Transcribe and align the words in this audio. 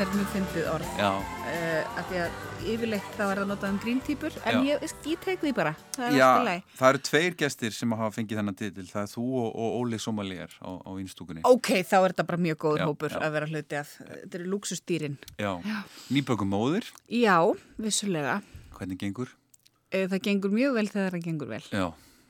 finnst 0.00 0.14
lífskunstner 0.14 0.16
mjög 0.16 0.30
fyndið 0.34 0.68
orð. 0.74 0.90
Já, 0.98 1.12
Uh, 1.50 1.98
af 1.98 2.04
því 2.06 2.18
að 2.22 2.66
yfirleitt 2.70 3.06
þá 3.16 3.22
er 3.24 3.38
það 3.40 3.48
notað 3.50 3.70
um 3.72 3.78
gríntýpur, 3.82 4.34
en 4.46 4.58
ég, 4.68 4.82
ég 5.10 5.18
tek 5.24 5.40
því 5.42 5.50
bara. 5.56 5.72
Það 5.96 6.04
er 6.06 6.14
Já, 6.14 6.26
alltaf 6.28 6.44
leið. 6.46 6.60
það 6.78 6.88
eru 6.92 7.00
tveir 7.08 7.34
gestir 7.40 7.74
sem 7.74 7.94
hafa 7.98 8.10
fengið 8.14 8.38
þennan 8.38 8.56
titil. 8.60 8.84
Það 8.86 9.02
er 9.02 9.10
þú 9.10 9.24
og, 9.40 9.48
og 9.64 9.74
Óli 9.80 9.98
Somalier 9.98 10.52
á, 10.62 10.70
á 10.78 10.90
innstúkunni. 11.02 11.42
Ok, 11.48 11.70
þá 11.82 11.96
er 11.98 12.12
þetta 12.14 12.26
bara 12.30 12.38
mjög 12.46 12.60
góður 12.62 12.78
Já, 12.84 12.86
hópur 12.86 13.10
já. 13.16 13.18
að 13.26 13.34
vera 13.34 13.48
hluti 13.50 13.78
af. 13.80 13.90
Þetta 13.98 14.38
eru 14.38 14.46
luxustýrin. 14.54 15.16
Já, 15.42 15.50
nýbökum 16.14 16.52
móðir, 16.54 16.86
Já, 17.10 17.36
vissulega. 17.82 18.38
hvernig 18.78 19.00
gengur? 19.02 19.34
Uh, 19.90 20.06
það 20.06 20.22
gengur 20.28 20.54
mjög 20.54 20.78
vel 20.78 20.86
þegar 20.94 21.16
það 21.18 21.26
gengur 21.26 21.50
vel. 21.50 21.64
Já, 21.74 21.88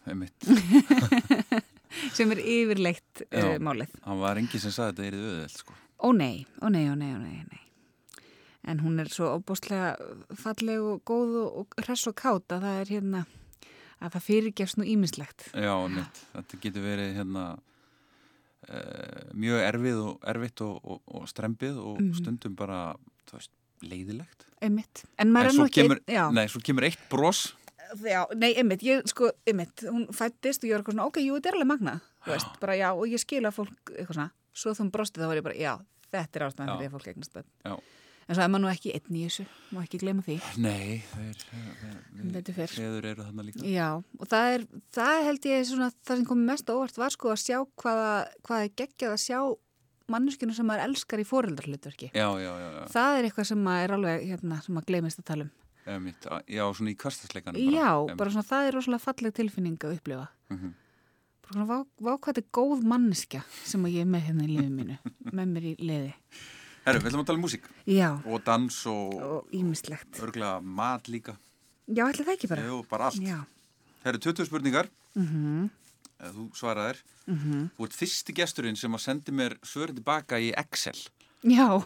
einmitt. 0.09 0.49
Sem 2.17 2.31
er 2.33 2.41
yfirleitt 2.41 3.27
uh, 3.35 3.59
málið. 3.61 3.93
Það 4.01 4.25
var 4.25 4.41
engi 4.41 4.59
sem 4.63 4.73
sagði 4.73 4.95
þetta 4.97 5.09
er 5.11 5.15
í 5.19 5.23
auðveld, 5.27 5.57
sko. 5.61 5.77
Ó 6.03 6.13
nei, 6.17 6.47
ó 6.65 6.69
nei, 6.73 6.87
ó 6.89 6.95
nei, 6.97 7.11
ó 7.15 7.19
nei, 7.21 7.43
nei. 7.51 7.61
En 8.71 8.81
hún 8.85 9.01
er 9.01 9.09
svo 9.13 9.31
óbúslega 9.39 9.95
falleg 10.37 10.81
og 10.85 11.03
góð 11.09 11.37
og, 11.43 11.75
hress 11.85 12.07
og 12.11 12.15
kátt 12.21 12.53
að 12.53 12.65
það 12.67 12.81
er 12.83 12.91
hérna 12.95 13.23
að 14.01 14.15
það 14.15 14.25
fyrirgefst 14.27 14.79
nú 14.81 14.85
ímislegt. 14.89 15.47
Já, 15.53 15.73
einmitt. 15.77 16.21
Þetta 16.35 16.59
getur 16.65 16.85
verið 16.85 17.15
hérna 17.19 17.45
uh, 18.69 19.23
mjög 19.37 19.65
erfið 19.69 20.01
og 20.05 20.29
erfitt 20.33 20.63
og, 20.67 20.77
og, 20.85 21.01
og 21.21 21.29
strempið 21.31 21.79
og 21.81 22.01
Mhm. 22.01 22.13
stundum 22.21 22.57
bara, 22.57 22.81
þú 23.29 23.39
veist, 23.39 23.53
leiðilegt. 23.83 24.47
Einmitt. 24.61 25.05
En 25.19 25.33
maður 25.33 25.45
En 25.45 25.55
er 25.55 25.59
nú 25.59 25.67
ekki... 25.69 25.83
kemur, 25.83 26.01
nei, 26.37 26.47
svo 26.49 26.61
kemur 26.65 26.85
eitt 26.85 27.01
bros. 27.11 27.55
já, 28.05 28.25
nei, 28.37 28.53
einmitt, 28.55 28.83
ég 28.87 29.03
sko, 29.09 29.33
einmitt, 29.49 29.83
hún 29.89 30.07
fættist 30.15 30.63
og 30.63 30.69
ég 30.69 30.77
var 30.77 30.83
eitthvað 30.85 30.95
svona, 30.95 31.07
ok, 31.11 31.17
jú, 31.25 31.35
þetta 31.41 31.49
er 31.49 31.57
alveg 31.59 31.67
magna, 31.73 31.95
þú 32.25 32.31
veist, 32.37 32.61
bara 32.61 32.77
já, 32.79 32.89
og 32.95 33.07
ég 33.09 33.19
skil 33.19 33.43
að 33.49 33.57
fólk, 33.57 33.91
eitthvað 33.97 34.15
svona, 34.15 34.31
svo 34.53 34.75
þú 34.77 34.91
brostið 34.95 35.25
þá 35.25 35.31
var 35.31 35.41
ég 35.41 35.47
bara, 35.47 35.59
já, 35.59 35.73
þetta 36.11 36.39
er 36.41 36.47
ástæðan 36.49 36.77
fyrir 36.77 36.91
að 36.91 36.95
fólk 36.97 37.11
eignast 37.13 37.35
bönn. 37.37 37.51
Já. 37.65 37.75
En 38.31 38.37
svo 38.37 38.45
er 38.45 38.51
maður 38.53 38.63
nú 38.63 38.69
ekki 38.71 38.93
einn 38.95 39.17
í 39.19 39.23
þessu, 39.27 39.45
má 39.75 39.81
ekki 39.83 39.99
gleyma 40.05 40.23
því. 40.23 40.37
Nei, 40.63 41.01
þeir, 41.11 42.51
þeir 42.71 43.09
eru 43.11 43.25
þarna 43.25 43.43
líka. 43.43 43.63
Já, 43.67 43.89
og 43.99 44.29
það 44.31 44.51
er, 44.53 44.67
það 44.95 45.23
held 45.27 45.49
ég 45.51 45.65
svona, 45.67 45.89
það 46.07 46.21
sem 46.21 46.29
kom 46.29 46.45
mest 46.47 46.71
óvart 46.71 47.01
var 47.01 47.15
sko 47.17 47.33
að 47.33 47.41
sjá 47.43 47.57
hvaða, 47.83 48.13
hvað 48.47 48.67
er 48.69 48.71
geggjað 48.79 49.17
að 49.17 49.25
sjá 49.25 49.41
manneskinu 50.15 50.55
sem 50.55 50.69
maður 50.71 50.85
elskar 50.87 51.23
í 51.23 51.27
fóreldarhlutverki. 51.27 52.13
Já, 52.15 52.29
já, 52.39 52.51
já, 52.51 52.69
já, 52.77 52.85
Það 52.95 53.17
er 53.17 53.29
eitthvað 53.29 53.49
sem 53.51 53.65
maður 53.67 53.87
er 53.89 53.97
alveg, 53.97 54.29
hérna, 54.31 54.61
sem 54.63 54.79
maður 54.79 54.93
gleymist 54.93 55.23
að 55.23 55.29
tala 55.33 55.49
um. 55.49 56.07
já, 56.47 56.63
svona 56.77 56.93
í 56.93 56.97
kvastasleikanum. 57.03 57.75
Já, 57.75 57.91
bara 58.15 58.31
svona, 58.31 58.47
það 58.47 58.69
er 58.69 58.79
rosalega 58.79 59.07
falleg 59.09 59.37
tilfinning 59.41 59.89
að 59.89 59.97
upplifa. 59.99 60.29
Mm 60.53 60.61
svona, 60.61 60.75
vá, 61.55 61.77
vá 62.01 62.13
hvað 62.15 62.31
þetta 62.31 62.43
er 62.45 62.49
góð 62.55 62.87
manneskja 62.93 63.43
sem 63.65 63.85
að 63.85 63.97
ég 63.97 64.07
er 64.07 64.11
með 64.13 64.27
hérna 64.29 64.47
í 64.47 64.51
liðið 64.55 64.73
mínu, 64.77 64.99
með 65.33 65.53
mér 65.55 65.69
í 65.71 65.75
liði. 65.81 66.13
Herru, 66.85 67.01
við 67.03 67.11
ætlum 67.11 67.23
að 67.23 67.27
tala 67.29 67.39
um 67.39 67.45
músík 67.45 67.67
Já, 67.91 68.09
og 68.25 68.45
dans 68.47 68.79
og 68.89 69.15
og 69.21 69.51
ímislegt. 69.53 70.21
örgulega 70.23 70.61
mat 70.63 71.11
líka. 71.13 71.37
Já, 71.91 72.07
ætla 72.07 72.25
það 72.25 72.37
ekki 72.37 72.51
bara. 72.53 72.65
Jú, 72.71 72.81
bara 72.89 73.11
allt. 73.11 73.21
Já. 73.21 73.41
Herru, 74.05 74.19
20 74.19 74.49
spurningar, 74.49 74.89
Mm 75.15 75.69
eða 76.21 76.33
þú 76.37 76.45
svaraðir. 76.53 76.99
-hmm. 77.27 77.69
Þú 77.77 77.85
ert 77.85 77.97
fyrsti 77.97 78.33
gesturinn 78.37 78.77
sem 78.77 78.93
að 78.93 79.01
sendi 79.01 79.33
mér 79.33 79.57
svörin 79.63 79.95
tilbaka 79.95 80.39
í 80.39 80.53
Excel. 80.53 80.99
Já, 81.43 81.83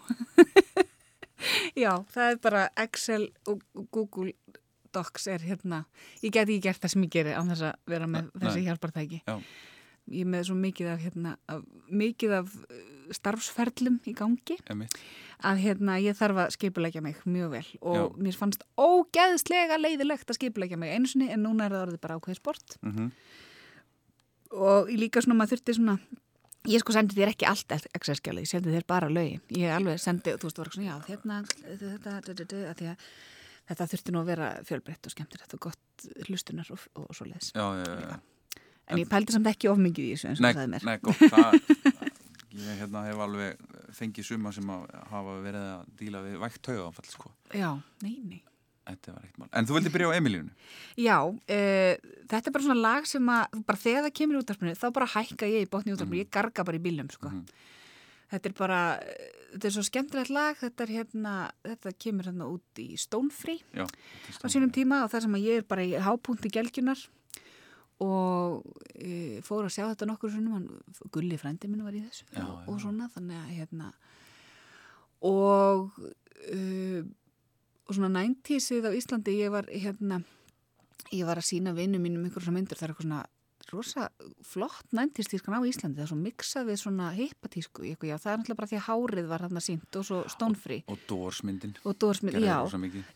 já, 1.82 2.04
það 2.10 2.30
er 2.30 2.36
bara 2.42 2.68
Excel 2.76 3.28
og 3.46 3.62
Google 3.90 4.32
Docs 4.94 5.28
er 5.34 5.44
hérna, 5.44 5.84
ég 6.22 6.32
get 6.32 6.48
ekki 6.48 6.62
gert 6.64 6.82
það 6.82 6.94
sem 6.94 7.06
ég 7.06 7.14
geri 7.14 7.36
án 7.36 7.52
þess 7.52 7.68
að 7.68 7.94
vera 7.94 8.10
með 8.10 8.26
Nei. 8.30 8.42
þessi 8.44 8.66
hjálpartæki. 8.68 9.22
Já. 9.28 9.36
Ég 10.12 10.26
er 10.26 10.28
með 10.34 10.42
svo 10.50 10.54
mikið 10.60 10.88
af, 10.92 10.98
hérna, 11.00 11.30
af, 11.48 11.62
mikið 11.88 12.34
af 12.42 12.50
uh, 12.60 12.80
starfsferlum 13.16 14.02
í 14.04 14.12
gangi 14.16 14.58
Einmitt. 14.68 14.98
að 15.48 15.62
hérna, 15.62 15.94
ég 16.04 16.18
þarf 16.18 16.42
að 16.42 16.52
skipulegja 16.58 17.00
mig 17.04 17.22
mjög 17.24 17.54
vel 17.54 17.64
og 17.80 17.96
Já. 17.96 18.04
mér 18.26 18.36
fannst 18.36 18.66
ógeðslega 18.76 19.80
leiðilegt 19.80 20.28
að 20.28 20.38
skipulegja 20.38 20.76
mig 20.80 20.92
sinni 21.08 21.30
en 21.32 21.40
núna 21.46 21.64
er 21.66 21.76
það 21.76 21.86
orðið 21.86 22.04
bara 22.04 22.20
ákveð 22.20 22.40
sport 22.40 22.76
Mm 22.84 23.08
og 24.54 24.90
ég 24.92 25.00
líka 25.00 25.22
svona 25.22 25.38
maður 25.38 25.56
þurfti 25.56 25.76
svona 25.78 25.96
ég 26.70 26.80
sko 26.82 26.94
sendi 26.96 27.16
þér 27.18 27.32
ekki 27.34 27.48
allt 27.48 27.74
Excel-skjalið, 27.76 28.46
ég 28.46 28.50
sendi 28.50 28.74
þér 28.74 28.86
bara 28.88 29.10
lögin 29.12 29.42
ég 29.54 29.72
alveg 29.74 30.00
sendi, 30.00 30.34
þú 30.38 30.48
veist, 30.48 30.58
það 30.58 30.64
var 30.64 30.74
svona 30.76 30.88
já, 30.88 30.96
hérna 31.10 31.40
þetta, 31.48 31.78
þetta, 31.80 32.14
þetta, 32.16 32.36
þetta, 32.40 32.62
þetta 32.70 32.96
þurfti 33.72 34.14
nú 34.14 34.22
að 34.22 34.30
vera 34.32 34.50
fjölbreytt 34.68 35.08
og 35.08 35.14
skemmtir 35.14 35.42
þetta 35.44 35.58
og 35.58 35.66
gott 35.68 36.06
hlustunar 36.28 36.70
og, 36.74 36.86
og, 37.00 37.10
svo 37.16 37.28
leiðis 37.28 37.52
já. 37.54 37.64
en 38.90 39.00
ég 39.00 39.10
pældi 39.10 39.36
samt 39.36 39.50
ekki 39.50 39.70
of 39.72 39.80
mikið 39.80 40.08
í 40.08 40.14
þessu 40.14 40.32
eins 40.32 40.40
og 40.42 40.48
það 40.48 40.58
sagði 40.58 40.72
mér 40.74 40.88
nei, 40.88 40.96
gott, 41.04 41.22
það, 41.34 41.58
ég 42.64 42.80
hérna, 42.82 43.04
hef 43.08 43.22
alveg 43.26 43.62
fengið 43.94 44.28
suma 44.30 44.52
sem 44.54 44.74
að 44.74 44.88
hafa 45.12 45.38
verið 45.44 45.70
að 45.70 45.86
díla 46.00 46.24
við 46.26 46.40
vægt 46.42 46.64
taugaanfall, 46.66 47.08
sko. 47.12 47.32
já, 47.54 47.70
nei, 48.04 48.18
nei 48.24 48.42
Þetta. 48.84 49.14
En 49.56 49.64
þú 49.64 49.78
vildi 49.78 49.90
byrja 49.94 50.10
á 50.12 50.16
Emilíunu? 50.18 50.50
Já, 51.06 51.16
uh, 51.24 52.10
þetta 52.28 52.50
er 52.50 52.52
bara 52.52 52.64
svona 52.66 52.82
lag 52.84 53.06
sem 53.08 53.30
að 53.32 53.54
bara 53.64 53.80
þegar 53.80 54.04
það 54.04 54.16
kemur 54.18 54.36
í 54.36 54.40
útdarpinu 54.42 54.74
þá 54.76 54.84
bara 54.98 55.08
hækka 55.14 55.48
ég 55.48 55.64
í 55.64 55.70
botni 55.72 55.94
útdarpinu, 55.94 56.20
ég 56.20 56.28
garga 56.28 56.66
bara 56.68 56.76
í 56.76 56.82
bílum 56.84 57.08
sko. 57.12 57.30
Mhm. 57.32 57.62
Þetta 58.32 58.50
er 58.50 58.54
bara 58.58 58.80
þetta 59.54 59.68
er 59.68 59.74
svo 59.76 59.84
skemmtilegt 59.86 60.32
lag 60.34 60.56
þetta 60.58 60.86
hérna, 60.90 61.34
þetta 61.62 61.92
kemur 62.04 62.30
hérna 62.30 62.48
út 62.50 62.80
í 62.82 62.94
Já. 62.98 63.84
á 63.84 64.46
sínum 64.50 64.72
tíma 64.74 65.04
og 65.04 65.12
það 65.12 65.26
sem 65.26 65.36
að 65.38 65.46
ég 65.46 65.60
er 65.60 65.68
bara 65.68 65.84
í 65.84 65.94
hápunkti 65.94 66.50
gelgjunar 66.50 67.00
og 68.02 68.64
e, 68.98 69.40
fór 69.46 69.68
að 69.68 69.74
sjá 69.76 69.84
þetta 69.86 70.08
nokkur 70.10 70.32
svona, 70.34 70.62
Gulli 71.14 71.38
frændi 71.38 71.70
minn 71.70 71.84
var 71.86 71.94
í 71.94 72.02
þessu 72.02 72.26
Já, 72.32 72.42
og, 72.42 72.72
og 72.72 72.80
svona, 72.82 73.06
þannig 73.14 73.38
að 73.38 73.52
hérna 73.60 73.92
og 75.24 76.00
uh, 76.02 77.04
og 77.84 77.96
svona 77.96 78.24
90'sið 78.24 78.88
á 78.88 78.96
Íslandi 78.96 79.36
ég 79.38 79.52
var 79.52 79.68
hérna 79.70 80.22
ég 81.12 81.24
var 81.28 81.38
að 81.38 81.48
sína 81.52 81.74
vinnu 81.76 82.00
mínum 82.02 82.26
ykkur 82.28 82.44
svona 82.44 82.58
myndur 82.58 82.80
það 82.80 82.86
er 82.88 82.94
eitthvað 82.94 83.06
svona 83.06 83.22
rosa 83.74 84.06
flott 84.46 84.86
90's 84.94 85.28
tískan 85.32 85.56
á 85.58 85.60
Íslandi 85.68 85.98
það 86.00 86.04
er 86.06 86.10
svo 86.12 86.18
miksað 86.20 86.68
við 86.70 86.78
svona 86.80 87.08
hippatísku 87.16 87.84
já, 88.08 88.16
það 88.16 88.30
er 88.32 88.38
náttúrulega 88.40 88.58
bara 88.60 88.70
því 88.72 88.78
að 88.80 88.86
hárið 88.88 89.28
var 89.32 89.44
þarna 89.44 89.62
sínt 89.66 89.98
og 90.00 90.06
svo 90.08 90.20
stónfri 90.32 90.78
Og 91.84 91.94
Dórsmyndin. 91.98 92.42
já. 92.46 92.56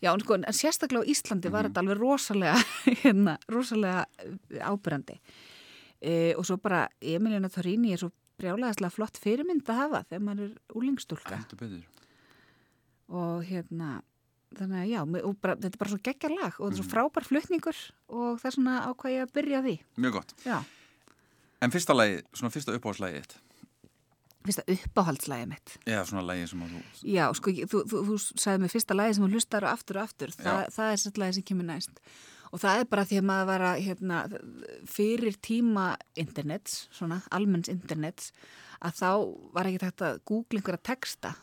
Já, 0.03 0.09
en, 0.13 0.19
sko, 0.25 0.33
en 0.39 0.43
sérstaklega 0.59 1.03
á 1.03 1.09
Íslandi 1.15 1.49
var 1.51 1.63
Mhm. 1.63 1.71
þetta 1.73 1.83
alveg 1.83 1.97
rosalega, 2.03 2.55
hérna, 3.03 3.37
rosalega 3.49 4.05
ábyrrandi. 4.69 5.19
E, 6.01 6.33
og 6.35 6.45
svo 6.45 6.57
bara 6.57 6.87
Emiliana 7.01 7.49
Torrini 7.49 7.91
er 7.93 7.97
svo 7.99 8.11
brjálæðislega 8.39 8.91
flott 8.95 9.17
fyrirmynd 9.19 9.67
að 9.67 9.75
hafa 9.83 10.03
þegar 10.07 10.21
maður 10.23 10.43
er 10.45 11.57
betur. 11.59 11.83
Og 13.09 13.43
hérna, 13.49 14.01
þannig 14.57 14.79
að 14.81 14.89
já, 14.89 14.99
bara, 15.41 15.55
þetta 15.55 15.73
er 15.75 15.79
bara 15.83 15.89
svo 15.93 15.99
geggjar 16.03 16.33
lag 16.35 16.53
og 16.59 16.63
þetta 16.65 16.73
er 16.73 16.79
svo 16.79 16.85
Mhm. 16.87 16.93
frábær 16.93 17.27
flutningur 17.29 17.79
og 18.09 18.39
það 18.41 18.45
er 18.45 18.55
svona 18.57 18.75
ákvað 18.89 19.13
ég 19.15 19.21
að 19.27 19.33
byrja 19.37 19.61
því. 19.65 19.75
Mjög 19.97 20.11
gott. 20.13 20.33
Já, 20.45 20.63
En 21.61 21.71
fyrsta 21.71 21.91
lagi, 21.93 22.21
svona 22.33 22.51
fyrsta 22.55 22.71
uppáhaldslægið 22.71 23.19
þitt. 23.19 23.35
fyrsta 24.47 24.63
uppáhaldslægið 24.71 25.47
mitt. 25.49 25.77
Eða 25.85 26.05
svona 26.07 26.23
lagi 26.25 26.47
sem 26.47 26.61
að 26.63 26.69
þú... 26.71 26.81
Já, 27.03 27.25
sko, 27.35 27.51
þú, 27.51 27.81
þú, 27.91 27.99
þú 28.07 28.15
sagði 28.39 28.59
mig 28.63 28.71
fyrsta 28.71 28.95
lagi 28.95 29.13
sem 29.17 29.23
hún 29.25 29.33
hlustar 29.35 29.63
á 29.67 29.69
aftur 29.75 29.97
og 29.99 30.03
aftur, 30.07 30.31
Þa, 30.31 30.43
Já. 30.63 30.69
það 30.71 30.91
er 30.93 30.95
sett 31.03 31.17
lagi 31.17 31.33
sem 31.33 31.43
kemur 31.43 31.67
næst. 31.67 31.99
Og 32.53 32.59
það 32.63 32.79
er 32.79 32.85
bara 32.85 33.03
því 33.05 33.17
að 33.19 33.27
maður 33.29 33.45
var 33.51 33.61
að, 33.61 33.81
hérna, 33.85 34.21
fyrir 34.87 35.35
tíma 35.43 35.97
internets, 36.17 36.87
svona 36.95 37.21
almenns 37.35 37.67
internets, 37.69 38.31
að 38.81 38.95
þá 38.95 39.09
var 39.53 39.65
ekki 39.69 39.83
hægt 39.83 40.01
að 40.07 40.19
googla 40.25 40.59
einhverja 40.63 40.81
texta. 40.83 41.35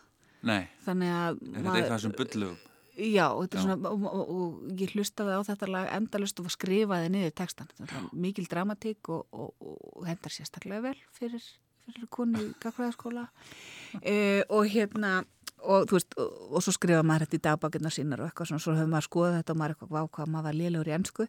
Nei, 0.43 0.69
Þannig 0.87 1.13
að 1.13 1.37
er 1.37 1.63
þetta 1.63 1.77
eitthvað 1.83 2.01
sem 2.01 2.13
bullugum? 2.17 2.57
Já, 2.97 3.29
er 3.29 3.49
Já. 3.53 3.61
svona, 3.61 3.91
og, 3.91 4.05
og, 4.09 4.31
og 4.33 4.81
ég 4.81 4.95
hlustaði 4.97 5.37
á 5.37 5.41
þetta 5.45 5.69
lag 5.69 5.89
endalust 5.93 6.41
og 6.41 6.49
skrifaði 6.53 7.11
niður 7.13 7.35
textan. 7.37 7.69
Er 7.85 7.93
mikil 8.17 8.49
dramatík 8.49 9.11
og, 9.13 9.27
og, 9.37 9.53
og 9.61 10.07
hendar 10.09 10.33
sérstaklega 10.33 10.81
vel 10.89 10.97
fyrir, 11.13 11.45
fyrir 11.85 12.07
konu 12.09 12.41
í 12.41 12.53
gagfræðaskóla. 12.63 13.27
e, 14.01 14.17
og 14.49 14.65
hérna, 14.73 15.19
og 15.61 15.85
þú 15.91 15.99
veist, 15.99 16.17
og, 16.17 16.57
svo 16.65 16.73
skrifa 16.73 17.05
maður 17.05 17.27
þetta 17.27 17.39
í 17.39 17.45
dagbakirna 17.51 17.93
sínar 17.93 18.25
og 18.25 18.31
eitthvað 18.31 18.53
svona, 18.53 18.65
svo 18.65 18.79
höfum 18.79 18.97
maður 18.97 19.09
skoðað 19.11 19.39
þetta 19.43 19.53
og 19.53 19.61
maður 19.61 19.77
eitthvað, 19.77 19.93
vá 19.93 20.13
hvað 20.17 20.33
maður 20.33 20.49
var 20.49 20.59
lélegur 20.63 20.91
í 20.91 20.97
ennsku. 20.97 21.29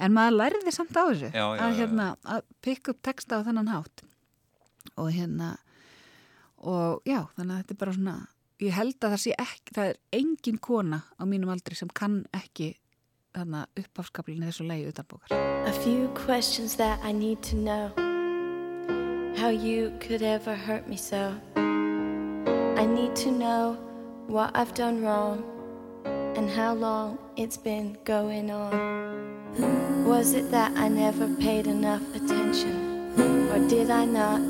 En 0.00 0.16
maður 0.16 0.38
lærði 0.38 0.74
samt 0.74 0.96
á 0.96 1.02
þessu 1.02 1.28
Já, 1.28 1.44
já, 1.44 1.62
að, 1.66 1.78
hérna, 1.82 2.10
að 2.24 2.48
pikka 2.64 2.96
upp 2.96 3.04
texta 3.04 3.42
á 3.42 3.44
þennan 3.44 3.72
hátt. 3.72 4.06
Og 4.96 5.12
hérna, 5.12 5.54
og 6.56 7.04
já, 7.04 7.20
þannig 7.36 7.52
að 7.52 7.60
þetta 7.60 7.76
er 7.76 7.84
bara 7.84 7.98
svona, 8.00 8.20
ég 8.62 8.76
held 8.76 8.96
að 9.00 9.14
það 9.14 9.22
sé 9.24 9.34
ekki, 9.42 9.74
það 9.74 9.90
er 9.90 10.00
engin 10.18 10.60
kona 10.62 11.02
á 11.18 11.22
mínum 11.26 11.52
aldri 11.52 11.78
sem 11.78 11.90
kann 11.92 12.22
ekki 12.36 12.74
þarna 13.32 13.64
uppáfskaplinu 13.80 14.48
þessu 14.48 14.66
leiði 14.68 14.92
utanbúkar. 14.92 15.32
A 15.66 15.72
few 15.82 16.08
questions 16.14 16.76
that 16.76 17.00
I 17.02 17.12
need 17.12 17.42
to 17.48 17.56
know. 17.56 17.90
How 19.36 19.48
you 19.48 19.90
could 20.00 20.22
ever 20.22 20.54
hurt 20.54 20.86
me 20.88 20.96
so. 20.96 21.32
I 21.56 22.84
need 22.84 23.16
to 23.24 23.30
know 23.30 23.78
what 24.28 24.54
I've 24.54 24.74
done 24.74 25.02
wrong 25.02 25.42
And 26.34 26.48
how 26.48 26.72
long 26.72 27.18
it's 27.36 27.58
been 27.58 27.98
going 28.04 28.50
on. 28.50 30.06
Was 30.06 30.32
it 30.32 30.50
that 30.50 30.72
I 30.76 30.88
never 30.88 31.28
paid 31.36 31.66
enough 31.66 32.02
attention? 32.14 33.12
Or 33.52 33.68
did 33.68 33.90
I 33.90 34.06
not 34.06 34.40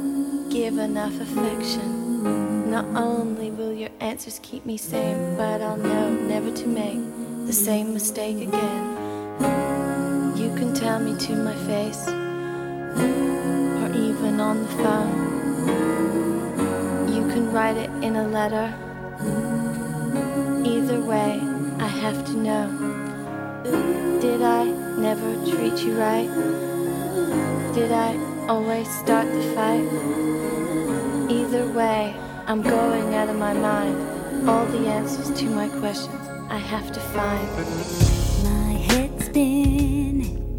give 0.49 0.78
enough 0.78 1.21
affection? 1.21 2.01
Not 2.23 2.85
only 2.95 3.50
will 3.50 3.73
your 3.73 3.91
answers 3.99 4.38
keep 4.45 4.64
me 4.64 4.76
sane, 4.76 5.37
but 5.37 5.61
I'll 5.61 5.76
know 5.76 6.11
never 6.11 6.52
to 6.52 6.67
make 6.69 7.00
the 7.47 7.52
same 7.52 7.93
mistake 7.93 8.37
again. 8.47 8.97
You 10.37 10.55
can 10.55 10.73
tell 10.73 11.00
me 11.00 11.17
to 11.19 11.35
my 11.35 11.55
face, 11.67 12.07
or 12.07 13.91
even 13.93 14.38
on 14.38 14.62
the 14.62 14.69
phone. 14.83 15.14
You 17.12 17.26
can 17.33 17.52
write 17.52 17.76
it 17.76 17.91
in 18.05 18.14
a 18.14 18.29
letter. 18.29 18.73
Either 20.64 21.00
way, 21.00 21.41
I 21.81 21.88
have 21.88 22.25
to 22.26 22.37
know. 22.37 22.71
Did 24.21 24.43
I 24.43 24.64
never 24.97 25.35
treat 25.50 25.83
you 25.83 25.99
right? 25.99 26.31
Did 27.75 27.91
I 27.91 28.17
always 28.47 28.88
start 29.00 29.26
the 29.26 29.43
fight? 29.57 30.41
Either 31.31 31.69
way, 31.69 32.14
I'm 32.47 32.62
going 32.62 33.14
out 33.14 33.29
of 33.29 33.37
my 33.37 33.52
mind. 33.52 34.49
All 34.49 34.67
the 34.67 34.88
answers 34.88 35.31
to 35.38 35.45
my 35.47 35.69
questions 35.69 36.29
I 36.50 36.59
have 36.59 36.93
to 36.93 37.00
find. 37.00 37.49
My 38.45 38.73
head's 38.73 39.26
spinning. 39.26 40.51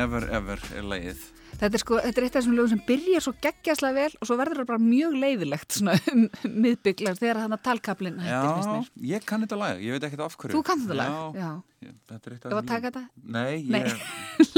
Never 0.00 0.24
Ever 0.32 0.62
er 0.76 0.86
lagið 0.88 1.28
Þetta 1.50 1.76
er, 1.76 1.82
sko, 1.82 1.96
þetta 2.00 2.20
er 2.20 2.24
eitt 2.24 2.36
af 2.36 2.38
þessum 2.38 2.54
lögum 2.56 2.70
sem 2.70 2.80
byrjar 2.86 3.24
svo 3.24 3.32
geggjaslega 3.44 3.96
vel 3.96 4.12
og 4.16 4.28
svo 4.28 4.36
verður 4.38 4.60
það 4.62 4.68
bara 4.70 4.82
mjög 4.84 5.16
leiðilegt 5.24 5.76
svona 5.76 5.96
um 6.12 6.22
miðbygglar 6.64 7.18
þegar 7.18 7.40
þannig 7.42 7.58
að 7.58 7.64
talkablin 7.66 8.20
hættir 8.22 8.70
Já, 8.70 9.02
ég 9.10 9.26
kann 9.28 9.44
þetta 9.44 9.58
lag, 9.60 9.82
ég 9.82 9.96
veit 9.96 10.06
ekkert 10.08 10.22
af 10.24 10.36
hverju 10.40 10.54
Þú 10.54 10.62
kann 10.68 10.84
þetta 10.84 10.96
lag? 11.00 11.10
Já, 11.10 11.42
já. 11.42 11.90
Þetta 12.12 12.30
er 12.30 12.36
eitt 12.36 12.46
af 12.46 12.54
þessum 12.54 12.54
lögum 12.54 12.54
Þú 12.54 12.54
var 12.54 12.62
að 12.62 12.70
taka 12.70 12.86
þetta? 12.88 13.02
Nei, 13.36 13.54
ég... 13.58 13.72
Nei. 13.74 13.82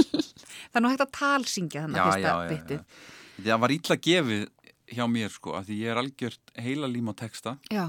Það 0.73 0.79
er 0.79 0.85
nú 0.85 0.93
hægt 0.93 1.07
að 1.07 1.15
talsingja 1.19 1.87
þannig 1.87 2.03
að 2.03 2.13
fyrsta 2.13 2.37
byttið 2.53 2.77
Já, 2.77 2.85
já, 2.85 3.43
já, 3.43 3.49
það 3.49 3.65
var 3.65 3.75
ítla 3.79 3.99
gefið 4.09 4.47
hjá 4.93 5.05
mér 5.17 5.33
sko 5.33 5.57
að 5.57 5.67
því 5.71 5.81
ég 5.81 5.95
er 5.95 6.03
algjört 6.05 6.55
heila 6.69 6.93
lím 6.93 7.11
á 7.11 7.15
texta 7.25 7.57
Já 7.73 7.85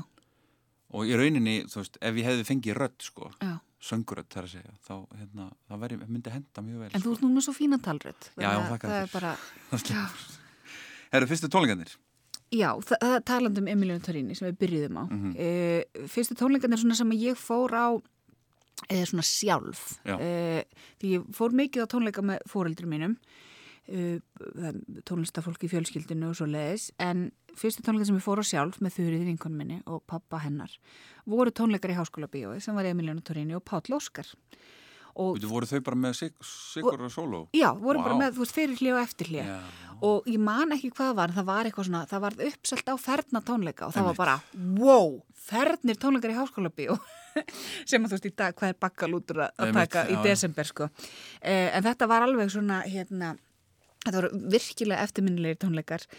Og 0.94 1.10
í 1.10 1.16
rauninni, 1.18 1.60
þú 1.70 1.80
veist, 1.82 1.96
ef 2.06 2.18
ég 2.22 2.28
hefði 2.30 2.44
fengið 2.46 2.76
rödd 2.78 3.00
sko 3.02 3.30
já 3.42 3.54
söngurödd 3.84 4.30
þar 4.32 4.48
að 4.48 4.54
segja, 4.56 4.74
þá 4.88 4.94
hérna, 5.20 5.50
væri, 5.82 5.98
myndi 6.08 6.32
henda 6.34 6.63
mjög 6.63 6.86
vel 6.86 6.90
En 6.94 7.02
þú 7.04 7.04
sko. 7.04 7.18
ert 7.18 7.25
nú 7.25 7.32
með 7.34 7.46
svo 7.48 7.54
fína 7.58 7.80
talrödd. 7.84 8.30
Já, 8.40 8.50
Það 8.72 8.96
er 9.02 9.12
bara. 9.12 9.34
Herru, 11.13 11.30
fyrstu 11.30 11.50
tónleikarnir 11.52 11.92
Já, 12.54 12.70
það, 12.86 13.04
er 13.10 13.24
talandi 13.25 13.62
um 13.63 13.70
Emilíu 13.72 14.00
Torini 14.04 14.36
sem 14.38 14.48
við 14.52 14.58
byrjuðum 14.62 14.98
á. 15.02 15.04
Mhm. 15.10 15.32
uh, 15.34 16.08
fyrstu 16.13 16.38
tónleikarnir 16.38 16.82
svona 16.82 16.98
sem 17.00 17.13
ég 17.18 17.40
fór 17.40 17.74
á 17.74 17.88
eða 18.90 19.08
svona 19.10 19.25
sjálf. 19.25 19.82
Já. 20.06 20.16
Uh, 20.20 20.62
því 21.02 21.13
ég 21.16 21.25
fór 21.34 21.56
mikið 21.58 21.86
á 21.86 21.92
tónleika 21.94 22.22
með 22.25 22.46
fóreldrum 22.52 22.94
mínum, 22.94 23.16
uh, 23.90 24.20
tónlistafólk 25.08 25.66
í 25.66 25.72
fjölskyldinu 25.72 26.30
og 26.30 26.38
svo 26.38 26.46
leiðis, 26.50 26.92
en 27.02 27.32
fyrstu 27.60 27.84
tónleikar 27.86 28.10
sem 28.10 28.20
ég 28.20 28.26
fór 28.26 28.42
á 28.42 28.46
sjálf 28.48 28.80
með 28.84 28.96
þurrið 29.00 29.26
vinkon 29.32 29.58
minni 29.58 29.82
og 29.86 30.04
pappa 30.10 30.42
hennar 30.44 30.72
voru 31.30 31.54
tónleikar 31.56 31.94
í 31.94 31.98
Háskóla 31.98 32.30
Bíói 32.32 32.60
sem 32.64 32.76
var 32.76 32.88
Emilíu 32.90 33.20
Torini 33.24 33.56
og 33.58 33.64
Páll 33.68 33.94
Óskar. 33.96 34.28
Og 35.14 35.38
Þú 35.38 35.50
voru 35.52 35.68
þau 35.70 35.80
bara 35.86 35.98
með 36.08 36.14
sig, 36.18 36.32
sigur 36.42 37.04
og 37.06 37.12
sóló 37.14 37.40
já, 37.54 37.68
vorum 37.78 38.02
Vá. 38.02 38.08
bara 38.08 38.16
með, 38.18 38.32
þú 38.34 38.42
veist, 38.42 38.56
fyrir 38.56 38.80
hlið 38.80 38.96
og 38.96 39.02
eftir 39.04 39.30
hlið. 39.30 39.46
Já, 39.46 39.60
og 40.10 40.26
ég 40.26 40.40
man 40.42 40.74
ekki 40.74 40.90
hvað 40.98 41.12
var, 41.20 41.34
það 41.36 41.46
var 41.52 41.70
eitthvað 41.70 41.86
svona, 41.90 42.02
það 42.10 42.24
var 42.24 42.38
uppselt 42.48 42.90
á 42.90 42.96
ferna 42.98 43.42
tónleika 43.46 43.86
og 43.86 43.94
það 43.94 44.08
var 44.10 44.18
bara, 44.18 44.34
wow, 44.82 45.14
fernir 45.38 46.00
tónleikar 46.02 46.34
í 46.34 46.40
háskóla 46.40 46.72
bíó 46.74 46.98
sem 47.90 48.02
að 48.02 48.10
þú 48.10 48.18
veist 48.18 48.26
í 48.26 48.34
dag, 48.42 48.58
hvað 48.58 48.74
er 48.74 48.80
bakkalútur 48.88 49.44
að 49.46 49.54
Einmitt, 49.68 49.78
taka 49.94 50.08
í 50.10 50.18
já. 50.18 50.24
desember 50.26 50.72
sko. 50.72 50.90
Eh, 51.42 51.70
en 51.78 51.86
þetta 51.86 52.10
var 52.10 52.26
alveg 52.26 52.50
svona, 52.58 52.82
hérna, 52.90 53.36
þetta 54.02 54.18
voru 54.18 54.42
virkilega 54.58 55.06
eftirminnilegir 55.06 55.62
tónleikar, 55.62 56.10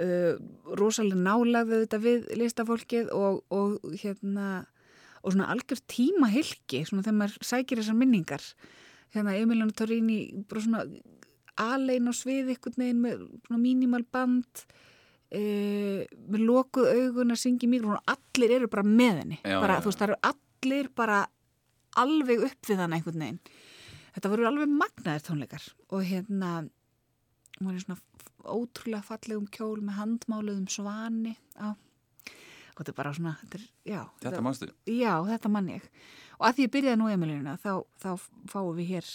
uh, 0.00 0.36
rosalega 0.78 1.20
nálagðu 1.20 1.82
þetta 1.84 2.00
við 2.02 2.30
listafólkið 2.40 3.10
og, 3.16 3.42
og 3.54 3.96
hérna, 4.00 4.64
og 5.22 5.34
svona 5.34 5.50
algjör 5.54 5.82
tíma 5.90 6.30
hilki, 6.32 6.84
svona 6.88 7.04
þegar 7.06 7.20
maður 7.20 7.50
sækir 7.50 7.82
þessar 7.82 8.00
minningar. 8.00 8.48
Hérna, 9.14 9.36
Emiliano 9.38 9.74
Torrini, 9.76 10.18
bara 10.48 10.64
svona 10.64 10.86
alein 11.60 12.10
á 12.10 12.12
svið 12.14 12.54
einhvern 12.54 12.80
veginn 12.80 13.02
með 13.04 13.20
svona 13.46 13.60
minimal 13.62 14.02
band 14.12 14.64
e, 15.30 15.42
með 16.30 16.46
lokuð 16.48 16.90
augun 16.90 17.34
að 17.34 17.42
syngja 17.44 17.70
mikrofón 17.70 18.00
og 18.00 18.16
allir 18.16 18.56
eru 18.58 18.70
bara 18.72 18.86
með 18.86 19.20
henni. 19.22 19.38
Já, 19.42 19.58
bara, 19.62 19.78
já, 19.78 19.84
þú 19.84 19.90
veist, 19.90 20.02
það 20.02 20.08
eru 20.08 20.18
allir 20.32 20.90
bara 20.98 21.20
alveg 22.02 22.46
upp 22.48 22.70
við 22.70 22.82
hann 22.82 22.96
einhvern 22.96 23.24
veginn. 23.24 23.40
Þetta 24.14 24.30
voru 24.30 24.48
alveg 24.48 24.70
magnaðir 24.70 25.26
tónleikar 25.26 25.68
og 25.90 26.04
hérna 26.06 26.50
hún 27.58 27.70
var 27.70 27.78
í 27.78 27.82
svona 27.84 27.98
ótrúlega 28.44 29.06
fallegum 29.06 29.48
kjól 29.52 29.80
með 29.84 29.98
handmáluðum 30.00 30.68
svani 30.72 31.36
á 31.56 31.72
og 32.74 32.80
þetta 32.82 32.90
er 32.90 32.98
bara 32.98 33.14
svona 33.14 33.34
þetta 33.42 33.58
er, 33.60 33.66
já, 33.86 34.00
Þetta 34.24 34.42
manstu 34.42 34.70
Já, 34.90 35.12
þetta 35.28 35.52
mann 35.54 35.70
ég. 35.70 35.88
Og 36.40 36.48
að 36.48 36.56
því 36.56 36.66
ég 36.66 36.74
byrjaði 36.74 37.00
nú 37.00 37.10
í 37.10 37.14
Emilíuna 37.14 37.56
þá, 37.62 37.72
þá 38.02 38.10
fáum 38.50 38.74
við 38.78 38.94
hér 38.96 39.10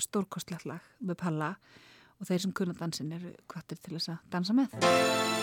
stórkostlegt 0.00 0.68
lag 0.68 0.92
með 1.00 1.20
Palla 1.24 1.54
og 2.20 2.28
þeir 2.28 2.44
sem 2.44 2.56
kunna 2.56 2.76
dansin 2.76 3.12
eru 3.16 3.32
kvartir 3.48 3.80
til 3.80 3.96
þess 3.96 4.12
að 4.14 4.26
dansa 4.36 4.56
með. 4.60 5.39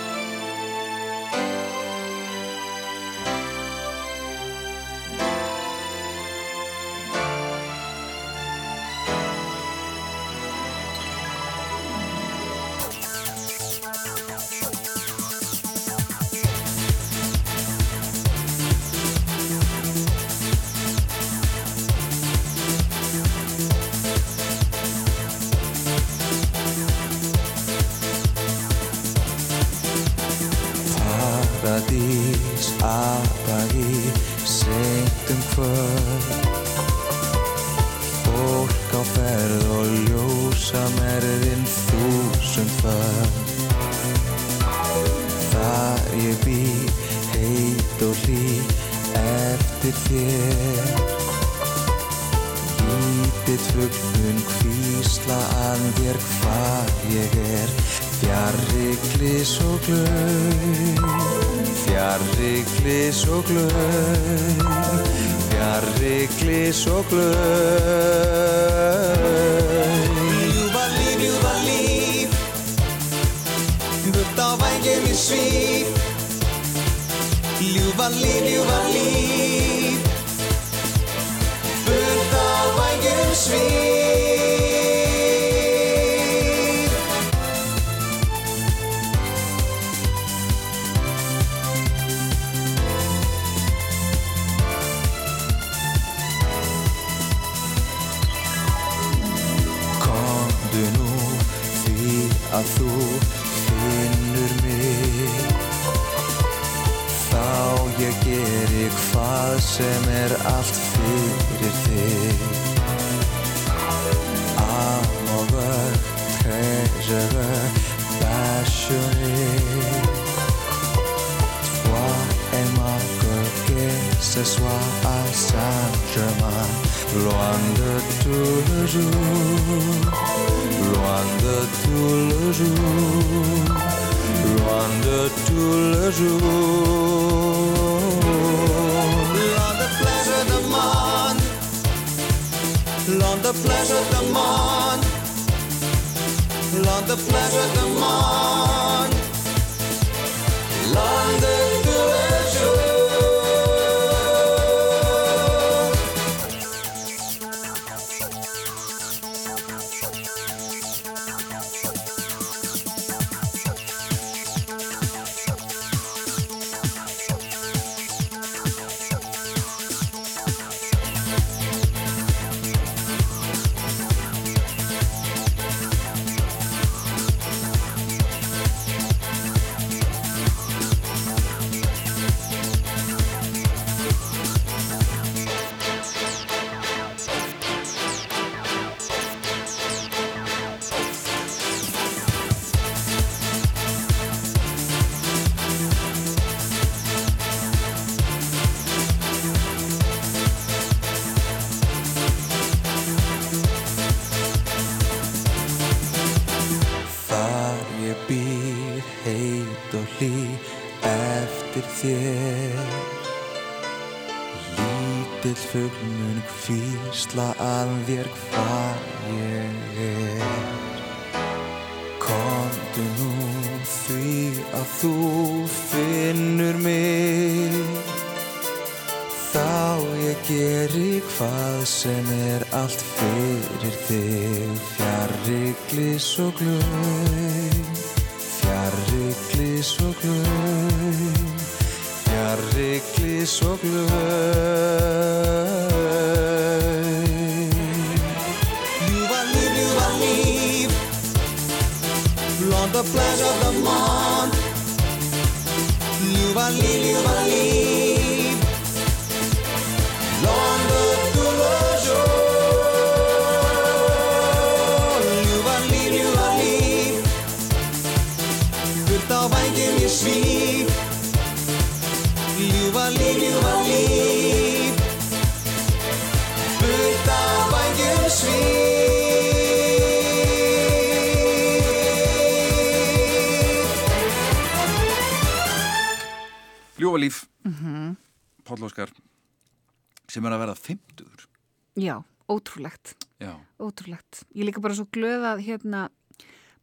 Líka 294.78 294.86
bara 294.86 294.98
svo 294.98 295.08
glöð 295.12 295.46
að 295.50 295.64
hérna, 295.66 296.10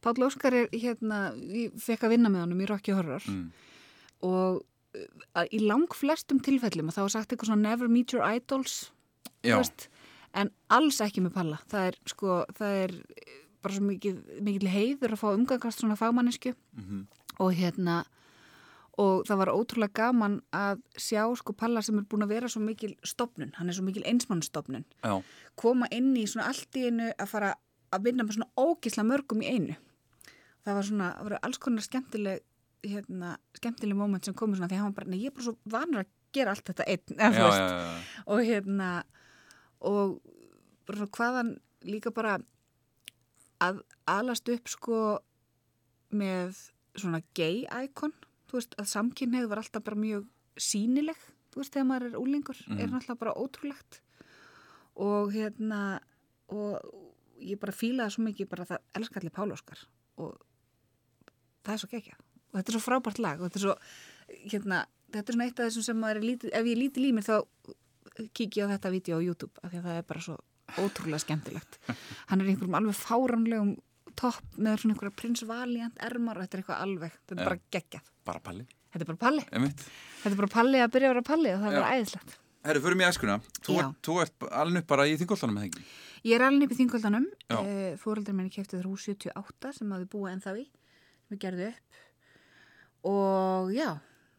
Páll 0.05 0.21
Óskar 0.27 0.53
er 0.53 0.67
hérna, 0.75 1.33
ég 1.39 1.73
fekk 1.81 2.05
að 2.05 2.11
vinna 2.19 2.29
með 2.29 2.43
honum 2.45 2.61
í 2.61 2.67
Rocky 2.69 2.93
Horror 2.93 3.25
mm. 3.25 3.45
og 4.27 4.59
uh, 4.61 5.07
að 5.41 5.55
í 5.57 5.63
lang 5.65 5.87
flestum 5.97 6.43
tilfellum 6.45 6.91
að 6.91 6.99
þá 6.99 7.03
er 7.07 7.15
sagt 7.15 7.33
eitthvað 7.33 7.53
svona 7.53 7.71
never 7.71 7.89
meet 7.89 8.13
your 8.13 8.25
idols, 8.27 8.91
veist, 9.63 9.89
en 10.35 10.51
alls 10.69 11.01
ekki 11.01 11.23
með 11.25 11.35
Palla. 11.39 11.61
Það 11.71 11.87
er 11.89 11.99
sko, 12.11 12.43
það 12.59 12.77
er 12.83 12.95
bara 13.65 13.75
svo 13.79 13.87
mikið, 13.87 14.19
mikið 14.45 14.69
heiður 14.75 15.15
að 15.15 15.23
fá 15.23 15.29
umgangast 15.33 15.81
svona 15.81 15.97
fagmannisku 15.97 16.53
Mhm. 16.77 17.07
og 17.41 17.55
hérna 17.55 18.05
og 18.99 19.25
það 19.27 19.39
var 19.41 19.51
ótrúlega 19.51 19.93
gaman 19.95 20.37
að 20.53 20.83
sjá 21.01 21.25
sko 21.37 21.53
Palla 21.53 21.81
sem 21.83 21.97
er 21.99 22.05
búin 22.05 22.23
að 22.23 22.29
vera 22.29 22.49
svo 22.49 22.61
mikil 22.63 22.95
stopnun, 23.03 23.55
hann 23.57 23.69
er 23.69 23.75
svo 23.75 23.83
mikil 23.83 24.05
einsmannstopnun 24.07 24.85
koma 25.57 25.89
inn 25.91 26.15
í 26.15 26.27
svona 26.31 26.47
allt 26.53 26.77
í 26.77 26.87
einu 26.87 27.09
að 27.19 27.27
fara 27.33 27.55
að 27.95 28.09
vinna 28.09 28.27
með 28.27 28.39
svona 28.39 28.51
ógisla 28.61 29.05
mörgum 29.07 29.45
í 29.45 29.51
einu. 29.53 29.77
Það 30.65 30.79
var 30.79 30.89
svona, 30.89 31.09
það 31.17 31.29
var 31.29 31.39
alls 31.47 31.61
konar 31.63 31.87
skemmtileg 31.87 32.45
hérna, 32.85 33.35
skemmtileg 33.57 33.99
moment 33.99 34.27
sem 34.27 34.37
komið 34.37 34.61
svona 34.61 34.71
því 34.73 34.81
hann 34.81 34.91
var 34.91 34.99
bara, 34.99 35.11
nei 35.13 35.21
ég 35.23 35.31
er 35.31 35.37
bara 35.37 35.47
svo 35.47 35.57
vanur 35.73 36.03
að 36.03 36.11
gera 36.35 36.55
allt 36.55 36.67
þetta 36.69 36.87
einn, 36.91 37.17
eða 37.17 37.31
þú 37.37 37.47
veist. 37.47 38.09
og 38.27 38.43
hérna 38.49 38.89
og 39.85 40.15
bara 40.85 40.99
svona 41.01 41.17
hvaðan 41.19 41.53
líka 41.85 42.13
bara 42.15 42.39
að 43.65 43.81
alast 44.11 44.49
upp 44.53 44.69
sko 44.69 45.01
með 46.15 46.59
svona 46.99 47.23
gay 47.37 47.65
icon 47.85 48.13
þú 48.51 48.59
veist 48.59 48.77
að 48.79 48.91
samkynneið 48.93 49.49
var 49.51 49.63
alltaf 49.63 49.85
bara 49.87 49.99
mjög 49.99 50.27
sínileg, 50.61 51.19
þú 51.53 51.63
veist 51.63 51.75
þegar 51.75 51.89
maður 51.91 52.09
er 52.11 52.21
úlingur 52.21 52.61
er 52.77 52.91
náttúrulega 52.91 53.21
bara 53.23 53.37
ótrúlegt. 53.39 54.01
Og 54.95 55.33
hérna 55.35 56.01
og 56.53 56.77
ég 57.45 57.61
bara 57.61 57.75
fílaði 57.77 58.17
svo 58.17 58.25
mikið 58.25 58.51
bara 58.51 58.67
það 58.69 58.83
elska 59.01 59.21
allir 59.21 59.35
Pál 59.35 59.53
Óskar 59.55 59.85
og 60.21 60.35
það 61.65 61.75
er 61.75 61.83
svo 61.83 61.91
gekja 61.93 62.19
og 62.19 62.59
þetta 62.59 62.71
er 62.71 62.77
svo 62.77 62.85
frábært 62.85 63.23
lag 63.23 63.41
og 63.41 63.49
þetta 63.49 63.61
er 63.61 63.65
svo 63.67 63.77
hérna, 64.51 64.85
þetta 65.13 65.25
er 65.25 65.37
svona 65.37 65.49
eitt 65.49 65.61
af 65.61 65.71
þessum 65.71 65.87
sem 65.89 65.99
maður 66.01 66.21
er 66.21 66.29
lítið, 66.31 66.53
ef 66.55 66.69
ég 66.69 66.77
er 66.77 66.83
lítið 66.83 67.07
límir 67.07 67.27
þá 67.27 67.37
kík 68.37 68.61
ég 68.61 68.71
á 68.71 68.73
þetta 68.75 68.93
vídeo 68.95 69.19
á 69.19 69.27
YouTube 69.27 69.65
af 69.65 69.73
því 69.73 69.81
að 69.81 69.89
það 69.89 69.99
er 69.99 70.07
bara 70.13 70.25
svo 70.25 70.37
ótrúlega 70.81 71.23
skemmtilegt. 71.25 71.81
Hann 72.31 72.41
er 72.41 72.53
einhverjum 72.53 72.79
alveg 72.79 72.97
fáranlegum 72.97 73.75
topp 74.15 74.57
með 74.57 74.81
svona 74.81 74.95
einhverja 74.95 75.17
prins 75.19 75.43
Valiant 75.49 76.01
ermar 76.07 76.39
og 76.39 76.47
þetta 76.47 76.57
er 76.57 76.63
eitthvað 76.63 76.87
alveg, 76.87 77.19
þetta 77.19 77.37
er 77.37 77.51
bara 77.51 77.63
geggjað. 77.77 78.13
Bara 78.25 78.45
palli. 78.47 78.67
Þetta 78.95 79.03
er 79.03 79.11
bara 79.11 79.23
palli, 79.25 79.45
þetta 79.51 80.31
er 80.31 80.39
bara 80.39 80.53
palli 80.55 80.81
að 80.81 80.95
byrja 80.95 81.11
að 81.11 81.15
vera 81.17 81.27
palli 81.27 81.51
og 81.51 81.63
það 81.65 81.73
er 81.73 81.81
bara 81.81 81.95
æðislegt 81.99 82.37
Herru, 82.65 82.81
förum 82.81 83.03
í 83.03 83.05
æskuna. 83.05 83.37
Þú 83.61 83.75
ert, 83.83 83.97
þú 84.07 84.15
ert 84.23 84.45
alveg 84.49 84.83
upp 84.85 84.91
bara 84.95 85.05
í 85.11 85.19
þingoltanum 85.21 85.59
með 85.59 85.67
þengi 85.67 85.83
Ég 86.25 86.39
er 86.39 86.43
alveg 86.47 86.65
upp 86.65 86.73
í 86.73 86.79
þingoldanum, 86.79 87.27
Já. 87.53 87.59
e, 87.61 87.89
fóreldrar 88.01 88.37
minni 88.39 88.53
kefti 88.53 88.79
þrú 88.81 88.95
78 88.97 89.73
sem 89.77 89.91
hafði 89.93 90.07
búið 90.15 90.31
ennþá 90.33 90.55
í, 90.57 90.65
við 91.29 91.41
gerði 91.43 91.67
upp. 91.69 91.99
Og 93.11 93.75
já, 93.77 93.91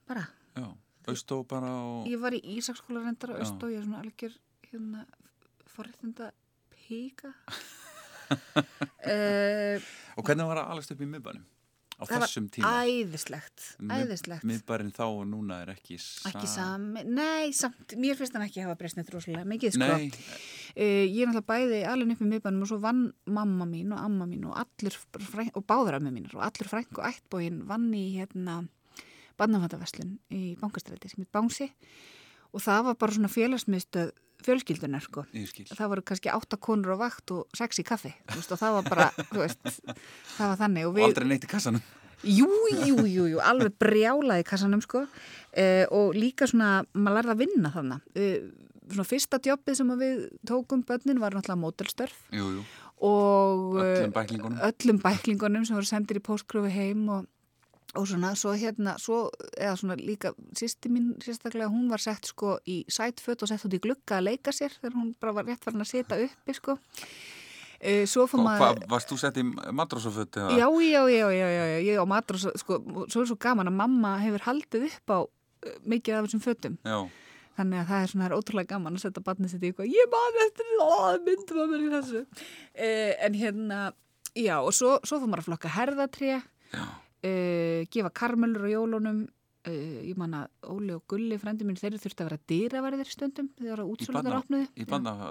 bara, 0.10 0.24
Já, 0.58 0.66
austó 1.12 1.44
bara 1.46 1.70
og 1.70 2.10
ég 2.10 2.18
var 2.24 2.34
í 2.34 2.42
Ísaksskóla 2.56 3.04
reyndar 3.06 3.36
og 3.36 3.44
og 3.46 3.70
ég 3.70 3.78
er 3.78 3.86
svona 3.86 4.02
algjör 4.02 4.34
hérna 4.72 5.06
forréttinda 5.70 6.32
píka 6.74 7.30
uh, 9.06 9.78
Og 10.18 10.26
hvernig 10.26 10.50
var 10.50 10.64
að 10.64 10.72
alast 10.74 10.96
upp 10.96 11.06
í 11.06 11.12
miðbænum? 11.12 11.46
Á 11.96 12.04
þessum 12.10 12.50
tíma. 12.52 12.70
æðislegt, 12.84 13.66
æðislegt. 13.80 14.44
Miðbærin 14.44 14.92
þá 14.96 15.04
og 15.06 15.22
núna 15.32 15.62
er 15.64 15.70
ekki 15.72 15.96
sam... 16.02 16.32
ekki 16.32 16.50
sami, 16.52 17.04
nei, 17.08 17.54
samt 17.56 17.96
mér 17.96 18.20
finnst 18.20 18.36
hann 18.36 18.44
ekki 18.44 18.66
hafa 18.66 18.76
breyst 18.80 19.00
neitt 19.00 19.14
rosalega 19.14 19.48
mikið 19.48 19.78
sko. 19.78 19.88
Uh, 20.76 21.06
ég 21.08 21.22
er 21.24 21.32
náttúrulega 21.32 21.48
bæði 21.48 21.80
alveg 21.88 22.18
upp 22.18 22.26
í 22.26 22.30
miðbænum 22.34 22.66
og 22.66 22.72
svo 22.74 22.82
vann 22.84 23.06
mamma 23.24 23.68
mín 23.70 23.96
og 23.96 24.04
amma 24.04 24.28
mín 24.28 24.44
og 24.50 24.60
allir 24.60 24.98
fræn, 25.00 25.54
og 25.56 25.64
með 26.04 26.12
mínir 26.12 26.36
og 26.36 26.44
allir 26.50 26.72
frænk 26.74 27.00
og 27.00 27.08
ættbógin 27.08 27.64
vann 27.70 27.88
í 27.96 28.10
hérna 28.18 28.66
barnafantaverslun 29.40 30.18
í 30.36 30.44
bankastræti 30.60 31.12
sem 31.12 31.24
heit 31.24 31.32
Bánsi 31.36 31.72
og 32.52 32.64
það 32.64 32.90
var 32.90 33.00
bara 33.00 33.16
svona 33.16 33.32
félagsmiðstöð 33.32 34.12
fjölskyldunar 34.46 35.04
sko. 35.06 35.24
Það 35.72 35.92
voru 35.92 36.04
kannski 36.06 36.32
átta 36.34 36.60
konur 36.62 36.96
á 36.96 36.98
vakt 37.06 37.32
og 37.36 37.46
sex 37.58 37.80
í 37.82 37.86
kaffi 37.88 38.12
veist, 38.34 38.52
og 38.52 38.60
það 38.62 38.80
var 38.80 38.90
bara, 38.90 39.08
veist, 39.32 39.62
það 40.36 40.52
var 40.52 40.60
þannig 40.60 40.90
og 40.90 40.92
Og 40.92 40.98
við, 41.00 41.08
aldrei 41.10 41.30
neitt 41.32 41.48
í 41.48 41.52
kassanum. 41.52 41.86
Jú, 42.26 42.50
jú, 42.82 43.00
jú, 43.06 43.26
jú, 43.36 43.42
alveg 43.44 43.76
brjálaði 43.82 44.46
kassanum 44.48 44.82
sko 44.84 45.06
uh, 45.06 45.86
og 45.94 46.16
líka 46.18 46.48
svona, 46.50 46.86
maður 46.94 47.20
lærði 47.22 47.36
að 47.36 47.44
vinna 47.44 47.74
þannig. 47.74 48.08
Uh, 48.16 48.66
svona 48.92 49.08
fyrsta 49.10 49.40
jobbið 49.42 49.78
sem 49.80 49.94
við 50.00 50.26
tókum 50.48 50.84
börnin 50.86 51.22
var 51.22 51.36
náttúrulega 51.36 51.62
mótelstörf 51.62 52.18
og 53.06 53.80
öllum 53.82 54.14
bæklingunum. 54.16 54.60
öllum 54.64 55.00
bæklingunum 55.04 55.66
sem 55.68 55.78
voru 55.78 55.90
sendir 55.90 56.20
í 56.20 56.24
póstgröfu 56.24 56.70
heim 56.72 57.10
og, 57.12 57.26
og 58.00 58.08
svona, 58.10 58.34
svo 58.40 58.54
hérna, 58.58 58.96
svo, 59.02 59.26
eða 59.58 59.76
svona 59.80 59.98
líka 60.00 60.34
sýsti 60.58 60.92
mín 60.92 61.14
sérstaklega, 61.24 61.70
hún 61.72 61.88
var 61.92 62.04
sett 62.04 62.30
sko 62.30 62.58
í 62.70 62.82
sætföt 62.92 63.44
og 63.46 63.52
sett 63.52 63.66
út 63.68 63.76
í 63.78 63.82
glugga 63.84 64.20
að 64.20 64.30
leika 64.30 64.54
sér 64.56 64.76
þegar 64.78 64.96
hún 65.00 65.12
bara 65.22 65.36
var 65.40 65.50
rétt 65.50 65.66
farin 65.66 65.84
að 65.84 65.92
setja 65.92 66.20
uppi 66.28 66.56
sko. 66.58 66.78
Uh, 67.76 68.06
svo 68.10 68.24
fór 68.30 68.40
Og 68.40 68.48
maður... 68.48 68.62
hvað, 68.64 68.86
varst 68.94 69.12
þú 69.12 69.20
sett 69.22 69.38
í 69.38 69.44
matrósaföt? 69.46 70.40
Já, 70.56 70.66
já, 70.66 71.02
já, 71.12 71.28
já, 71.28 71.48
já, 71.52 71.66
já, 71.74 71.78
ég 71.84 72.00
á 72.00 72.06
matur 72.08 72.40
og 72.40 72.46
svo, 72.46 72.56
sko, 72.62 72.80
svo 73.12 73.26
er 73.26 73.30
svo 73.30 73.38
gaman 73.46 73.70
að 73.70 73.78
mamma 73.82 74.16
hefur 74.24 74.48
haldið 74.48 74.88
upp 74.90 75.14
á 75.14 75.20
uh, 75.26 75.78
mikið 75.84 76.18
af 76.18 76.28
þessum 76.28 76.44
fötum. 76.46 76.80
Já, 76.88 76.98
Þannig 77.56 77.80
að 77.80 77.88
það 77.88 78.02
er 78.02 78.10
svona 78.12 78.26
það 78.26 78.32
er 78.32 78.36
ótrúlega 78.36 78.70
gaman 78.74 78.98
að 78.98 79.04
setja 79.06 79.22
barnið 79.24 79.52
sitt 79.54 79.62
í 79.64 79.70
eitthvað, 79.70 79.94
ég 79.96 80.10
man 80.12 80.40
eftir 80.44 80.72
ó, 80.76 80.88
myndum 81.24 81.62
að 81.64 81.70
mér 81.72 81.84
í 81.86 81.92
þessu. 81.94 82.24
Uh, 82.76 83.14
en 83.28 83.38
hérna, 83.40 83.78
já, 84.36 84.56
og 84.60 84.74
svo, 84.76 84.98
svo 85.08 85.22
fór 85.22 85.32
maður 85.32 85.44
að 85.46 85.48
flokka 85.52 85.72
herðatré, 85.78 86.34
já, 86.76 86.84
uh, 87.24 87.86
gefa 87.94 88.12
karmelur 88.14 88.66
á 88.68 88.70
jólunum, 88.76 89.24
uh, 89.68 89.72
ég 90.06 90.18
man 90.20 90.34
að 90.42 90.72
Óli 90.74 90.96
og 90.96 91.04
Gulli, 91.08 91.38
frendi 91.42 91.66
minn, 91.68 91.78
þeir 91.80 91.98
þurfti 92.02 92.26
að 92.26 92.30
vera 92.30 92.42
dýraverðir 92.52 93.12
stundum 93.12 93.50
þegar 93.60 93.84
opnuðu. 94.42 94.68
í 94.76 94.88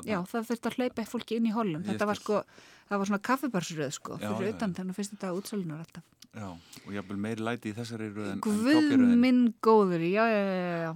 Já. 0.09 0.19
það 0.33 0.49
þurfti 0.51 0.71
að 0.71 0.79
hlaupa 0.81 1.05
fólki 1.13 1.39
inn 1.39 1.47
í 1.51 1.55
hollum. 1.55 1.85
Ég 1.85 1.93
Þetta 1.93 2.09
var 2.11 2.21
sko, 2.21 2.43
það 2.89 2.99
var 3.03 3.11
svona 3.13 3.25
kaffibörsröð 3.31 3.95
sko, 3.99 4.19
Já, 4.21 4.29
fyrir 4.35 4.55
utan 4.55 4.71
já. 4.75 4.77
þennan 4.81 4.99
fyrst 4.99 5.17
þetta 5.17 5.33
útsölunar 5.39 5.85
alltaf. 5.85 6.05
já 6.35 6.49
Og 6.85 6.93
jafnvel 6.97 7.17
meiri 7.23 7.45
læti 7.47 7.71
í 7.71 7.75
þessari 7.77 8.11
röð 8.11 8.33
en, 8.33 8.41
kápjuröðin 8.43 9.19
minn 9.23 9.43
góður, 9.63 10.03
já, 10.03 10.25
já, 10.27 10.43
já, 10.51 10.79
já. 10.89 10.95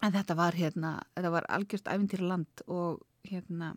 En 0.00 0.12
þetta 0.14 0.34
var 0.38 0.54
hérna, 0.56 0.90
þetta 1.16 1.30
var 1.34 1.44
algjörst 1.52 1.88
æfintýra 1.90 2.28
land 2.30 2.62
og 2.70 3.02
hérna 3.28 3.74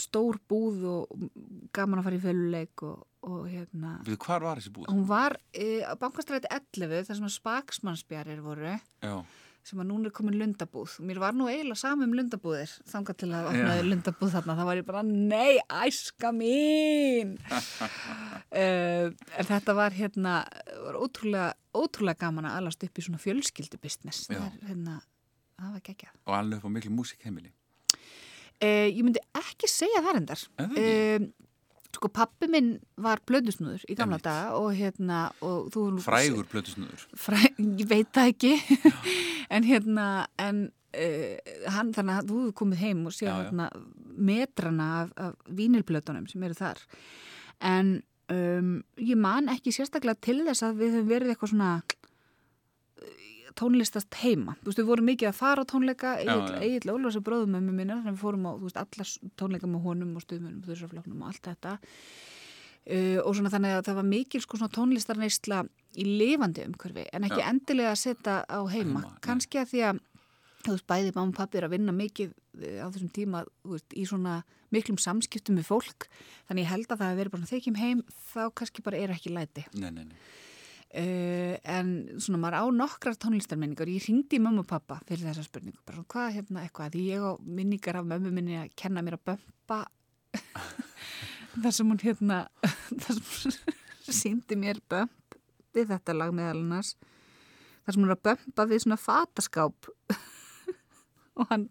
stór 0.00 0.38
búð 0.48 0.84
og 0.88 1.26
gaman 1.76 2.00
að 2.00 2.06
fara 2.08 2.16
í 2.18 2.22
föluleik 2.22 2.82
og, 2.88 3.02
og 3.22 3.46
hérna, 3.46 3.94
hvar 4.18 4.42
var 4.42 4.58
þessi 4.58 4.72
búð? 4.74 4.90
hún 4.90 5.06
var 5.06 5.38
e, 5.54 5.84
á 5.86 5.94
bankastræti 6.00 6.50
11 6.50 7.06
þar 7.08 7.18
sem 7.20 7.28
að 7.28 7.36
spaksmannsbjarir 7.36 8.42
voru 8.42 8.74
Já, 9.02 9.14
sem 9.66 9.78
að 9.78 9.88
núna 9.92 10.10
er 10.10 10.14
komin 10.14 10.38
lundabúð. 10.40 10.96
Mér 11.06 11.20
var 11.22 11.36
nú 11.38 11.46
eiginlega 11.50 11.78
saman 11.78 12.08
um 12.08 12.16
lundabúðir 12.18 12.72
þangað 12.90 13.18
til 13.22 13.28
að 13.30 13.48
opnaði 13.52 13.84
lundabúð 13.86 14.32
þarna. 14.34 14.56
Þá 14.58 14.62
var 14.66 14.80
ég 14.80 14.88
bara, 14.88 15.02
nei, 15.06 15.60
æska 15.86 16.32
mín! 16.34 17.36
Uh, 18.50 19.12
en 19.38 19.48
þetta 19.52 19.76
var 19.78 19.94
hérna 19.94 20.34
var 20.82 20.98
ótrúlega, 20.98 21.52
ótrúlega 21.78 22.24
gaman 22.24 22.50
að 22.50 22.58
alast 22.58 22.86
upp 22.88 22.98
í 22.98 23.06
svona 23.06 23.22
fjölskyldu 23.22 23.78
business 23.82 24.26
Já. 24.26 24.40
það, 24.40 24.58
hérna, 24.70 24.98
það 25.60 25.76
var 25.76 25.86
geggjað. 25.90 26.18
Og 26.26 26.38
alveg 26.40 26.58
upp 26.58 26.66
á 26.66 26.74
miklu 26.74 26.94
músikheimili. 26.98 27.54
uh, 27.94 28.88
ég 28.90 29.02
myndi 29.04 29.22
ekki 29.38 29.70
segja 29.70 30.02
það 30.02 30.22
endar 30.24 30.46
það 30.58 31.30
sko 31.92 32.08
pappi 32.12 32.48
minn 32.50 32.74
var 32.96 33.20
blöðusnúður 33.28 33.82
í 33.90 33.96
gamla 33.98 34.18
daga 34.22 34.54
og 34.58 34.70
hérna 34.78 35.24
og 35.44 35.68
þú 35.74 35.86
Frægur 36.04 36.46
plötusnöður. 36.50 37.02
fræ, 37.18 37.40
ég 37.58 37.88
veit 37.90 38.12
það 38.14 38.32
ekki. 38.34 38.52
En 39.52 39.66
hérna 39.68 40.06
en 40.40 40.62
uh, 40.96 41.50
hann 41.74 41.90
þannig 41.92 42.22
að 42.22 42.30
þú 42.30 42.38
hefur 42.40 42.54
komið 42.62 42.78
heim 42.86 43.02
og 43.10 43.12
séð 43.12 43.34
hérna 43.34 43.66
metrana 44.16 44.86
af, 45.02 45.12
af 45.20 45.34
vínilblötunum 45.58 46.24
sem 46.30 46.42
eru 46.46 46.56
þar. 46.56 46.80
En 47.60 47.98
um, 48.32 48.70
ég 48.96 49.18
man 49.20 49.50
ekki 49.52 49.74
sérstaklega 49.76 50.16
til 50.24 50.38
þess 50.46 50.64
að 50.64 50.80
við 50.80 50.96
höfum 50.96 51.10
verið 51.12 51.34
eitthvað 51.34 51.52
svona 51.52 51.72
tónlistast 53.58 54.18
heima, 54.22 54.56
þú 54.60 54.70
veist 54.70 54.80
við 54.80 54.88
vorum 54.88 55.08
mikið 55.10 55.28
að 55.30 55.38
fara 55.38 55.64
á 55.64 55.70
tónleika. 55.70 56.12
Egil 56.62 56.92
Ólfars 56.92 57.18
og 57.18 57.24
bróðum 57.26 57.56
með 57.56 57.70
minna 57.70 57.98
þannig 57.98 58.10
að 58.10 58.16
við 58.16 58.22
fórum 58.22 58.46
á 58.48 58.52
þú 58.52 58.68
veist 58.68 58.80
alla 58.82 59.06
tónleika 59.40 59.70
með 59.70 59.86
honum 59.86 60.14
og 60.16 60.24
stuðmunum, 60.24 60.62
þessarfloknum 60.66 61.22
og 61.22 61.32
allt 61.32 61.50
þetta. 61.50 61.74
Uh, 62.82 63.18
og 63.22 63.36
svona 63.38 63.52
þannig 63.52 63.76
að 63.76 63.84
það 63.86 63.98
var 64.00 64.06
mikil 64.10 64.40
sko 64.42 64.58
svona 64.58 64.74
tónlistarneisla 64.74 65.60
í 66.02 66.06
lifandi 66.08 66.64
umhverfi 66.66 67.04
en 67.14 67.28
ekki 67.28 67.38
Já. 67.38 67.48
endilega 67.52 67.92
að 67.92 68.00
setja 68.00 68.40
á 68.42 68.60
heima, 68.66 69.04
Heima, 69.04 69.12
kannski 69.22 69.60
að 69.60 69.68
því 69.70 69.82
að 69.86 70.00
þú 70.64 70.72
veist 70.72 70.88
bæði 70.90 71.12
mamma 71.14 71.30
og 71.30 71.36
pappi 71.36 71.60
er 71.60 71.66
að 71.68 71.74
vinna 71.76 71.94
mikið 71.94 72.32
eh, 72.58 72.82
á 72.82 72.90
þessum 72.90 73.12
tíma 73.14 73.44
þú 73.62 73.76
veist, 73.76 73.94
í 73.94 74.02
svona 74.08 74.34
miklum 74.72 74.98
samskiptum 74.98 75.58
með 75.58 75.68
fólk. 75.68 76.08
Þannig 76.48 76.64
ég 76.64 76.72
held 76.72 76.88
að 76.90 77.02
það 77.02 77.12
Uh, 80.92 81.54
en 81.64 81.92
svona 82.20 82.36
maður 82.36 82.58
á 82.60 82.64
nokkrar 82.76 83.14
tónlistarmenningar. 83.16 83.88
Ég 83.88 84.04
ringdi 84.10 84.36
í 84.36 84.42
mömmu 84.44 84.60
og 84.60 84.68
pappa 84.68 84.98
fyrir 85.08 85.24
þessa 85.24 85.46
spurningu. 85.46 85.80
Bara 85.88 86.02
svona 86.02 86.10
hvað 86.12 86.34
hérna 86.34 86.64
eitthvað? 86.66 86.90
Því 86.92 87.04
ég 87.06 87.24
á 87.24 87.32
minningar 87.40 87.96
af 87.96 88.10
mömmu 88.10 88.32
minni 88.36 88.58
að 88.60 88.74
kenna 88.76 89.04
mér 89.04 89.16
að 89.16 89.22
bömpa. 89.30 89.78
Þar 91.62 91.76
sem 91.78 91.94
hún 91.94 92.02
hérna 92.02 92.42
þar 93.06 93.16
sem 93.16 93.24
hún 93.24 93.56
síndi 94.20 94.60
mér 94.60 94.82
bömp 94.92 95.38
við 95.72 95.88
þetta 95.94 96.18
lag 96.18 96.36
meðal 96.36 96.60
annars. 96.60 96.92
Þar 97.86 97.96
sem 97.96 98.04
hún 98.04 98.12
er 98.12 98.18
að 98.18 98.24
bömpa 98.28 98.68
við 98.68 98.84
svona 98.84 99.00
fataskáp. 99.00 99.92
Og 101.40 101.48
hann 101.48 101.70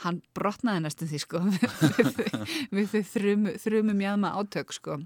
hann 0.00 0.24
brotnaði 0.32 0.86
næstu 0.86 1.04
því 1.10 1.24
sko. 1.26 1.44
Við, 1.44 1.72
við, 2.08 2.60
við 2.72 2.92
þau 2.94 3.00
þrumu, 3.12 3.58
þrumu 3.60 4.00
mjöðma 4.00 4.36
átök 4.40 4.72
sko 4.72 5.02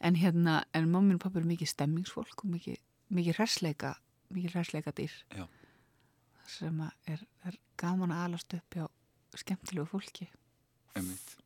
en 0.00 0.14
hérna, 0.16 0.64
en 0.74 0.90
mamma 0.90 1.14
og 1.14 1.20
pappa 1.20 1.38
eru 1.40 1.48
mikið 1.50 1.68
stemmingsfólk 1.72 2.44
og 2.44 2.50
mikið, 2.54 2.76
mikið 3.10 3.38
hræsleika 3.40 3.94
mikið 4.34 4.52
hræsleika 4.54 4.92
dýr 4.92 5.12
Já. 5.34 5.46
sem 6.46 6.80
að 6.84 6.90
er, 7.14 7.22
er 7.48 7.56
gaman 7.80 8.12
að 8.12 8.24
alast 8.28 8.54
upp 8.54 8.74
hjá 8.76 8.86
skemmtilegu 9.36 9.86
fólki 9.88 10.28
Einmitt. 10.96 11.36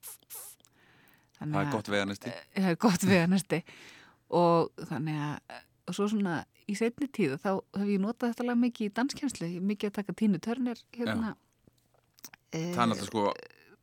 Þannig 1.38 1.54
Það 1.54 1.60
er 1.60 1.66
að- 1.66 1.72
gott 1.72 1.88
veganesti. 1.92 2.32
það 2.56 2.70
er 2.70 2.76
gott 2.76 3.02
veganesti 3.08 3.62
og 4.30 4.70
þannig 4.88 5.18
að 5.18 5.60
og 5.88 5.94
svo 5.96 6.06
svona 6.08 6.44
í 6.70 6.76
setni 6.78 7.08
tíð 7.10 7.38
þá 7.42 7.48
hef 7.76 7.88
ég 7.90 7.98
notað 8.00 8.30
þetta 8.32 8.44
lag 8.46 8.56
mikið 8.62 8.86
í 8.86 8.92
danskjænslu 8.94 9.46
er 9.48 9.60
mikið 9.66 9.90
að 9.90 9.94
taka 9.98 10.12
tínu 10.12 10.38
törnir 10.38 10.78
hérna 10.94 11.32
e, 12.52 12.70
er 12.70 12.76
náttúrulega 12.76 13.06
sko 13.08 13.24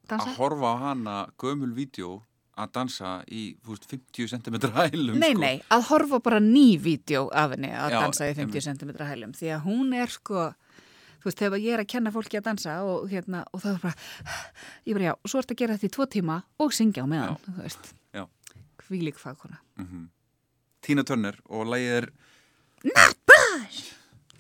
dansa. 0.08 0.30
að 0.32 0.38
horfa 0.40 0.72
á 0.72 0.76
hana 0.80 1.16
gömul 1.38 1.74
vídeo 1.76 2.22
að 2.60 2.72
dansa 2.76 3.12
í 3.32 3.44
veist, 3.66 3.86
50 3.90 4.28
cm 4.34 4.58
hælum 4.76 5.20
Nei, 5.20 5.32
sko. 5.34 5.42
nei, 5.44 5.56
að 5.72 5.86
horfa 5.90 6.20
bara 6.26 6.40
ný 6.44 6.66
vídeo 6.82 7.28
af 7.32 7.54
henni 7.56 7.72
að 7.72 7.96
Já, 7.96 8.02
dansa 8.04 8.28
í 8.30 8.36
50 8.38 8.66
cm 8.68 8.92
hælum. 9.08 9.36
Því 9.38 9.54
að 9.56 9.64
hún 9.68 9.94
er 9.98 10.12
sko 10.14 10.50
þú 11.20 11.28
veist, 11.28 11.40
þegar 11.42 11.64
ég 11.64 11.76
er 11.76 11.84
að 11.84 11.90
kenna 11.96 12.14
fólki 12.16 12.40
að 12.40 12.48
dansa 12.50 12.78
og, 12.88 13.10
hérna, 13.12 13.44
og 13.54 13.64
það 13.64 13.76
er 13.76 13.82
bara 13.84 13.96
ég 14.88 14.98
bara 15.00 15.10
já, 15.10 15.14
og 15.18 15.32
svo 15.32 15.42
ertu 15.44 15.56
að 15.56 15.62
gera 15.64 15.78
þetta 15.78 15.90
í 15.90 15.96
tvo 15.98 16.10
tíma 16.16 16.40
og 16.64 16.76
syngja 16.76 17.04
á 17.04 17.08
meðan, 17.12 17.40
þú 17.48 17.56
veist. 17.60 17.92
Já. 18.16 18.24
hvílík 18.88 19.20
fagkona. 19.22 19.60
Tina 20.82 21.04
Turner 21.04 21.40
og 21.50 21.68
lagið 21.68 21.98
er 22.00 22.12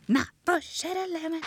Na, 0.09 0.23
bush, 0.47 0.85
er 0.87 1.03
að 1.03 1.11
lemon 1.17 1.43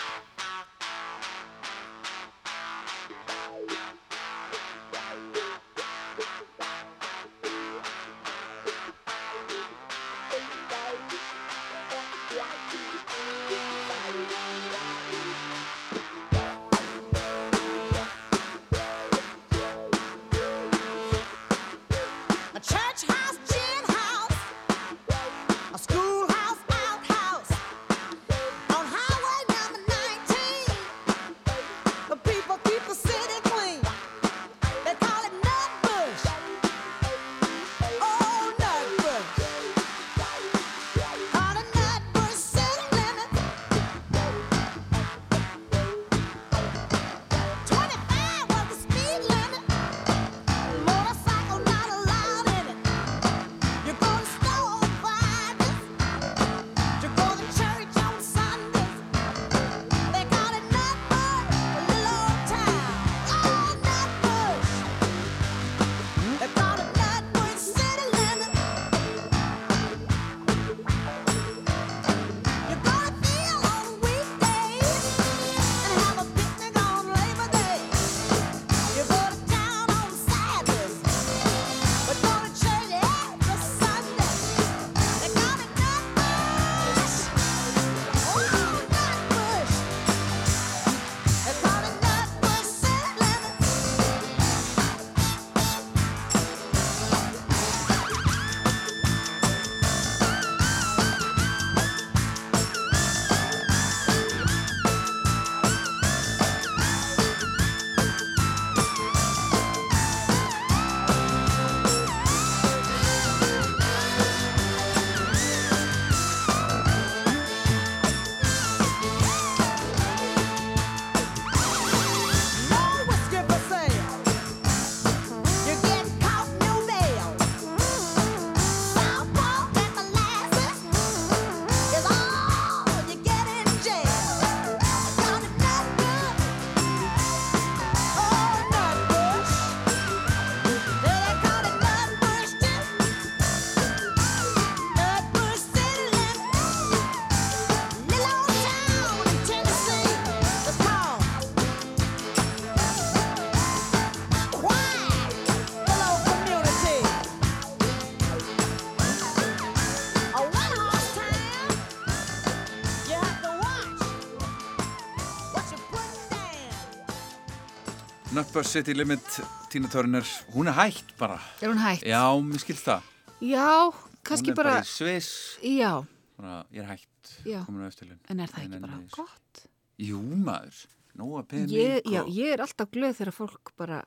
Nutbus 168.33 168.67
City 168.73 168.95
Limit, 168.95 169.21
Tina 169.69 169.89
Turner, 169.89 170.25
hún 170.55 170.69
er 170.69 170.73
hægt 170.77 171.13
bara. 171.19 171.37
Er 171.61 171.69
hún 171.69 171.79
hægt? 171.83 172.05
Já, 172.09 172.23
mér 172.41 172.61
skilst 172.63 172.87
það. 172.89 173.03
Já, 173.43 173.67
Hún 173.93 174.25
kannski 174.25 174.53
er 174.53 174.57
bara 174.57 174.71
bara, 174.77 174.83
í 174.85 174.89
Sviss, 174.89 175.59
já, 175.67 175.91
bara, 176.39 176.63
ég 176.73 176.81
er 176.85 176.89
hægt, 176.93 177.33
Já. 177.45 177.65
komin 177.67 177.83
á 177.85 177.89
eftirlun. 177.91 178.21
en 178.31 178.41
er 178.41 178.49
það 178.49 178.63
Ég 178.63 178.69
ekki 178.71 178.81
bara 178.81 178.99
þessu. 179.01 179.17
gott? 179.17 179.67
Jú, 179.99 180.21
maður, 180.23 180.87
nóga 181.19 181.43
pening 181.49 181.71
Ég, 181.75 182.03
já, 182.07 182.23
ég 182.31 182.53
er 182.55 182.61
alltaf 182.65 182.91
glöð 182.95 183.17
þegar 183.19 183.33
fólk 183.37 183.73
bara 183.77 184.03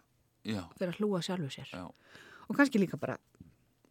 fyrir 0.45 0.89
að 0.93 0.97
hlúa 0.99 1.21
sjálfu 1.21 1.49
sér. 1.51 1.69
já, 1.73 1.85
Og 2.49 2.55
kannski 2.55 2.79
líka 2.79 2.97
bara 2.97 3.17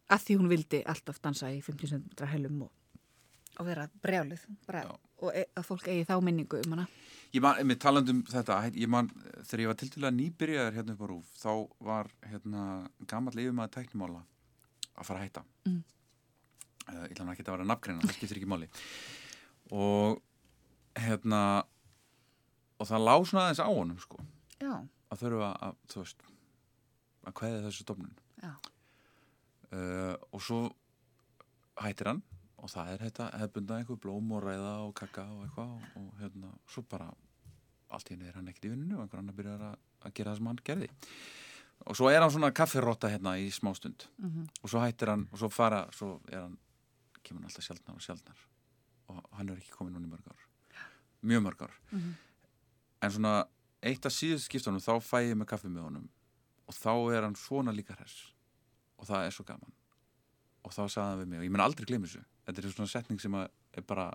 að 0.09 0.19
því 0.25 0.37
hún 0.39 0.49
vildi 0.49 0.83
alltaf 0.85 1.21
dansa 1.21 1.47
í 1.53 1.61
50 1.61 1.87
cm 1.87 2.27
helum 2.27 2.61
og, 2.63 2.71
og 3.59 3.65
vera 3.65 3.87
brjálið 4.03 4.43
bara. 4.67 4.83
Og 5.23 5.31
e 5.35 5.45
að 5.55 5.67
fólk 5.67 5.87
eigi 5.91 6.05
þá 6.09 6.15
minningu 6.23 6.59
um 6.65 6.75
hana. 6.75 6.85
Ég 7.35 7.43
man, 7.43 7.59
með 7.67 7.79
talandi 7.83 8.13
um 8.15 8.21
þetta, 8.29 8.57
ég 8.79 8.91
man, 8.91 9.09
þegar 9.43 9.63
ég 9.63 9.69
var 9.71 9.77
til 9.79 10.05
að 10.05 10.15
nýbyrjaður 10.19 10.77
hérna 10.77 10.95
upp 10.95 11.03
á 11.03 11.07
rúf, 11.11 11.31
þá 11.41 11.51
var 11.87 12.11
hérna 12.29 12.63
gamall 13.11 13.35
yfirmaður 13.41 13.73
tæknimála 13.75 14.21
að 14.95 15.07
fara 15.09 15.19
að 15.19 15.25
hætta. 15.25 15.43
Mm. 15.67 15.81
Uh, 16.85 17.01
ég 17.01 17.15
ætla 17.15 17.25
hann 17.25 17.33
ekki 17.33 17.45
að 17.47 17.55
vera 17.55 17.67
nafngreina, 17.67 18.05
það 18.05 18.15
skiptir 18.19 18.39
ekki 18.39 18.51
máli. 18.51 18.69
Og 19.75 20.21
hérna, 21.01 21.41
og 22.79 22.87
það 22.91 23.05
lá 23.09 23.15
svona 23.25 23.47
aðeins 23.47 23.63
á 23.65 23.69
honum, 23.71 23.99
sko, 23.99 24.21
Já, 24.61 24.71
að 25.11 25.21
þurfa 25.25 25.49
að, 25.67 25.81
þú 25.91 26.03
veist, 26.05 26.25
að 27.25 27.37
kveða 27.41 27.65
þessu 27.67 27.87
stofnun. 27.87 28.15
já, 28.43 28.53
Uh, 29.75 30.13
og 30.31 30.39
svo 30.45 30.57
hættir 31.81 32.07
hann 32.07 32.19
og 32.65 32.71
það 32.73 32.91
er 32.95 33.01
þetta 33.05 33.25
hefbunda 33.43 33.77
einhver 33.79 33.99
blóm 34.01 34.31
og 34.33 34.43
ræða 34.47 34.73
og 34.87 34.93
kakka 34.97 35.25
og 35.35 35.43
eitthvað 35.45 35.73
og, 35.75 35.83
og 36.01 36.19
hérna, 36.21 36.51
svo 36.71 36.81
bara 36.89 37.11
allt 37.93 38.09
í 38.09 38.15
henni 38.15 38.27
er 38.31 38.37
hann 38.39 38.47
ekkert 38.49 38.65
í 38.65 38.71
vinninu 38.73 38.97
og 38.97 39.03
einhver 39.05 39.21
annar 39.21 39.37
byrjar 39.37 39.61
að, 39.69 39.75
að 40.07 40.13
gera 40.17 40.31
það 40.33 40.39
sem 40.41 40.49
hann 40.49 40.61
gerði. 40.65 40.89
Og 41.85 41.97
svo 41.99 42.09
er 42.09 42.23
hann 42.23 42.31
svona 42.33 42.49
kaffirotta 42.55 43.11
hérna 43.13 43.35
í 43.37 43.49
smástund 43.53 44.07
Mhm. 44.17 44.47
og 44.63 44.69
svo 44.71 44.81
hættir 44.81 45.11
hann 45.13 45.27
og 45.31 45.37
svo 45.39 45.49
fara, 45.53 45.83
svo 45.93 46.19
er 46.31 46.41
hann 46.41 46.57
kemur 47.21 47.41
hann 47.43 47.49
alltaf 47.51 47.63
sjaldnar 47.67 47.95
og 47.99 48.01
sjaldnar. 48.01 48.41
Og 49.13 49.21
hann 49.37 49.49
er 49.49 49.59
ekki 49.61 49.71
komin 49.77 49.93
núna 49.93 50.07
í 50.09 50.13
mörg 50.15 50.25
ár. 50.31 50.45
Mjög 51.23 51.43
mörg 51.45 51.61
ár. 51.67 51.75
Mhm. 51.91 52.13
en 53.05 53.11
svona 53.11 53.45
eitt 53.83 54.05
af 54.05 54.11
síðust 54.11 54.47
skiptunum 54.49 54.79
þá 54.81 54.97
fæ 55.03 55.19
ég 55.29 55.35
með 55.37 55.45
kaffi 55.51 55.67
með 55.69 55.83
honum. 55.85 56.09
Og 56.67 56.73
þá 56.73 57.13
er 57.13 57.21
hann 57.27 57.35
svona 57.35 57.71
líka 57.75 57.93
hress. 57.95 58.31
Og 58.97 59.05
það 59.05 59.27
er 59.27 59.31
svo 59.35 59.43
gaman. 59.45 59.71
Og 60.65 60.71
þá 60.71 60.81
sagði 60.89 61.09
hann 61.11 61.19
við 61.19 61.27
mig 61.27 61.39
og 61.39 61.45
ég 61.45 61.51
mun 61.51 61.61
aldrei 61.61 61.85
glemur 61.85 62.07
þessu 62.09 62.23
þetta 62.45 62.61
er 62.61 62.73
svona 62.75 62.91
setning 62.91 63.21
sem 63.21 63.37
að 63.37 63.49
er 63.75 63.85
bara 63.87 64.07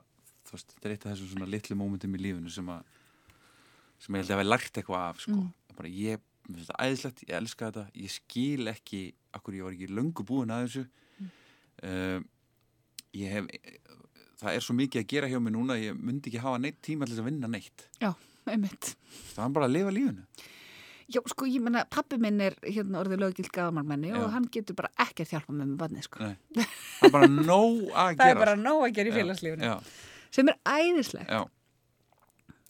þú 0.46 0.56
veist, 0.56 0.74
þetta 0.74 0.88
er 0.88 0.94
eitt 0.94 1.06
af 1.06 1.12
þessum 1.14 1.30
svona 1.34 1.50
litlu 1.50 1.76
mómentum 1.78 2.16
í 2.16 2.22
lífinu 2.22 2.52
sem 2.52 2.72
að 2.72 2.98
sem 4.00 4.16
ég 4.16 4.22
held 4.22 4.32
að 4.32 4.38
hafa 4.38 4.48
lært 4.48 4.80
eitthvað 4.80 5.06
af 5.10 5.22
sko. 5.26 5.36
Mm. 5.36 5.76
bara 5.76 5.92
ég, 5.92 6.22
mér 6.46 6.56
finnst 6.56 6.70
þetta 6.70 6.86
æðislegt, 6.86 7.22
ég 7.26 7.34
elska 7.36 7.70
þetta 7.70 8.02
ég 8.02 8.14
skil 8.14 8.72
ekki, 8.72 9.02
akkur 9.36 9.58
ég 9.58 9.66
var 9.66 9.76
ekki 9.76 9.90
löngu 9.92 10.26
búin 10.26 10.54
að 10.54 10.66
þessu 10.66 10.84
mm. 11.20 12.24
ég 13.20 13.34
hef 13.36 13.50
það 14.40 14.56
er 14.56 14.64
svo 14.64 14.76
mikið 14.78 15.02
að 15.02 15.10
gera 15.12 15.28
hjá 15.30 15.38
mig 15.42 15.54
núna 15.54 15.76
ég 15.80 15.98
myndi 15.98 16.30
ekki 16.30 16.42
hafa 16.42 16.62
neitt 16.62 16.80
tíma 16.84 17.06
til 17.06 17.14
þess 17.14 17.24
að 17.24 17.28
vinna 17.28 17.50
neitt 17.52 17.86
já, 18.00 18.10
einmitt. 18.48 18.94
það 19.34 19.44
er 19.44 19.54
bara 19.58 19.68
að 19.68 19.76
lifa 19.76 19.94
lífinu 19.96 20.48
Já, 21.10 21.20
sko, 21.32 21.46
ég 21.50 21.62
menna, 21.64 21.82
pappi 21.90 22.18
minn 22.22 22.40
er 22.44 22.54
hérna 22.62 23.00
orðið 23.02 23.18
lögild 23.24 23.48
gaðamarmenni 23.54 24.12
Já. 24.12 24.18
og 24.22 24.28
hann 24.34 24.44
getur 24.54 24.76
bara 24.78 24.90
ekkert 25.02 25.32
hjálpa 25.34 25.52
með 25.56 25.72
með 25.72 25.76
badni, 25.80 26.02
sko. 26.06 26.22
Nei. 26.22 26.36
það 27.00 27.06
er 27.08 27.14
bara 27.16 27.28
nóg 27.34 27.80
að 27.90 28.12
Það 28.20 28.20
gera 28.20 28.30
er 28.36 28.42
bara 28.44 28.54
nóg 28.60 28.84
að 28.86 28.92
gera 28.98 29.10
í 29.10 29.12
Já, 29.12 29.16
félagslífinu. 29.18 29.64
já, 29.66 29.74
Sem 30.30 30.48
er 30.52 30.58
æðislegt. 30.70 31.30
já. 31.34 31.40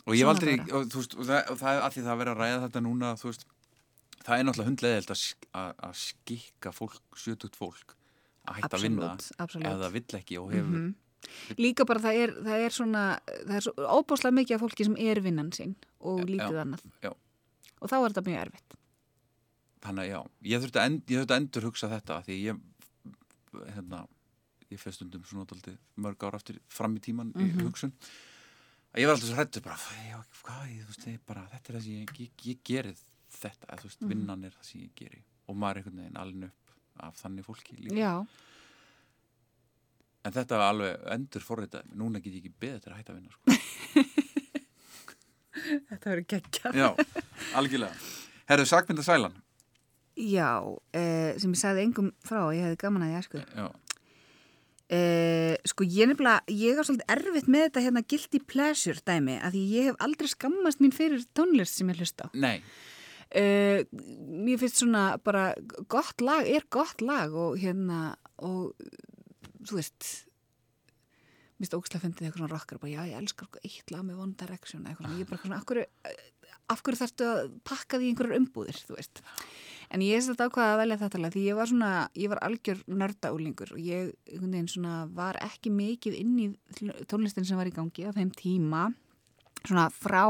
og 0.06 0.14
ég 0.16 0.22
hef 0.24 0.30
aldrei 0.32 0.54
og, 0.72 0.86
þú 0.90 1.02
veist, 1.02 1.16
og 1.20 1.26
það, 1.28 1.50
og 1.52 1.58
það 1.60 1.74
er 1.76 1.82
að 1.84 1.92
því 1.96 2.02
það 2.06 2.12
að 2.14 2.20
vera 2.22 2.32
að 2.34 2.40
ræða 2.40 2.62
þetta 2.64 2.80
núna 2.86 3.10
þú 3.20 3.28
veist, 3.30 3.44
það 4.24 4.34
er 4.40 4.44
náttúrulega 4.48 4.70
hundleðild 4.70 5.12
að, 5.14 5.24
að, 5.60 5.70
að 5.90 5.94
skikka 6.00 6.72
fólk, 6.76 6.96
sjötugt 7.20 7.56
fólk 7.60 7.94
að 8.48 8.56
hætta 8.62 8.76
að 8.80 8.84
vinna 8.88 9.10
ef 9.20 9.54
það 9.60 9.94
vill 9.98 10.20
ekki 10.22 10.40
og 10.40 10.52
hefur 10.56 10.80
Mhm. 10.80 10.90
Líka 11.60 11.84
bara 11.84 12.00
það 12.00 12.16
er, 12.16 12.30
það 12.46 12.62
er 12.64 12.72
svona, 12.72 13.00
það 13.44 13.56
er 13.58 13.64
svo 13.66 13.72
óbúslega 14.00 14.32
mikið 14.38 14.54
af 14.56 14.62
fólki 14.62 14.86
sem 14.88 14.94
er 15.04 15.18
vinnan 15.20 15.50
sín 15.52 15.74
og 16.00 16.22
Já, 16.22 16.24
lítið 16.30 16.54
já, 16.56 16.62
annað. 16.64 16.84
já. 17.04 17.10
Og 17.80 17.88
þá 17.88 17.96
er 17.96 18.10
þetta 18.12 18.26
mjög 18.28 18.40
erfitt. 18.46 18.74
þannig 19.80 20.02
að 20.04 20.10
já, 20.10 20.18
ég 20.52 20.60
þurfti 20.60 20.76
að, 20.80 20.84
end, 20.90 21.02
ég 21.08 21.20
þurfti 21.22 21.32
að 21.32 21.40
endur 21.40 21.64
hugsa 21.64 21.88
þetta 21.88 22.16
því 22.26 22.34
ég 22.44 22.58
hérna, 23.74 24.00
ég 24.70 24.78
fyrir 24.82 24.94
stundum 24.98 25.22
svona 25.24 25.46
dálítið 25.48 25.78
mörg 26.04 26.26
ára 26.28 26.36
eftir 26.36 26.58
fram 26.68 26.96
í 26.96 27.00
tíman 27.00 27.30
í 27.32 27.46
Mhm. 27.48 27.62
hugsun 27.64 27.92
að 28.92 29.00
ég 29.00 29.06
var 29.08 29.14
alltaf 29.16 29.28
svo 29.30 29.36
hrættu 29.38 29.62
bara, 29.64 29.76
já, 30.10 30.20
hvað, 30.42 30.68
ég, 30.68 30.84
þú 30.84 30.92
veist, 31.06 31.26
bara 31.26 31.46
þetta 31.48 31.70
er 31.72 31.74
það 31.78 31.82
sem 31.82 31.92
ég, 31.92 32.12
ég, 32.20 32.30
ég 32.44 32.58
geri 32.64 32.94
þetta 33.40 33.76
þú 33.80 33.88
veist, 33.88 34.00
Mhm. 34.02 34.08
vinnan 34.12 34.44
er 34.44 34.50
það 34.50 34.64
sem 34.68 34.80
ég 34.82 34.94
geri 34.94 35.24
og 35.48 35.56
maður 35.56 35.70
er 35.70 35.82
einhvern 35.82 35.96
veginn 36.04 36.20
alveg 36.20 36.44
upp 36.44 36.70
af 37.00 37.16
þannig 37.22 37.44
fólki 37.48 37.76
líka 37.80 37.96
Já, 37.96 38.26
en 40.24 40.32
þetta 40.32 40.58
var 40.60 40.74
alveg 40.74 41.06
endur 41.14 41.40
forritaði 41.40 41.94
núna 41.96 42.20
get 42.22 42.34
ég 42.34 42.44
ekki 42.44 42.52
beðið 42.60 42.82
til 42.84 42.92
að 42.92 42.96
hætta 43.00 43.12
að 43.12 43.16
vinna 43.16 43.32
sko. 43.32 43.44
þetta 45.90 46.12
verður 46.12 46.26
geggjað. 46.34 46.80
já, 46.80 46.88
algjörlega. 47.58 48.10
Herðu, 48.50 48.66
sakmynda 48.70 49.06
sælan. 49.06 49.36
Já, 50.20 50.50
eh, 50.92 51.38
sem 51.40 51.54
ég 51.54 51.60
sagði 51.60 51.86
engum 51.86 52.10
frá, 52.26 52.42
ég 52.52 52.66
hefði 52.66 52.82
gaman 52.82 53.06
að 53.06 53.14
ég 53.14 53.46
já, 53.56 53.70
Eh, 54.90 55.54
sko 55.70 55.84
ég 55.86 56.08
nefnilega, 56.10 56.42
ég 56.50 56.74
á 56.74 56.82
svolítið 56.82 57.12
erfitt 57.14 57.46
með 57.46 57.60
þetta 57.68 57.82
hérna 57.84 58.00
guilty 58.10 58.40
pleasure 58.42 58.98
dæmi 59.06 59.36
að 59.38 59.52
því 59.54 59.60
ég 59.70 59.84
hef 59.86 60.00
aldrei 60.02 60.26
skammast 60.32 60.80
mín 60.82 60.90
fyrir 60.90 61.22
tónlist 61.30 61.78
sem 61.78 61.92
ég 61.92 62.00
hlusta 62.02 62.26
á. 62.26 62.28
nei, 62.34 62.58
Uh, 63.30 63.86
mér 63.94 64.58
finnst 64.58 64.80
svona 64.80 65.14
bara 65.22 65.52
gott 65.86 66.18
lag 66.18 66.48
er 66.50 66.64
gott 66.66 66.98
lag 66.98 67.30
og 67.30 67.60
hérna 67.62 68.16
og 68.42 68.72
þú 69.62 69.76
veist 69.78 70.08
mér 71.60 71.68
finnst 71.68 71.76
ógæslega 71.76 72.04
fyndið 72.06 72.26
eitthvað 72.26 72.40
svona 72.40 72.54
rockar 72.54 72.78
bara 72.80 72.92
já 72.94 73.00
ég 73.10 73.18
elskar 73.20 73.58
eitt 73.60 73.90
lag 73.92 74.04
með 74.06 74.22
One 74.24 74.36
Direction 74.40 74.86
eitthvað 74.88 75.18
ég 75.18 75.26
er 75.26 75.28
bara 75.28 75.42
svona 75.42 75.58
hverju, 75.68 75.82
af 76.72 76.80
hverju 76.86 77.00
þarftu 77.02 77.26
að 77.28 77.50
pakka 77.68 78.00
því 78.00 78.08
einhverjar 78.12 78.40
umbúðir 78.40 78.80
þú 78.86 78.96
veist? 78.96 79.20
En 79.90 80.04
ég 80.06 80.16
er 80.16 80.24
þetta 80.24 80.46
ákvaða 80.48 80.72
að 80.72 80.80
velja 80.80 80.98
þetta 81.02 81.20
lag 81.20 81.34
því 81.34 81.44
ég 81.44 81.58
var 81.58 81.68
svona, 81.68 81.92
ég 82.14 82.32
var 82.32 82.40
algjör 82.46 82.82
nördaúlingur 82.86 83.74
og 83.74 83.84
ég 83.84 84.12
einhvern 84.30 84.56
veginn 84.56 84.72
svona 84.72 84.96
var 85.20 85.38
ekki 85.44 85.74
mikið 85.74 86.18
inn 86.22 86.34
í 86.38 86.48
tónlistin 87.10 87.44
sem 87.44 87.60
var 87.60 87.68
í 87.68 87.74
gangi 87.74 88.06
á 88.08 88.14
þeim 88.16 88.32
tíma 88.38 88.88
svona 89.60 89.90
frá 89.92 90.24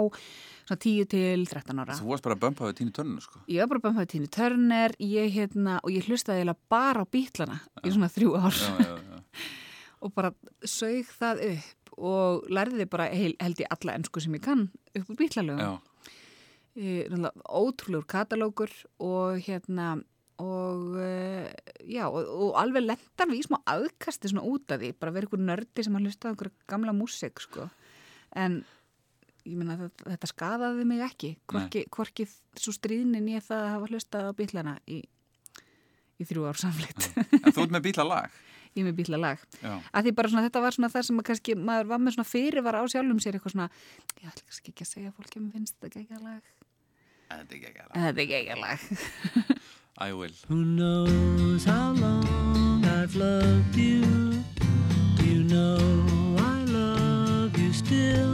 svona 0.66 0.80
10 0.80 1.06
til 1.12 1.46
13 1.46 1.82
ára. 1.84 1.94
Þú 2.00 2.10
varst 2.10 2.26
bara 2.26 2.34
að 2.34 2.44
bömpa 2.48 2.66
við 2.66 2.80
tínu 2.80 2.94
törnunu 2.96 3.22
sko. 3.22 3.44
Ég 3.46 3.62
var 3.62 3.76
bara 3.76 3.84
bæmfæði 3.86 4.10
Tínu 4.16 4.30
Turner, 4.34 4.94
ég 4.98 5.30
hérna, 5.36 5.78
og 5.84 5.94
ég 5.94 6.08
hlustaði 6.08 6.56
bara 6.72 7.04
á 7.04 7.06
bítlana 7.06 7.60
í 7.84 7.92
svona 7.92 8.10
þrjú 8.10 8.34
ár. 8.40 8.56
Já, 8.56 8.74
já, 8.80 8.96
já. 8.98 9.20
og 10.00 10.14
bara 10.16 10.32
sög 10.64 11.08
það 11.18 11.44
upp 11.50 11.80
og 12.00 12.48
lærði 12.52 12.86
bara 12.90 13.10
heil, 13.12 13.34
held 13.40 13.60
ég 13.60 13.72
alla 13.74 13.96
ennsku 13.98 14.22
sem 14.22 14.36
ég 14.38 14.44
kann 14.44 14.68
upp 14.96 15.10
úr 15.12 15.18
bítlalögum. 15.18 15.60
já. 15.60 15.80
Ótrúlegur 17.50 18.06
katalógur 18.08 18.70
og 19.02 19.40
hérna, 19.42 19.98
og 20.40 20.96
uh, 20.96 21.48
já, 21.84 22.06
og, 22.06 22.24
og 22.24 22.52
alveg 22.60 22.86
lendar 22.86 23.28
við 23.28 23.42
í 23.42 23.46
smá 23.48 23.58
aðkasti 23.68 24.30
svona 24.30 24.46
út 24.48 24.70
af 24.72 24.80
því, 24.80 24.92
bara 24.96 25.12
verið 25.12 25.28
ykkur 25.28 25.42
nördi 25.44 25.84
sem 25.84 25.98
að 25.98 26.06
hlusta 26.06 26.30
á 26.30 26.32
einhverja 26.32 26.70
gamla 26.70 26.94
músik, 26.96 27.42
sko. 27.42 27.66
En 28.38 28.62
ég 29.44 29.56
meina 29.58 29.90
þetta, 29.98 30.30
skadaði 30.30 30.86
mig 30.88 31.02
ekki, 31.04 31.34
hvorki, 31.50 31.84
hvorki 31.92 32.28
svo 32.30 32.74
stríðnin 32.76 33.28
ég 33.34 33.44
það 33.44 33.64
að 33.66 33.72
hafa 33.74 33.90
hlustað 33.90 34.30
á 34.30 34.32
bítlana 34.38 34.76
í, 34.86 35.02
í 36.20 36.28
þrjú 36.28 36.46
ár 36.48 36.60
samleitt. 36.60 37.10
en 37.42 37.50
þú 37.50 37.66
ert 37.66 37.76
með 37.76 37.90
bíla 37.90 38.06
er 38.78 38.86
með 38.86 38.96
bítla 39.00 39.18
lag. 39.18 39.42
Að 39.66 40.06
því 40.06 40.12
bara 40.20 40.28
svona, 40.30 40.44
þetta 40.46 40.60
var 40.62 40.76
svona 40.76 40.90
það 40.94 41.06
sem 41.08 41.18
að 41.22 41.26
kannski, 41.30 41.56
maður 41.58 41.90
var 41.90 41.98
með 42.04 42.16
svona 42.16 42.30
fyrirvar 42.30 42.78
á 42.78 42.82
sjálfum 42.86 43.20
sér 43.24 43.34
eitthvað 43.38 43.54
svona, 43.56 43.68
ég 44.20 44.30
ætla 44.30 44.46
kannski 44.46 44.70
ekki 44.74 44.86
að 44.86 44.92
segja 44.94 45.12
fólki 45.16 45.38
að 45.40 45.44
mér 45.46 45.52
finnst 45.58 45.74
þetta 45.80 45.94
gegja 45.98 46.18
lag. 46.22 46.42
þetta 47.30 47.50
er 47.50 47.58
ekki 47.58 47.68
ekki 47.70 47.80
En 47.90 48.06
þetta 48.06 48.22
er 48.22 48.30
gegja 48.30 48.56
lag. 48.62 48.78
I 50.06 50.12
will 50.12 50.32
Who 50.48 50.64
knows 50.64 51.64
how 51.64 51.92
long 51.92 52.84
I've 52.86 53.14
loved 53.16 53.76
you? 53.76 54.00
You 55.20 55.42
know 55.44 55.76
I 56.38 56.64
love 56.64 57.58
you 57.58 57.72
still. 57.72 58.29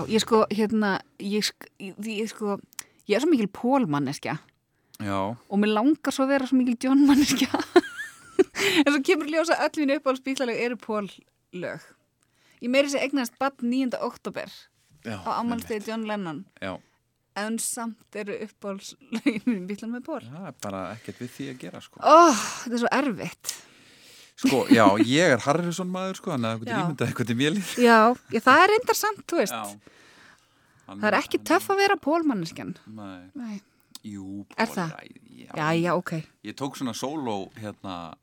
Já, 0.00 0.06
ég 0.08 0.22
sko, 0.24 0.44
hérna, 0.50 0.94
ég, 1.20 1.44
ég, 1.78 1.94
ég 2.08 2.28
sko, 2.30 2.56
ég 3.08 3.16
er 3.18 3.20
svo 3.24 3.30
mikil 3.30 3.48
pólmanneskja 3.52 4.38
Já, 5.00 5.18
og 5.36 5.56
mér 5.60 5.72
langar 5.76 6.12
svo 6.12 6.24
að 6.26 6.34
vera 6.34 6.46
svo 6.48 6.58
mikil 6.60 6.76
John 6.84 7.06
manneskja. 7.08 7.48
en 8.84 8.92
svo 8.92 9.00
kemur 9.04 9.30
ljósa 9.32 9.56
öll 9.64 9.80
mínu 9.80 9.96
uppáhaldsbítlaleg 10.00 10.60
eru 10.66 10.76
póllög. 10.80 11.86
Ég 12.60 12.68
meiri 12.68 12.90
sér 12.92 13.06
eignast 13.06 13.36
bann 13.40 13.56
9. 13.64 13.96
oktober 14.04 14.52
já 15.04 15.16
á 15.24 15.30
ammálstegi 15.40 15.88
John 15.88 16.04
Lennon 16.04 16.42
Já, 16.60 16.74
en 17.40 17.56
samt 17.58 18.16
eru 18.20 18.36
uppáhaldslögin 18.44 19.46
mínu 19.48 19.66
bítlan 19.70 19.94
með 19.96 20.04
pól. 20.04 20.20
það 20.20 20.46
er 20.50 20.56
bara 20.60 20.82
ekkert 20.92 21.22
við 21.24 21.30
því 21.38 21.48
að 21.54 21.60
gera 21.64 21.80
sko 21.80 22.00
Ó, 22.04 22.16
þetta 22.36 22.76
er 22.76 22.82
svo 22.84 22.90
erfitt. 23.00 23.54
Sko, 24.40 24.62
já, 24.72 24.84
ég 25.04 25.34
er 25.34 25.42
Harrison 25.44 25.90
maður 25.92 26.16
sko, 26.16 26.30
þannig 26.32 26.48
að 26.48 26.54
þú 26.56 26.64
getur 26.64 26.76
Já. 26.76 26.82
ímyndað 26.86 27.08
eitthvað 27.10 27.26
til 27.30 27.36
mér 27.40 27.54
líð 27.58 27.72
Já, 27.84 27.98
ég, 28.32 28.44
það 28.46 28.60
er 28.64 28.70
reyndar 28.74 28.96
samt, 28.96 29.24
þú 29.28 29.40
veist. 29.42 29.52
Hann- 30.88 31.00
Það 31.00 31.04
er 31.12 31.16
ekki 31.20 31.38
töff 31.46 31.68
að 31.70 31.76
vera 31.84 31.96
pólmanneskjan. 32.02 32.70
Nei, 32.90 33.30
Nei. 33.38 33.60
jú, 34.02 34.44
Er 34.58 34.66
það? 34.66 34.94
æ, 34.96 35.20
Já, 35.40 35.52
Já, 35.56 35.66
já, 35.82 35.92
ok. 35.96 36.12
Ég 36.44 36.54
tók 36.58 36.76
svona 36.76 36.92
sóló 36.94 37.50
hérna 37.58 38.14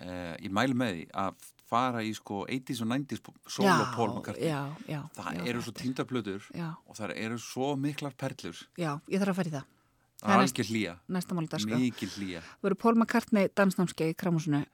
eh, 0.00 0.36
ég 0.44 0.50
mæli 0.52 0.74
með 0.76 0.92
því 0.92 1.04
að 1.14 1.46
fara 1.66 2.02
í 2.04 2.12
sko 2.14 2.44
80s 2.46 2.82
og 2.84 2.88
90s 2.92 3.22
sóló 3.48 3.86
Paul 3.96 4.12
McCartney 4.14 4.48
Já, 4.50 4.60
já. 4.88 5.00
það 5.16 5.32
já, 5.40 5.46
eru 5.50 5.62
svo 5.64 5.72
er- 5.72 5.80
týndaplötur 5.82 6.42
Já, 6.54 6.68
og 6.86 6.96
það 6.96 7.14
eru 7.16 7.38
svo 7.38 7.70
miklar 7.76 8.12
perlur 8.16 8.56
já, 8.78 9.00
ég 9.08 9.18
þarf 9.20 9.32
að 9.32 9.38
fara 9.40 9.48
í 9.48 9.54
það. 9.56 9.64
það 9.64 10.26
Það 10.26 10.30
er 10.30 10.36
er 10.36 10.46
algjör 10.46 10.70
hlýja, 10.70 10.94
Næsta 11.08 11.34
máli 11.34 11.48
dagskrá. 11.48 11.78
mikil 11.80 12.08
hlýja 12.16 12.40
Það 12.44 12.62
voru 12.62 12.74
Paul 12.84 12.94
McCartney 12.94 13.48
dansnámskeið 13.56 14.12
í 14.12 14.16
Kramhúsinu. 14.16 14.64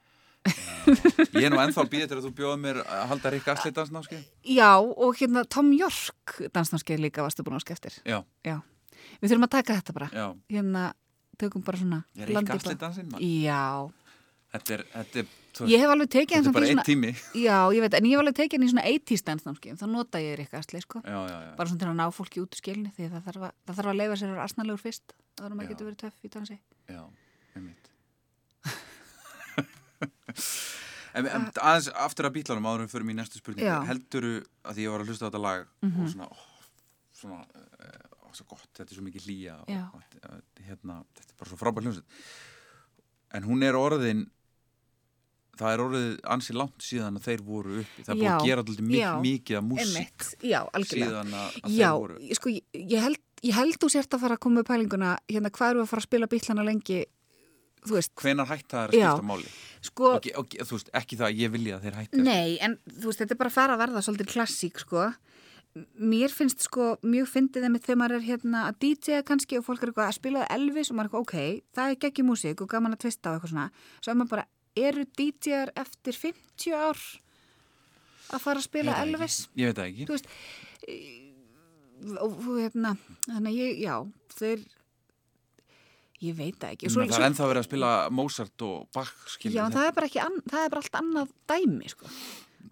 Ég 0.43 1.45
er 1.47 1.53
nú 1.53 1.59
ennþá 1.63 1.85
býðið 1.87 2.09
til 2.11 2.17
að 2.19 2.25
þú 2.27 2.31
bjóða 2.35 2.57
mér 2.59 2.79
að 2.83 3.03
halda 3.13 3.31
Rík 3.31 3.47
Asli 3.53 3.71
dansnáski 3.75 4.19
Já, 4.51 4.71
og 4.83 5.15
hérna 5.19 5.45
Tom 5.47 5.69
York 5.75 6.37
dansnámskeið 6.55 6.99
líka 7.05 7.23
varstu 7.23 7.45
búin 7.47 7.55
að 7.59 7.63
skeftir. 7.67 7.95
já, 8.03 8.19
Já. 8.43 8.57
Við 9.21 9.31
þurfum 9.31 9.45
að 9.47 9.53
taka 9.55 9.77
þetta 9.79 9.93
bara. 9.95 10.09
já, 10.11 10.25
Hérna, 10.51 10.83
tökum 11.39 11.63
bara 11.63 11.77
svona. 11.79 12.01
bara. 12.17 12.75
dansinn 12.83 13.09
maður. 13.11 13.23
Já. 13.23 13.63
þetta 14.53 14.73
er, 14.77 14.83
þetta 14.93 15.19
er, 15.23 15.31
Ég 15.69 15.79
hef 15.83 15.91
alveg 15.93 16.09
tekið 16.09 16.35
þetta 16.39 16.49
er 16.49 16.53
bara 16.55 16.67
einn 16.71 16.79
tími 16.87 17.09
Já, 17.37 17.57
ég 17.75 17.81
veit, 17.83 17.93
en 17.93 18.05
ég 18.09 18.15
hef 18.15 18.21
alveg 18.23 18.35
tekið 18.39 18.57
hann 18.57 18.65
í 18.67 18.71
svona 18.71 18.85
80s 18.89 19.23
dansnámskeið. 19.27 19.75
Þá 19.79 19.85
nota 19.91 20.19
ég 20.23 20.37
Rík 20.39 20.53
Asli, 20.57 20.81
sko. 20.81 21.01
já, 21.05 21.19
já, 21.29 21.37
já, 21.45 21.51
Bara 21.59 21.69
svona 21.69 21.79
til 21.83 21.89
að 21.91 21.99
ná 21.99 22.05
fólki 22.11 22.41
út 22.41 22.51
úr 22.55 22.59
skilni 22.63 22.89
því 22.97 23.09
það 23.13 23.27
þarf 23.27 23.43
að, 23.47 23.51
það 23.67 23.75
þarf 23.79 23.91
að 23.93 23.99
leifa 24.01 24.15
sér 24.19 24.27
að 24.27 24.33
vera 24.33 24.47
asnalegur 24.49 24.81
fyrst. 24.81 25.13
Það 25.37 25.45
er 25.45 25.53
maður 25.53 25.67
Já. 25.67 25.71
getur 25.73 25.87
verið 25.89 26.01
töff 26.03 26.17
í 26.25 26.31
dansi. 26.33 26.57
já, 26.89 27.03
einmitt 27.55 27.89
En, 31.13 31.27
en 31.29 31.43
aðeins 31.61 31.91
aftur 31.93 32.25
að 32.25 32.33
en 32.79 32.87
við 32.87 32.93
förum 32.95 33.09
í 33.13 33.13
næstu 33.13 33.37
spurningu. 33.37 33.67
Já. 33.69 33.83
helduru 33.85 34.31
að 34.65 34.73
því 34.79 34.85
ég 34.87 34.93
var 34.95 35.01
að 35.03 35.09
hlusta 35.11 35.25
á 35.25 35.29
þetta 35.29 35.41
lag 35.43 35.67
Mhm. 35.85 35.99
og 36.01 36.09
svona, 36.09 36.25
ó, 36.25 36.37
svona 37.13 37.37
ó, 37.45 38.31
svo 38.33 38.45
gott, 38.49 38.63
þetta 38.73 38.89
er 38.89 38.97
svo 38.97 39.03
mikið 39.05 39.27
hlýja 39.27 39.57
og, 39.59 39.69
og, 39.93 40.01
hérna, 40.65 40.95
þetta 41.13 41.29
er 41.29 41.37
bara 41.37 41.51
svo 41.51 41.59
frábær 41.61 41.85
hljómsveit. 41.85 42.23
En 43.37 43.43
hún 43.45 43.61
er 43.67 43.77
orðin 43.77 44.23
það 45.53 45.73
er 45.75 45.83
orðið 45.85 46.09
ansi 46.33 46.55
langt 46.57 46.81
síðan 46.81 47.19
að 47.21 47.27
þeir 47.29 47.41
voru 47.45 47.77
uppi. 47.83 48.03
Það 48.07 48.09
er 48.09 48.17
búið 48.17 48.25
Já, 48.25 48.33
að 48.39 48.47
gera 48.49 48.63
alltaf 48.65 48.85
mik 48.89 48.97
já, 49.03 49.11
mikið 49.21 49.57
af 49.59 49.65
músík 49.69 50.25
síðan 50.89 51.33
að, 51.37 51.59
að 51.61 51.75
þeir 51.77 51.99
voru. 52.01 52.17
sko, 52.41 52.49
ég, 52.57 52.63
ég 52.73 53.03
held, 53.05 53.21
þú 53.77 53.89
sért 53.93 54.17
að 54.17 54.23
fara 54.25 54.33
að 54.39 54.41
koma 54.47 54.63
með 54.63 54.69
pælinguna, 54.71 55.11
hérna, 55.29 55.53
hvað 55.53 55.75
eru 55.75 55.83
að 55.85 55.91
fara 55.93 56.01
að 56.01 56.07
spila 56.09 56.31
bílana 56.33 56.65
lengi, 56.65 57.03
hvenar 57.91 58.49
hætta 58.49 58.73
það 58.77 58.87
að 58.87 58.97
Já. 58.97 59.09
skipta 59.11 59.27
máli 59.29 59.51
sko, 59.83 60.09
og, 60.15 60.27
og, 60.39 60.55
þú 60.63 60.77
veist, 60.77 60.89
ekki 60.95 61.19
það 61.19 61.27
að 61.29 61.39
ég 61.43 61.53
vilja 61.53 61.77
að 61.77 61.85
þeir 61.87 61.99
hætta 61.99 62.23
nei, 62.23 62.57
en 62.63 62.77
veist, 62.87 63.19
þetta 63.19 63.35
er 63.35 63.41
bara 63.41 63.51
að 63.51 63.57
fara 63.57 63.75
að 63.75 63.83
verða 63.83 64.03
svolítið 64.05 64.31
klassík, 64.31 64.79
sko. 64.79 65.09
Mér 65.97 66.29
finnst 66.29 66.67
sko 66.67 66.91
mjög 67.01 67.31
fyndið 67.31 67.65
þegar 67.81 67.97
maður 67.97 68.19
er 68.19 68.25
hérna 68.27 68.67
að 68.69 68.75
DJ 68.83 69.23
kannski 69.25 69.57
og 69.57 69.65
fólk 69.65 69.81
er 69.81 69.89
eitthvað 69.89 70.11
að 70.11 70.17
spila 70.19 70.43
Elvis 70.53 70.91
og 70.93 70.99
maður 70.99 71.09
er 71.09 71.17
eitthvað, 71.17 71.23
ok, 71.25 71.63
það 71.73 71.93
er 71.93 72.01
geggjum 72.05 72.29
músík 72.29 72.61
og 72.61 72.69
gaman 72.69 72.93
að 72.93 73.01
tvista 73.07 73.25
á 73.27 73.33
eitthvað 73.33 73.53
svona. 73.55 73.65
Svo 73.97 74.13
er 74.13 74.19
maður 74.19 74.33
bara, 74.35 74.45
eru 74.77 75.05
DJ-ar 75.17 75.73
eftir 75.81 76.19
50 76.19 76.77
ár 76.77 77.01
að 78.33 78.45
fara 78.45 78.61
að 78.61 78.67
spila 78.67 78.93
Ég 78.93 78.93
það 78.93 79.03
ekki. 79.03 79.15
Elvis? 79.17 79.39
ég 79.57 79.71
veit 79.71 79.81
það 79.81 79.89
ekki 79.89 80.05
veist 80.13 80.29
og 82.19 82.33
og 82.43 82.57
hérna 82.59 82.95
þannig 83.27 83.49
að 83.49 83.59
ég, 83.59 83.77
já, 83.83 83.95
þeir 84.37 84.63
ég 86.23 86.37
veit 86.37 86.57
það 86.61 86.73
ekki. 86.75 86.89
Svo, 86.89 87.03
svo, 87.03 87.09
það 87.11 87.19
er 87.19 87.27
ennþá 87.29 87.49
verið 87.51 87.61
að 87.63 87.67
spila 87.69 87.91
Mozart 88.19 88.65
og 88.67 88.87
Bach 88.95 89.13
skilur 89.35 89.57
já, 89.59 89.65
en 89.67 89.75
það 89.75 89.87
er 89.89 89.95
bara 89.99 90.09
ekki 90.09 90.21
ann, 90.23 90.39
það 90.49 90.65
er 90.67 90.73
bara 90.73 90.83
allt 90.85 90.97
annað 91.01 91.33
dæmi 91.53 91.91
sko. 91.93 92.11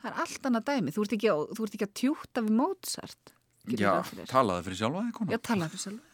það 0.01 0.09
er 0.11 0.19
allt 0.25 0.49
annað 0.49 0.65
dæmi. 0.71 0.95
Þú 0.95 1.05
ert 1.05 1.15
ekki, 1.17 1.29
að- 1.33 1.51
þú 1.57 1.67
ert 1.67 1.77
ekki 1.77 1.87
að 1.89 1.93
tjúta 2.01 2.45
við 2.47 2.55
Mozart 2.61 3.33
já, 3.77 3.91
talaði 4.31 4.63
fyrir. 4.67 4.79
sjálfa 4.81 5.03
þig 5.07 5.13
kona. 5.19 5.31
Já, 5.35 5.39
talaði 5.51 5.75
fyrir 5.75 5.85
sjálf 5.85 6.07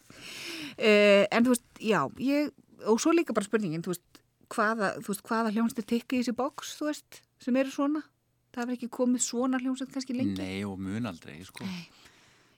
uh, 0.78 1.24
en 1.32 1.46
þú 1.48 1.54
veist, 1.54 1.68
já 1.84 2.02
ég, 2.24 2.52
og 2.88 3.00
svo 3.02 3.14
líka 3.16 3.34
bara 3.38 3.48
spurningin 3.48 3.84
þú 3.86 3.94
veist, 3.94 4.22
hvaða, 4.54 4.92
þú 5.04 5.12
veist, 5.14 5.24
hvaða 5.28 5.54
hljónstir 5.56 5.86
tikki 5.88 6.20
í 6.20 6.24
þessi 6.24 6.36
bóks, 6.38 6.76
þú 6.80 6.90
veist, 6.92 7.22
sem 7.44 7.56
eru 7.60 7.72
svona? 7.74 8.04
Það 8.56 8.64
hefur 8.64 8.78
ekki 8.78 8.90
komið 8.98 9.22
svona 9.28 9.60
hljónstir 9.62 9.90
kannski 9.94 10.16
lengi? 10.18 10.38
Nei 10.40 10.64
og 10.66 10.80
mun 10.82 11.06
aldrei 11.10 11.40
sko. 11.46 11.66
Nei. 11.68 11.84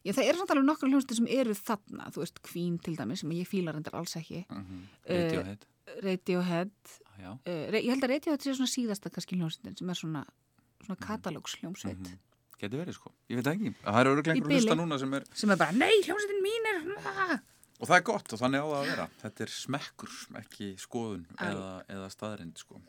Já, 0.06 0.14
það 0.16 0.30
eru 0.30 0.38
samt 0.40 0.52
alveg 0.54 0.66
nokkur 0.70 0.90
hljónstir 0.94 1.18
sem 1.20 1.28
eru 1.28 1.54
þarna, 1.58 2.06
þú 2.16 2.22
veist, 2.24 2.38
Queen 2.46 2.78
til 2.80 2.96
dæmis, 2.96 3.20
sem 3.20 3.34
ég 3.36 3.48
fílar 3.50 3.76
endar 3.76 3.98
alls 4.00 4.16
ekki, 4.16 4.46
mm 4.50 4.80
Eh, 5.06 5.26
Radiohead. 5.26 5.66
Radiohead, 6.06 6.72
já, 7.20 7.32
uh, 7.34 7.76
ég 7.76 7.90
held 7.90 8.04
að 8.06 8.12
Radiohead 8.14 8.42
sé 8.46 8.54
svona 8.56 8.70
síðasta 8.72 9.10
kannski 9.12 9.36
hljónstin 9.40 9.76
sem 9.78 9.90
er 9.90 9.96
svona, 10.00 10.24
svona 10.86 11.00
katalógs 11.04 11.56
hljómsveit, 11.60 11.98
Mhm. 12.00 12.18
getur 12.62 12.80
verið 12.86 12.94
sko. 12.96 13.12
Ég 13.30 13.36
veit 13.42 13.48
ekki, 13.52 13.74
það 13.84 14.00
eru 14.02 14.14
öruglega 14.16 14.36
Í 14.36 14.40
einhver 14.42 14.56
hlusta 14.56 14.76
núna 14.80 15.00
sem 15.00 15.14
er 15.14 15.24
sem 15.34 15.50
er 15.52 15.58
bara, 15.58 15.72
nei, 15.72 16.02
hljómsveitin 16.04 16.44
mín 16.44 16.70
er, 16.74 16.98
ah! 17.06 17.40
og 17.82 17.88
það 17.88 17.96
er 17.98 18.04
gott 18.04 18.34
og 18.34 18.40
þannig 18.40 18.60
á 18.64 18.68
það 18.70 18.80
að 18.80 18.90
vera. 18.90 19.10
Þetta 19.24 19.42
er 19.42 19.48
smekkur, 19.48 20.12
ekki 20.44 20.68
skoðun 20.80 21.26
eða, 21.38 21.84
eða 21.90 22.10
staðrind 22.12 22.58
sko. 22.58 22.80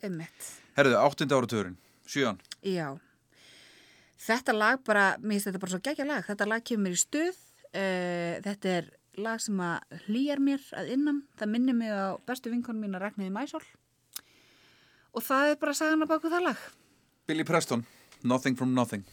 Áttindi 0.76 1.34
áratugurinn, 1.34 1.76
sjöan. 2.06 2.38
Já. 2.62 2.98
Þetta 4.20 4.54
lag 4.56 4.82
bara, 4.84 5.04
mér 5.22 5.38
finnst 5.38 5.48
þetta 5.48 5.62
bara 5.62 5.74
svo 5.74 5.82
geggja 5.84 6.06
lag, 6.08 6.24
þetta 6.26 6.48
lag 6.48 6.64
kemur 6.66 6.96
í 6.96 7.00
stuð, 7.00 7.38
uh, 7.72 8.34
þetta 8.44 8.74
er 8.74 8.90
lag 9.20 9.40
sem 9.42 9.62
að 9.64 10.02
hlýjar 10.06 10.42
mér 10.44 10.66
að 10.76 10.92
innan, 10.94 11.22
það 11.40 11.54
minnir 11.54 11.78
mig 11.78 11.92
á 11.92 12.20
bestu 12.28 12.52
vinkonum 12.52 12.84
mín 12.84 12.98
að 12.98 13.06
Ragnhiði 13.06 13.32
Mæsól 13.34 13.64
og 15.10 15.24
það 15.26 15.54
er 15.54 15.56
bara 15.64 15.74
sagan 15.74 16.04
að 16.04 16.12
baku 16.12 16.30
það 16.30 16.46
lag. 16.50 16.68
Billy 17.26 17.44
Preston, 17.48 17.82
Nothing 18.22 18.56
from 18.56 18.76
Nothing 18.76 19.08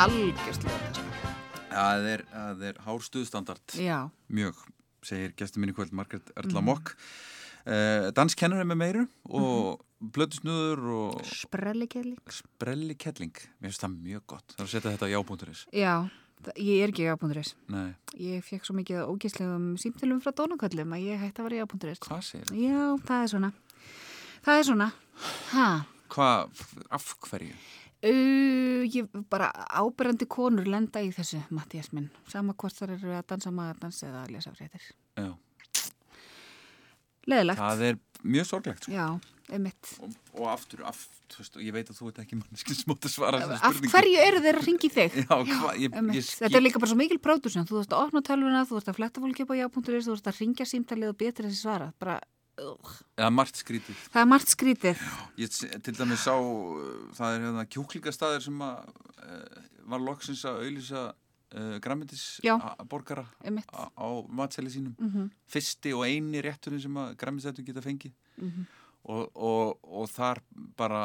Þetta 0.00 0.14
er 0.16 0.32
þetta. 0.32 0.40
algjörstlega 0.40 0.92
sko. 0.94 1.02
Já, 1.70 1.82
það 1.84 2.06
er, 2.10 2.22
er 2.70 2.78
hár 2.86 3.02
stuðstandard 3.04 3.74
Já, 3.76 3.96
mjög, 4.32 4.60
segir 5.04 5.34
gestur 5.36 5.60
minni 5.60 5.74
kvöld 5.76 5.92
Margaret 5.92 6.30
Mhm. 6.32 6.38
Erla 6.40 6.62
Mokk 6.64 6.92
uh, 7.66 8.08
danskennari 8.16 8.64
með 8.64 8.78
meiru 8.80 9.02
og 9.28 9.80
Mhm. 10.00 10.10
blöðusnúður 10.16 10.80
og 10.96 11.20
sprellikelli 11.28 12.16
sprelli 12.32 12.94
kettling 12.96 13.32
mér 13.60 13.68
finnst 13.68 13.82
það 13.84 13.98
mjög 14.00 14.22
gott, 14.26 14.54
það 14.56 14.60
er 14.60 14.64
að 14.64 14.72
setja 14.72 14.90
þetta 14.96 15.04
á 15.04 15.12
jábúnduris 15.12 15.66
Já, 15.76 16.08
það- 16.42 16.56
ég 16.64 16.82
er 16.82 16.88
ekki 16.88 17.04
jábúnduris 17.04 17.54
Nei, 17.68 17.94
Ég 18.16 18.42
fekk 18.42 18.64
svo 18.64 18.74
mikið 18.80 19.04
ógæslegum 19.04 19.76
símtilum 19.76 20.22
frá 20.24 20.32
dónaköllum 20.32 20.96
að 20.96 21.04
ég 21.04 21.20
hætti 21.20 21.42
að 21.44 21.50
vera 21.50 21.66
jábúnduris 21.66 21.98
hvað 22.00 22.22
segir 22.24 22.46
það? 22.48 22.56
Já, 22.56 22.96
það 23.04 23.22
er 23.22 23.28
svona 23.28 23.52
Það 24.42 24.58
er 24.58 24.64
svona 24.64 24.92
Ha, 25.52 25.84
Hvað, 26.10 26.48
af 26.90 27.14
hverju? 27.20 27.52
Uh, 28.06 28.82
ég 28.88 29.10
bara 29.32 29.50
ábyrrandi 29.80 30.28
konur 30.30 30.68
lenda 30.68 31.02
í 31.04 31.10
þessu, 31.14 31.42
Mattias 31.54 31.92
minn 31.96 32.08
sama 32.30 32.54
hvort 32.54 32.76
þar 32.78 32.96
eru 32.96 33.14
að 33.18 33.26
dansa 33.34 33.52
maðurdans 33.54 34.02
eða 34.06 34.24
að 34.24 34.34
lesa 34.36 34.54
fréttir 34.56 34.86
Já, 35.20 35.30
Leðilegt 37.30 37.60
það 37.60 37.84
er 37.90 37.98
mjög 38.24 38.46
sorglegt 38.48 38.86
sko. 38.86 38.94
Já, 38.94 39.06
einmitt 39.52 39.92
og, 40.00 40.14
og 40.38 40.48
aftur, 40.54 40.82
aftur 40.88 41.40
veist, 41.40 41.58
ég 41.62 41.74
veit 41.76 41.90
að 41.92 41.98
þú 42.00 42.08
ert 42.10 42.20
ekki 42.24 42.38
mannskið 42.40 42.78
smótt 42.80 43.06
að 43.06 43.12
svara 43.14 43.40
Af 43.44 43.60
spurningu. 43.60 43.92
hverju 43.94 44.24
eru 44.24 44.42
þeir 44.46 44.58
að 44.60 44.66
ringi 44.66 44.90
þig? 44.96 45.18
Já, 45.20 45.36
hvað, 45.36 45.70
ég, 45.84 46.00
ég 46.16 46.26
skil 46.26 46.44
Þetta 46.46 46.58
er 46.60 46.64
líka 46.64 46.82
bara 46.82 46.90
svo 46.90 46.98
mikil 47.00 47.20
pródusjón, 47.22 47.68
þú 47.68 47.78
þurft 47.78 47.94
að 47.96 48.04
opna 48.08 48.22
tölvuna, 48.26 48.64
þú 48.66 48.78
þurft 48.78 48.90
að 48.92 48.98
fletta 48.98 49.22
fólki 49.24 49.44
upp 49.46 49.52
á 49.52 49.56
já.is, 49.60 50.08
þú 50.08 50.14
þurft 50.14 50.30
að 50.32 50.40
ringja 50.40 50.66
símtalið 50.72 51.12
og 51.12 51.18
betur 51.20 51.48
þessi 51.48 51.60
svara. 51.60 51.90
Bara. 52.00 52.16
Eða 53.16 53.30
margt 53.34 53.60
skrítið 53.62 53.98
það 54.12 54.20
er 54.22 54.28
margt 54.30 54.52
skrítið. 54.54 55.02
Ég 55.40 55.56
til 55.86 55.94
dæmis 55.98 56.24
sá, 56.26 56.34
uh, 56.36 57.08
það 57.16 57.34
er 57.36 57.44
hérna 57.46 57.66
kjúklingastæðir 57.76 58.44
sem 58.46 58.62
að 58.66 58.92
uh, 59.24 59.62
var 59.90 60.04
loksins 60.06 60.44
að 60.48 60.60
auðlýsa 60.64 61.04
uh, 61.10 61.78
græmitis 61.82 62.26
borgara 62.90 63.24
á, 63.74 63.90
á 63.90 64.08
matseli 64.28 64.70
sínum. 64.72 64.94
Mm 64.98 65.30
Fyrsti 65.50 65.92
og 65.96 66.04
eini 66.06 66.42
rétturinn 66.44 66.82
sem 66.82 66.94
að 67.00 67.16
græmitættu 67.18 67.64
geta 67.66 67.82
fengið. 67.82 68.12
Mhm. 68.36 68.68
Og, 69.10 69.30
og, 69.34 69.78
og 69.96 70.10
þar 70.12 70.42
bara 70.76 70.98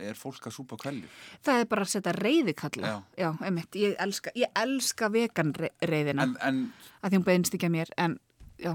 er 0.00 0.16
fólk 0.16 0.46
að 0.48 0.54
súpa 0.56 0.78
kveljur. 0.80 1.10
Það 1.44 1.58
er 1.60 1.66
bara 1.68 1.84
að 1.84 1.90
setja 1.92 2.14
reyðikalla. 2.16 2.88
Já. 2.88 2.96
Já, 3.20 3.28
einmitt. 3.44 3.76
Ég 3.76 3.92
elska, 4.00 4.32
ég 4.40 4.48
elska 4.56 5.10
vegan 5.12 5.52
re- 5.60 5.68
reyðina, 5.84 6.24
En, 6.24 6.32
en, 6.48 6.62
að 7.04 7.12
því 7.12 7.18
hún 7.20 7.26
beinst 7.26 7.52
ekki 7.58 7.68
að 7.68 7.74
mér, 7.76 7.92
en 8.00 8.14
já. 8.56 8.72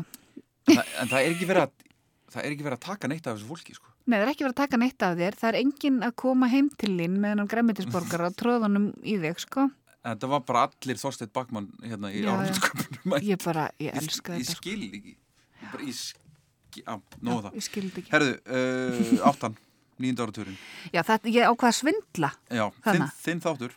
það, 0.69 0.83
en 1.01 1.09
það 1.09 1.17
er 1.23 1.31
ekki 1.33 1.49
verið 1.49 1.65
að, 1.65 1.86
það 2.33 2.41
er 2.43 2.53
ekki 2.55 2.65
verið 2.67 2.77
að 2.77 2.85
taka 2.87 3.09
neitt 3.11 3.27
af 3.27 3.37
þessu 3.37 3.49
fólki, 3.49 3.75
sko. 3.77 3.91
Nei, 4.07 4.15
það 4.17 4.23
er 4.25 4.31
ekki 4.33 4.45
verið 4.45 4.53
að 4.55 4.61
taka 4.61 4.79
neitt 4.81 5.03
af 5.07 5.17
þér, 5.19 5.37
það 5.41 5.49
er 5.53 5.57
enginn 5.61 5.99
að 6.07 6.15
koma 6.23 6.49
heim 6.51 6.69
til 6.79 6.93
þín 6.97 7.17
með 7.23 7.33
hennan 7.33 7.49
græmitisborgar 7.51 8.25
að 8.27 8.35
tróðanum 8.41 8.87
í 9.03 9.17
þig, 9.23 9.41
sko. 9.45 9.67
En 10.07 10.19
það 10.21 10.31
var 10.35 10.43
bara 10.47 10.65
allir 10.69 10.99
Þorsteinn 11.01 11.31
Bakmann 11.35 11.65
hérna 11.83 12.11
í 12.15 12.21
Já, 12.21 12.27
já. 12.29 12.35
árumsköpunum. 12.37 13.15
Ég 13.27 13.41
bara, 13.43 13.65
ég 13.83 13.97
elska 13.99 14.37
Ég 14.37 14.45
þetta. 14.45 14.53
sko. 14.55 14.61
skil 14.63 14.85
ekki. 14.87 15.15
Ég 15.63 15.71
bara, 15.73 15.87
ég 15.89 15.97
skil, 15.97 16.83
á, 16.87 16.93
það. 17.27 17.49
Ég 17.57 17.65
skildi 17.65 18.03
ekki. 18.03 18.13
Herðu, 18.13 18.37
uh, 18.47 19.25
áttan, 19.27 19.57
nýjunda 19.99 20.27
áratúrin. 20.27 20.55
Já, 20.93 21.01
það, 21.09 21.27
ég 21.33 21.49
ákvað 21.49 21.71
að 21.73 21.77
svindla. 21.81 22.31
Já, 22.55 22.65
þinn, 22.87 23.05
þinn 23.25 23.43
þáttur. 23.43 23.75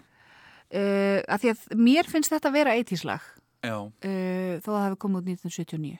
Uh, 0.70 1.18
að 1.26 1.42
því 1.42 1.50
að 1.50 1.62
mér 1.82 2.06
finnst 2.06 2.30
þetta 2.30 2.46
að 2.46 2.54
vera 2.60 2.74
eitíslag 2.78 3.24
Já, 3.66 3.74
uh, 3.74 4.52
þó 4.62 4.68
að 4.70 4.76
það 4.76 4.84
hefði 4.84 4.98
komið 5.02 5.18
út 5.18 5.30
1979 5.32 5.96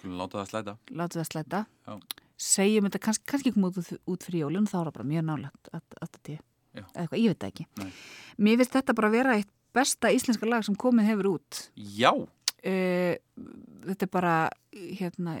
skulum 0.00 0.18
láta 0.20 0.40
það 0.40 0.50
slæta. 0.52 0.76
látið 0.90 1.20
það 1.22 1.28
slæta 1.30 1.62
Já. 1.86 1.94
segjum 2.40 2.88
þetta 2.88 3.02
kannski, 3.06 3.24
kannski 3.30 3.54
komið 3.54 3.80
út, 3.82 3.92
út 4.14 4.26
fyrir 4.26 4.44
jólun 4.46 4.68
þá 4.70 4.76
er 4.80 4.90
það 4.90 4.96
bara 4.98 5.10
mjög 5.12 5.26
nálægt 5.28 5.72
að, 5.76 5.86
að, 6.00 6.20
Já. 6.70 6.84
eða 6.94 7.04
eitthvað, 7.04 7.20
ég 7.20 7.32
veit 7.32 7.40
það 7.44 7.52
ekki 7.52 7.66
Nei. 7.80 7.92
mér 8.38 8.60
finnst 8.60 8.76
þetta 8.78 8.96
bara 9.00 9.12
vera 9.14 9.38
eitt 9.38 9.50
besta 9.74 10.10
íslenska 10.14 10.48
lag 10.50 10.66
sem 10.66 10.76
komið 10.78 11.10
hefur 11.12 11.30
út 11.36 11.62
Já, 11.76 12.12
uh, 12.14 13.14
þetta 13.86 14.06
er 14.06 14.12
bara 14.12 14.34
hérna 14.72 15.38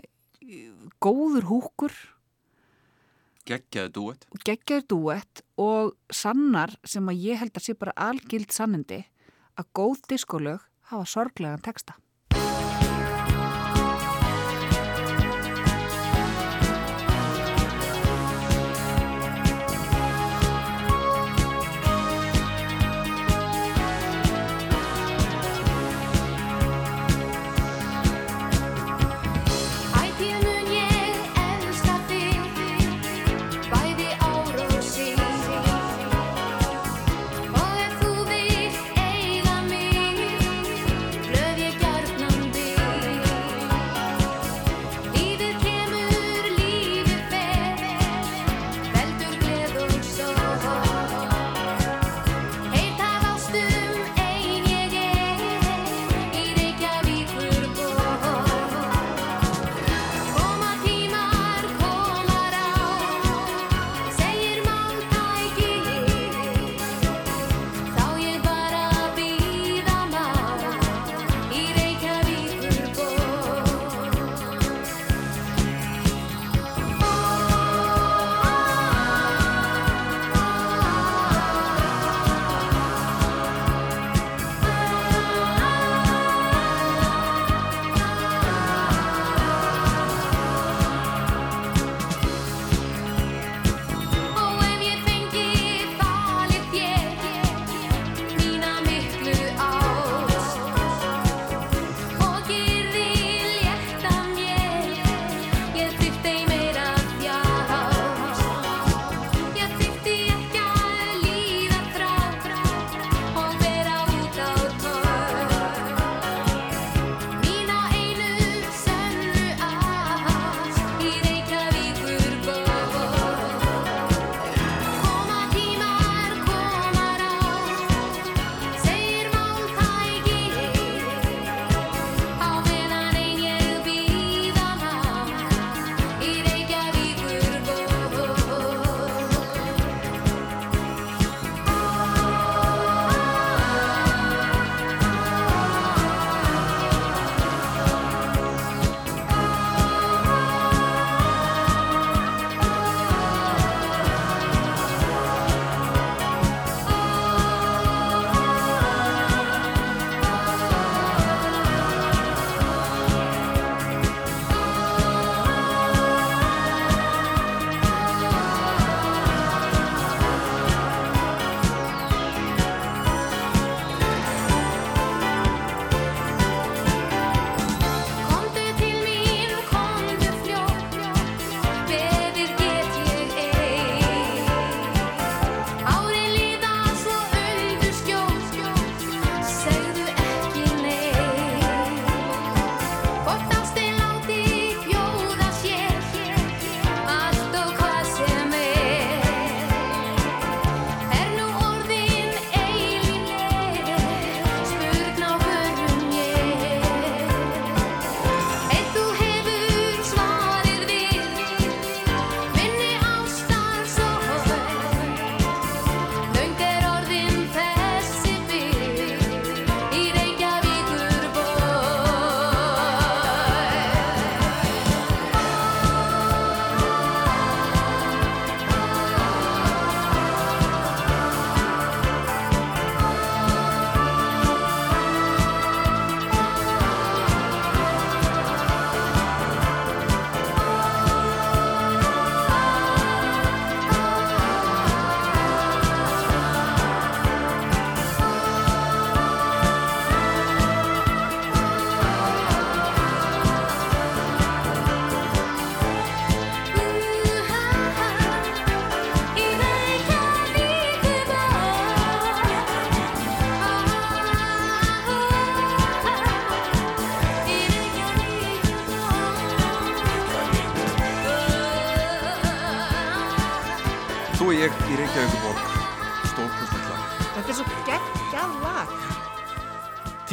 góður 1.02 1.46
húkur 1.50 1.94
geggjaði 3.48 3.92
dúet. 3.96 4.26
og 4.30 4.42
geggjaður 4.46 4.86
dúett 4.92 5.42
og 5.60 5.94
sannar 6.12 6.74
sem 6.84 7.06
að 7.10 7.22
ég 7.24 7.40
held 7.40 7.56
að 7.56 7.66
sé 7.66 7.74
bara 7.78 7.96
algild 7.96 8.52
sannindi 8.54 9.00
að 9.58 9.70
góð 9.76 10.04
diskolög 10.12 10.66
hafa 10.90 11.06
sorglegan 11.08 11.62
texta 11.64 11.96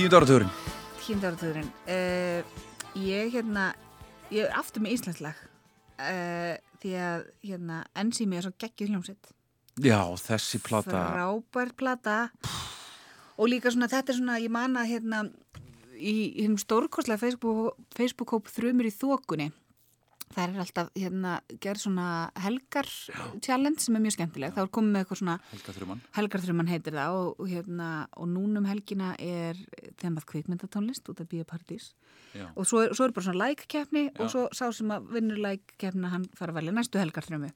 Tíund 0.07 0.21
áratugurinn. 0.21 0.51
Tíundarartöðurinn. 1.03 1.65
Uh, 1.83 2.39
ég 2.95 3.33
hérna, 3.33 3.65
ég 4.31 4.45
er 4.45 4.53
aftur 4.55 4.79
með 4.85 4.93
Íslandslag. 4.95 5.41
Uh, 5.99 6.53
því 6.79 6.93
að 6.95 7.25
hérna, 7.43 7.79
Enzimi 7.99 8.37
er 8.39 8.45
svo 8.45 8.53
geggjað 8.55 8.93
hljómsett. 8.93 9.33
Já, 9.83 9.99
þessi 10.23 10.61
plata, 10.63 11.01
Frábær 11.11 11.73
plata. 11.75 12.15
Og 13.35 13.51
líka 13.51 13.73
svona, 13.75 13.91
þetta 13.91 14.13
er 14.13 14.19
svona, 14.21 14.37
ég 14.39 14.53
man 14.55 14.79
að 14.79 14.93
hérna, 14.93 15.21
í, 15.99 16.15
hennum 16.37 16.55
stórkostlega 16.63 17.19
Facebook, 17.25 17.75
Facebook-hóp 17.99 18.47
þrjumur 18.55 18.87
í 18.87 18.95
þokunni. 18.95 19.49
Það 20.37 20.51
er 20.53 20.59
alltaf 20.61 20.89
hérna, 20.93 21.29
gerð 21.65 21.81
svona 21.81 22.07
helgar 22.43 22.85
challenge 23.41 23.81
sem 23.81 23.95
er 23.97 24.03
mjög 24.03 24.13
skemmtileg. 24.19 24.51
Það 24.53 24.67
er 24.67 24.71
komið 24.77 24.91
með 24.93 25.01
eitthvað 25.01 25.19
svona 25.23 25.35
Helga 25.49 25.73
Þrumann. 25.73 26.03
Helgarþrumann 26.17 26.69
heitir 26.69 26.93
það 26.99 27.15
og, 27.17 27.31
og, 27.41 27.47
hérna, 27.49 27.87
og 28.21 28.29
núnum 28.29 28.67
helgina 28.69 29.15
er 29.17 29.57
þemað 30.03 30.27
kvikmyndatónlist 30.29 31.09
út 31.09 31.23
af 31.25 31.29
Bíopartís 31.31 31.89
og 32.53 32.67
svo 32.69 32.83
er, 32.85 32.93
svo 32.93 33.07
er 33.07 33.15
bara 33.15 33.25
svona 33.25 33.47
like-keppni 33.47 34.03
Já. 34.11 34.13
og 34.21 34.29
svo 34.29 34.45
sá 34.53 34.67
sem 34.75 34.91
að 34.93 35.07
vinnur 35.15 35.39
like-keppna 35.41 36.11
hann 36.13 36.27
fara 36.37 36.53
að 36.53 36.59
velja 36.59 36.75
næstu 36.77 36.99
helgarþrömu 37.01 37.49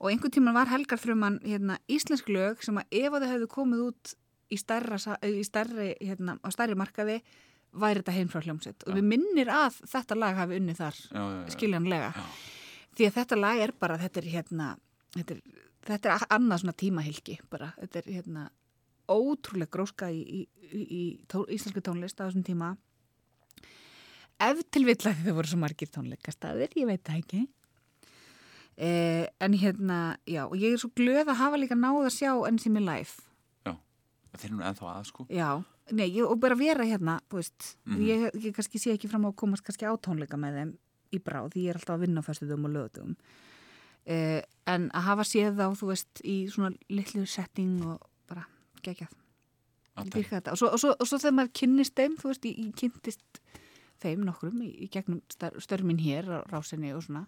og 0.00 0.08
einhvern 0.10 0.34
tíman 0.34 0.56
var 0.56 0.66
helgarþrumann 0.72 1.36
hérna, 1.46 1.76
íslensk 1.86 2.26
lög 2.34 2.64
sem 2.66 2.80
að 2.82 2.96
ef 3.04 3.12
að 3.14 3.22
þau 3.22 3.30
hefðu 3.36 3.50
komið 3.54 3.84
út 3.86 4.16
í 4.50 4.58
stærra, 4.58 4.98
sa- 4.98 5.18
í 5.22 5.44
stærri, 5.46 5.92
hérna, 6.02 6.40
á 6.42 6.48
stærri 6.50 6.74
markaði 6.78 7.20
væri 7.82 8.00
þetta 8.02 8.14
heim 8.16 8.28
frá 8.32 8.40
hljómsett 8.44 8.86
og 8.88 8.96
við 8.98 9.06
minnir 9.12 9.50
að 9.52 9.80
þetta 9.92 10.16
lag 10.18 10.36
hafi 10.40 10.58
unnið 10.60 10.80
þar 10.80 11.00
Já, 11.04 11.20
já, 11.22 11.38
já. 11.42 11.48
skiljanlega. 11.56 12.10
Því 12.96 13.08
að 13.10 13.16
þetta 13.20 13.38
lag 13.40 13.62
er 13.66 13.72
bara, 13.80 13.98
þetta 14.00 14.22
er 14.22 14.28
hérna 14.32 14.68
þetta 15.16 15.36
er, 15.36 15.42
þetta 15.90 16.12
er 16.14 16.26
annað 16.38 16.62
svona 16.64 16.76
tímahylki 16.82 17.38
bara, 17.52 17.72
þetta 17.82 18.00
er 18.02 18.08
hérna 18.18 18.46
ótrúlega 19.12 19.70
gróska 19.76 20.08
í, 20.10 20.22
í, 20.22 20.40
í, 20.66 20.80
í 20.82 21.02
tó, 21.30 21.44
íslenski 21.46 21.82
tónlist 21.86 22.18
á 22.18 22.26
þessum 22.26 22.42
tíma. 22.46 22.72
Ef 24.42 24.64
til 24.74 24.82
vill 24.84 24.96
að 25.08 25.20
þau 25.24 25.36
voru 25.38 25.48
svo 25.52 25.60
margir 25.62 25.88
tónleikastaðir, 25.94 26.74
ég 26.76 26.88
veit 26.90 27.04
það 27.06 27.20
ekki. 27.22 27.44
Eh, 28.76 29.24
en 29.40 29.54
hérna 29.56 29.98
já, 30.28 30.42
og 30.44 30.56
ég 30.60 30.74
er 30.74 30.80
svo 30.82 30.90
glöð 30.98 31.30
að 31.30 31.38
hafa 31.38 31.60
líka 31.62 31.78
náð 31.78 32.02
að 32.10 32.12
sjá 32.18 32.32
enn 32.48 32.58
sem 32.60 32.74
er 32.76 32.84
live. 32.84 33.14
Já. 33.64 33.72
Þeir 34.36 34.50
eru 34.50 34.66
ennþá 34.68 34.90
að, 34.92 35.06
sko. 35.08 35.24
Já, 35.32 35.48
nei, 35.92 36.08
ég, 36.10 36.24
og 36.26 36.40
bara 36.40 36.56
vera 36.58 36.84
hérna, 36.84 37.20
þú 37.30 37.36
veist, 37.40 37.76
Mhm. 37.86 38.00
ég, 38.06 38.30
ég 38.34 38.54
kannski 38.56 38.78
sé 38.78 38.92
ekki 38.96 39.08
fram 39.08 39.24
á 39.24 39.30
að 39.30 39.36
komast 39.36 39.62
kannski 39.64 39.86
á 39.86 39.94
tónleika 39.96 40.36
með 40.36 40.54
þeim 40.58 40.72
í 41.12 41.18
bráð, 41.22 41.52
því 41.52 41.62
ég 41.62 41.68
er 41.70 41.74
alltaf 41.78 41.96
að 41.96 42.00
vinna 42.06 42.20
á 42.20 42.26
föstuðum 42.26 42.64
og 42.64 42.70
lögutum. 42.74 43.16
Eh, 44.06 44.42
en 44.66 44.90
að 44.90 45.02
hafa 45.02 45.22
séð 45.22 45.56
þá, 45.56 45.66
þú 45.78 45.86
veist, 45.86 46.22
í 46.24 46.46
svona 46.50 46.76
litlu 46.90 47.26
setting 47.26 47.82
og 47.84 48.00
bara 48.28 48.46
þetta. 50.30 50.52
Og 50.52 50.58
svo, 50.58 50.68
og, 50.72 50.78
svo, 50.78 50.90
og 51.00 51.06
svo 51.06 51.18
þegar 51.18 51.34
maður 51.34 51.52
kynnist 51.52 51.94
þeim, 51.94 52.16
þú 52.16 52.22
veist, 52.30 52.42
ég, 52.44 52.58
ég 52.58 52.74
kynntist 52.74 53.40
þeim 54.02 54.24
nokkrum 54.24 54.60
í, 54.62 54.70
í 54.84 54.88
gegnum 54.90 55.22
störmin 55.58 55.98
hér 55.98 56.24
á 56.28 56.38
rásinni 56.50 56.94
og 56.94 57.02
svona, 57.02 57.26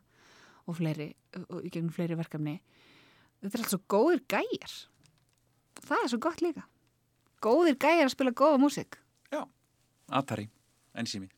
og 0.69 0.77
fleiri, 0.77 1.15
og 1.49 1.63
í 1.65 1.71
gegnum 1.71 1.91
fleiri 1.91 2.15
verkefni. 2.15 2.61
Þetta 3.43 3.55
er 3.55 3.61
allt 3.63 3.71
svo 3.71 3.81
góðir 3.89 4.21
gæjar. 4.29 4.75
Það 5.87 6.05
er 6.05 6.09
svo 6.09 6.19
gott 6.19 6.41
líka 6.43 6.65
góðir 7.45 7.79
gæjar 7.81 8.09
að 8.09 8.15
spila 8.15 8.35
góða 8.37 8.61
músík. 8.63 8.99
Já. 9.33 9.43
Atari, 10.09 10.49
ensými. 10.95 11.31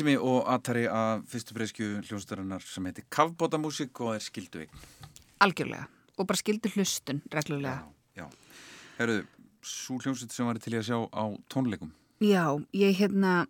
Ensimi 0.00 0.16
og 0.16 0.46
Atari 0.48 0.86
af 0.88 1.26
fyrstu 1.28 1.52
breyskju 1.52 1.86
hljónstarinnar 2.06 2.62
sem 2.64 2.86
heitir 2.88 3.04
Kavbótamúsík 3.12 3.98
og 4.00 4.14
er 4.14 4.22
skildu 4.24 4.62
eign. 4.62 4.70
algjörlega 5.44 5.88
og 6.16 6.26
bara 6.26 6.40
skildi 6.40 6.70
hlustun 6.72 7.20
reglulega. 7.28 7.82
Já. 8.16 8.24
Herru, 8.96 9.18
svo 9.60 9.98
hljónsett 10.00 10.32
sem 10.32 10.46
var 10.48 10.56
til 10.56 10.72
í 10.72 10.78
að 10.80 10.86
sjá 10.88 10.96
á 11.04 11.24
tónleikum. 11.52 11.90
Já, 12.24 12.56
ég 12.72 12.96
hérna, 12.96 13.44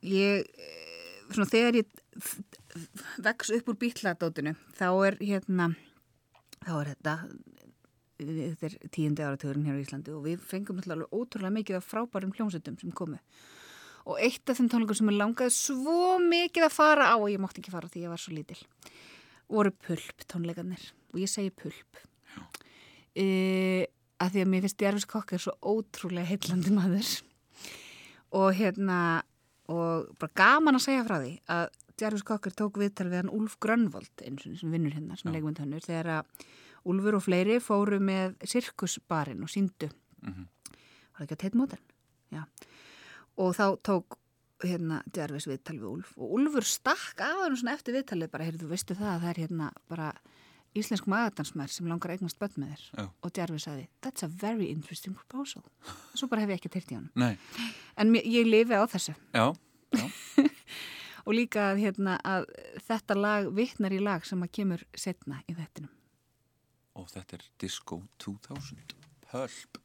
ég, 0.00 0.48
svona 1.28 1.50
þegar 1.52 1.76
ég 1.82 1.92
vex 3.28 3.52
upp 3.58 3.68
úr 3.68 3.76
bítladótinu, 3.76 4.56
þá 4.80 4.88
er 5.10 5.18
hérna, 5.20 5.68
þá 6.64 6.72
er 6.80 6.92
þetta, 6.94 7.18
þetta 8.16 8.70
er 8.70 8.78
tíundi 8.96 9.28
áratugurinn 9.28 9.68
hér 9.68 9.76
á 9.76 9.84
Íslandi 9.84 10.16
og 10.16 10.24
við 10.24 10.40
fengum 10.40 10.80
alveg 10.80 11.12
ótrúlega 11.12 11.52
mikið 11.60 11.82
af 11.82 11.92
frábærum 11.92 12.32
hljómsveitum 12.32 12.80
sem 12.80 12.96
komu. 12.96 13.20
Og 14.06 14.20
eitt 14.22 14.46
af 14.46 14.58
þeim 14.58 14.70
tónleikum 14.70 14.98
sem 14.98 15.10
ég 15.10 15.18
langaði 15.18 15.54
svo 15.56 16.16
mikið 16.22 16.68
að 16.68 16.74
fara 16.76 17.10
á 17.10 17.16
og 17.18 17.28
ég 17.32 17.42
mátti 17.42 17.62
ekki 17.62 17.74
fara 17.74 17.90
því 17.90 18.04
ég 18.04 18.12
var 18.12 18.22
svo 18.22 18.34
lítil, 18.36 18.58
voru 19.50 19.72
pulp 19.74 20.26
tónleikarnir. 20.30 20.84
Og 21.14 21.22
ég 21.22 21.30
segi 21.30 21.50
pulp. 21.50 22.02
E, 23.16 23.26
að 24.22 24.36
því 24.36 24.44
að 24.44 24.52
mér 24.52 24.66
finnst 24.66 24.84
Jarvis 24.86 25.08
Kokk 25.10 25.34
er 25.34 25.42
svo 25.42 25.56
ótrúlega 25.58 26.30
heillandi 26.30 26.74
maður. 26.76 27.10
Og 28.36 28.52
hérna 28.58 29.00
og 29.72 30.14
bara 30.20 30.36
gaman 30.38 30.78
að 30.78 30.86
segja 30.86 31.04
frá 31.06 31.18
því 31.18 31.32
að 31.50 31.66
Jarvis 31.96 32.24
Kokker 32.28 32.52
tók 32.52 32.78
viðtal 32.80 33.08
við 33.08 33.22
hann 33.22 33.32
Úlf 33.32 33.56
Grönvold 33.62 34.24
eins 34.26 34.44
og 34.46 34.58
sem 34.60 34.72
vinnur 34.72 34.94
hérna 34.94 35.16
sem 35.18 35.32
leikmyndhönnur 35.32 35.84
þegar 35.84 36.10
að 36.18 36.46
Úlfur 36.86 37.16
og 37.18 37.24
fleiri 37.24 37.56
fóru 37.64 37.98
með 37.98 38.36
sirkusbarinn 38.46 39.42
og 39.42 39.50
síndu 39.50 39.88
var 40.22 40.44
það 41.16 41.24
ekki 41.24 41.36
að 41.38 41.42
teit 41.42 41.56
móten 41.58 41.82
já 42.34 42.44
og 43.36 43.52
þá 43.56 43.66
tók 43.84 44.18
hérna 44.64 45.02
Jarvis 45.12 45.46
viðtal 45.48 45.76
við 45.76 45.90
Úlf 45.90 46.14
og 46.16 46.32
Úlfur 46.38 46.64
stakk 46.64 47.20
af 47.20 47.42
hann 47.44 47.58
svona 47.58 47.76
eftir 47.76 47.96
viðtalið 47.98 48.32
bara, 48.32 48.48
heyrðu, 48.48 48.70
veistu 48.70 48.96
það 48.96 49.12
að 49.12 49.22
það 49.24 49.32
er 49.32 49.40
hérna 49.44 49.70
bara 49.92 50.10
íslensk 50.76 51.08
magadansmær 51.08 51.72
sem 51.72 51.88
langar 51.88 52.14
eignast 52.14 52.40
börn 52.40 52.56
með 52.60 52.72
þér 52.74 52.86
Já. 52.86 53.04
og 53.20 53.36
Jarvis 53.36 53.68
sagði, 53.68 53.86
that's 54.04 54.24
a 54.24 54.28
very 54.28 54.70
interesting 54.72 55.16
proposal 55.16 55.64
svo 56.16 56.28
bara 56.32 56.44
hef 56.44 56.54
ég 56.54 56.60
ekki 56.60 56.72
teirt 56.72 56.92
í 56.92 56.98
hann 56.98 57.10
Nei, 57.16 57.36
en 57.96 58.16
ég 58.16 58.48
lifi 58.48 58.76
á 58.76 58.84
þessu 58.88 59.16
já, 59.32 59.52
já. 59.96 60.06
og 61.26 61.34
líka 61.34 61.70
að, 61.72 61.82
hérna, 61.82 62.16
að 62.24 62.46
þetta 62.86 63.18
lag 63.18 63.50
vittnar 63.54 63.94
í 63.94 64.00
lag 64.02 64.26
sem 64.26 64.42
að 64.46 64.52
kemur 64.60 64.86
setna 64.96 65.42
í 65.50 65.56
þettinum. 65.58 65.92
Og 66.96 67.10
þetta 67.12 67.40
er 67.40 67.50
Disco 67.60 68.00
2000. 68.22 68.96
Pulp. 69.26 69.82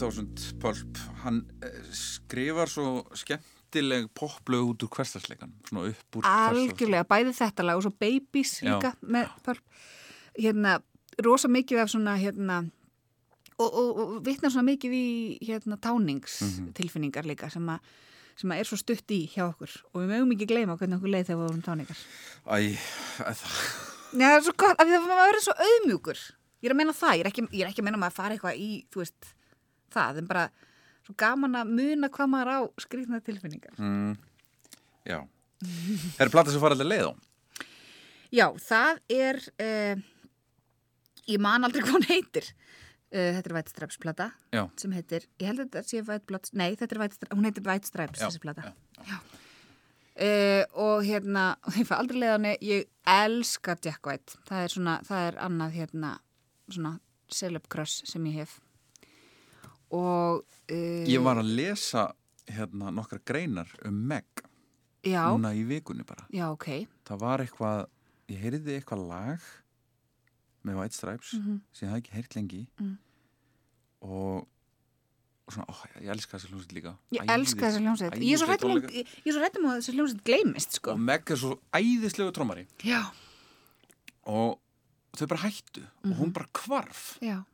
2000 0.00 0.44
Pulp 0.62 1.00
hann 1.22 1.42
eh, 1.64 1.80
skrifar 1.96 2.70
svo 2.70 3.02
skemmtileg 3.18 4.08
poplög 4.18 4.72
út 4.72 4.86
úr 4.86 4.92
hverstasleikan 4.96 5.54
svona 5.68 5.88
upp 5.90 6.20
úr 6.20 6.28
Algjörlega, 6.28 7.06
bæði 7.08 7.34
þetta 7.38 7.66
lag 7.66 7.80
og 7.80 7.86
svo 7.86 7.94
Babies 7.94 8.58
Já. 8.60 8.74
líka 8.74 8.94
með 9.02 9.34
Pulp. 9.46 9.82
Hérna, 10.38 10.78
rosa 11.20 11.50
mikið 11.52 11.82
af 11.82 11.92
svona, 11.92 12.16
hérna, 12.16 12.62
og, 13.58 13.68
og, 13.68 13.90
og 14.00 14.14
vitna 14.24 14.48
svona 14.48 14.70
mikið 14.70 14.96
í, 14.96 15.06
hérna, 15.44 15.76
táningstilfinningar 15.76 17.28
líka 17.28 17.52
sem 17.52 17.68
að 17.68 17.92
sem 18.32 18.48
að 18.48 18.62
er 18.62 18.68
svo 18.68 18.78
stutt 18.80 19.12
í 19.12 19.26
hjá 19.28 19.42
okkur 19.44 19.72
og 19.92 19.98
við 20.00 20.06
mögum 20.08 20.30
ekki 20.34 20.46
gleyma 20.48 20.76
hvernig 20.80 20.96
okkur 20.96 21.12
leið 21.12 21.26
þegar 21.28 21.40
við 21.42 21.48
vorum 21.50 21.64
táningar. 21.66 21.98
Æ, 22.48 22.56
það 23.18 23.42
Nei, 24.12 24.26
það 24.26 24.36
er 24.36 24.44
svo 24.46 24.54
gott, 24.60 24.80
af 24.80 24.88
því 24.88 24.96
að 24.96 25.06
maður 25.08 25.28
verður 25.30 25.44
svo 25.46 25.54
auðmjúkur. 25.66 26.18
Ég 26.62 26.68
er 26.68 26.74
að 26.74 26.78
meina 26.78 26.94
það, 26.96 27.14
ég 27.16 27.22
er 27.22 27.30
ekki, 27.30 27.44
ég 27.48 27.62
er 27.64 27.70
ekki 27.70 27.82
að 27.82 27.86
meina 27.88 28.00
maður 28.00 28.12
að 28.12 28.18
fara 28.18 28.36
eitthvað 28.36 28.60
í, 28.60 28.68
þú 28.92 29.00
veist, 29.02 29.30
það, 29.94 30.20
en 30.22 30.30
bara 30.30 30.46
svo 31.06 31.14
gaman 31.18 31.58
að 31.58 31.72
muna 31.78 32.10
hvað 32.14 32.30
maður 32.32 32.52
á 32.52 32.60
skrýtna 32.84 33.20
tilfinningar. 33.26 33.74
mm, 33.78 34.16
Já 35.08 35.18
Það 35.62 36.24
er 36.26 36.30
plata 36.34 36.50
sem 36.50 36.62
fara 36.62 36.74
alltaf 36.76 36.90
leið 36.90 37.06
á 37.06 37.12
Já, 38.32 38.46
það 38.64 39.00
er, 39.12 39.38
uh, 39.60 40.02
ég 41.28 41.42
man 41.44 41.66
aldrei 41.66 41.82
hvað 41.84 41.98
hún 41.98 42.06
heitir. 42.08 42.46
Uh, 43.12 43.28
þetta 43.36 43.50
er 43.50 43.54
White 43.58 43.72
Stripes 43.74 43.98
plata 44.00 44.30
Já. 44.54 44.62
sem 44.80 44.94
heitir, 44.96 45.26
ég 45.38 45.50
held 45.50 45.60
að 45.60 45.68
þetta 45.68 45.82
sé 45.90 46.00
White 46.08 46.24
Blood, 46.30 46.48
nei, 46.56 46.70
þetta 46.80 46.96
er 46.96 47.02
White 47.02 47.18
Stripes, 47.18 47.36
hún 47.36 47.44
heitir 47.50 47.66
Já, 48.22 48.28
þessi 48.30 48.40
plata. 48.40 48.72
já, 49.04 49.20
Uh, 50.12 50.60
og 50.76 51.06
hérna, 51.08 51.56
ég 51.80 51.86
fæ 51.88 51.94
aldrei 51.96 52.18
leið 52.20 52.32
á 52.32 52.36
henni, 52.36 52.50
ég 52.68 52.88
elska 53.08 53.74
Jack 53.80 54.04
White. 54.06 54.36
Það 54.44 54.64
er 54.66 54.74
svona, 54.74 54.96
það 55.08 55.22
er 55.30 55.38
annað 55.40 55.76
hérna, 55.78 56.10
svona 56.68 56.90
crush 57.72 58.04
sem 58.10 58.26
ég 58.28 58.42
hef. 58.42 58.58
Og, 59.92 60.44
uh, 60.70 61.04
Ég 61.06 61.20
var 61.22 61.36
að 61.36 61.50
lesa 61.56 62.06
hérna 62.48 62.90
nokkra 62.94 63.18
greinar 63.24 63.68
um 63.84 63.94
Meg 64.08 64.24
já, 65.04 65.26
núna 65.28 65.52
í 65.54 65.64
vikunni 65.68 66.04
bara 66.06 66.24
já, 66.32 66.46
ok. 66.50 66.86
Það 67.04 67.18
var 67.20 67.38
eitthvað, 67.44 67.86
ég 68.28 68.38
heyrði 68.40 68.78
eitthvað 68.80 69.06
lag 69.08 69.40
með 70.64 70.78
White 70.78 70.94
Stripes 70.94 71.32
Mhm. 71.34 71.60
sem 71.72 71.88
ég 71.88 71.92
hafði 71.92 72.02
ekki 72.02 72.14
heyrt 72.16 72.34
lengi 72.36 72.66
Mm. 72.80 72.96
og, 74.02 74.46
og 75.46 75.52
svona, 75.52 75.66
ó, 75.68 75.74
ég 76.00 76.08
elska 76.14 76.38
þessi 76.38 76.50
hljómsveit 76.52 76.72
líka 76.72 76.96
Ég 77.12 77.20
Æðis- 77.20 77.34
elska 77.36 77.66
þessa 77.66 77.80
hljómsveit. 77.82 78.12
Ég 78.22 78.32
er 78.32 78.38
svo 78.38 78.46
svo 79.26 79.40
hrættum 79.42 79.66
að 79.66 79.76
þessi 79.78 79.94
hljómsveit 79.96 80.24
gleymist, 80.24 80.72
sko. 80.78 80.90
og 80.92 80.98
Meg 81.00 81.30
er 81.30 81.36
svo 81.36 81.58
æðislegu 81.74 82.32
trómari 82.32 82.66
Já, 82.82 83.10
og 84.24 84.58
þau 85.16 85.26
bara 85.28 85.40
hættu 85.50 85.82
og 85.82 86.10
Mhm. 86.10 86.14
hún 86.18 86.32
bara 86.32 86.46
kvarf 86.54 87.18
já, 87.20 87.44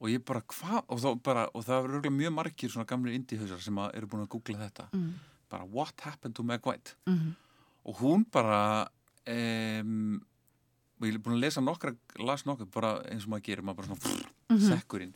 og 0.00 0.08
ég 0.10 0.24
bara 0.26 0.40
hvað? 0.42 0.82
Og, 0.88 1.04
og 1.54 1.64
það 1.64 1.88
eru 1.98 2.10
mjög 2.10 2.32
margir 2.34 2.70
svona 2.72 2.86
gamlir 2.90 3.14
indíhausar 3.18 3.60
sem 3.62 3.78
eru 3.94 4.06
búin 4.10 4.24
að 4.26 4.32
googla 4.34 4.58
þetta. 4.68 4.88
Mm. 4.92 5.12
bara 5.50 5.64
what 5.70 6.00
happened 6.02 6.34
to 6.34 6.42
Meg 6.42 6.64
White? 6.66 6.94
Mm. 7.06 7.34
og 7.86 7.94
hún 8.00 8.24
bara 8.32 8.88
um, 9.28 10.20
og 11.00 11.06
ég 11.06 11.14
er 11.14 11.20
búin 11.22 11.36
að 11.36 11.44
lesa 11.44 11.60
nokkra 11.62 11.92
las 12.18 12.44
nokkra 12.48 12.66
bara 12.74 12.94
eins 13.10 13.24
og 13.26 13.34
maður 13.34 13.44
gerir 13.48 13.62
maður 13.62 13.76
bara 13.76 13.86
svona 13.86 14.02
pff, 14.02 14.30
Mhm. 14.50 14.66
sekkurinn 14.70 15.14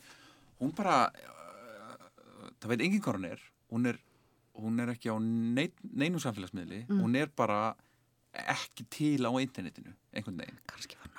hún 0.59 0.71
bara 0.75 1.07
uh, 1.11 2.47
það 2.59 2.69
veit 2.73 2.81
enginn 2.81 3.01
hvað 3.01 3.15
hún 3.19 3.29
er. 3.31 3.41
Hún 3.69 3.85
er, 3.87 3.97
hún 4.57 4.79
er 4.81 4.89
ekki 4.95 5.11
á 5.13 5.15
nein, 5.21 5.71
neinum 5.93 6.19
samfélagsmiðli. 6.19 6.85
Mm. 6.89 7.01
hún 7.03 7.15
er 7.15 7.27
bara 7.35 7.75
ekki 8.33 8.85
til 8.89 9.21
á 9.25 9.31
internetinu 9.41 9.93
einhvern 10.13 10.37
veginn. 10.37 10.59
Kannski 10.67 10.95
var 10.97 11.09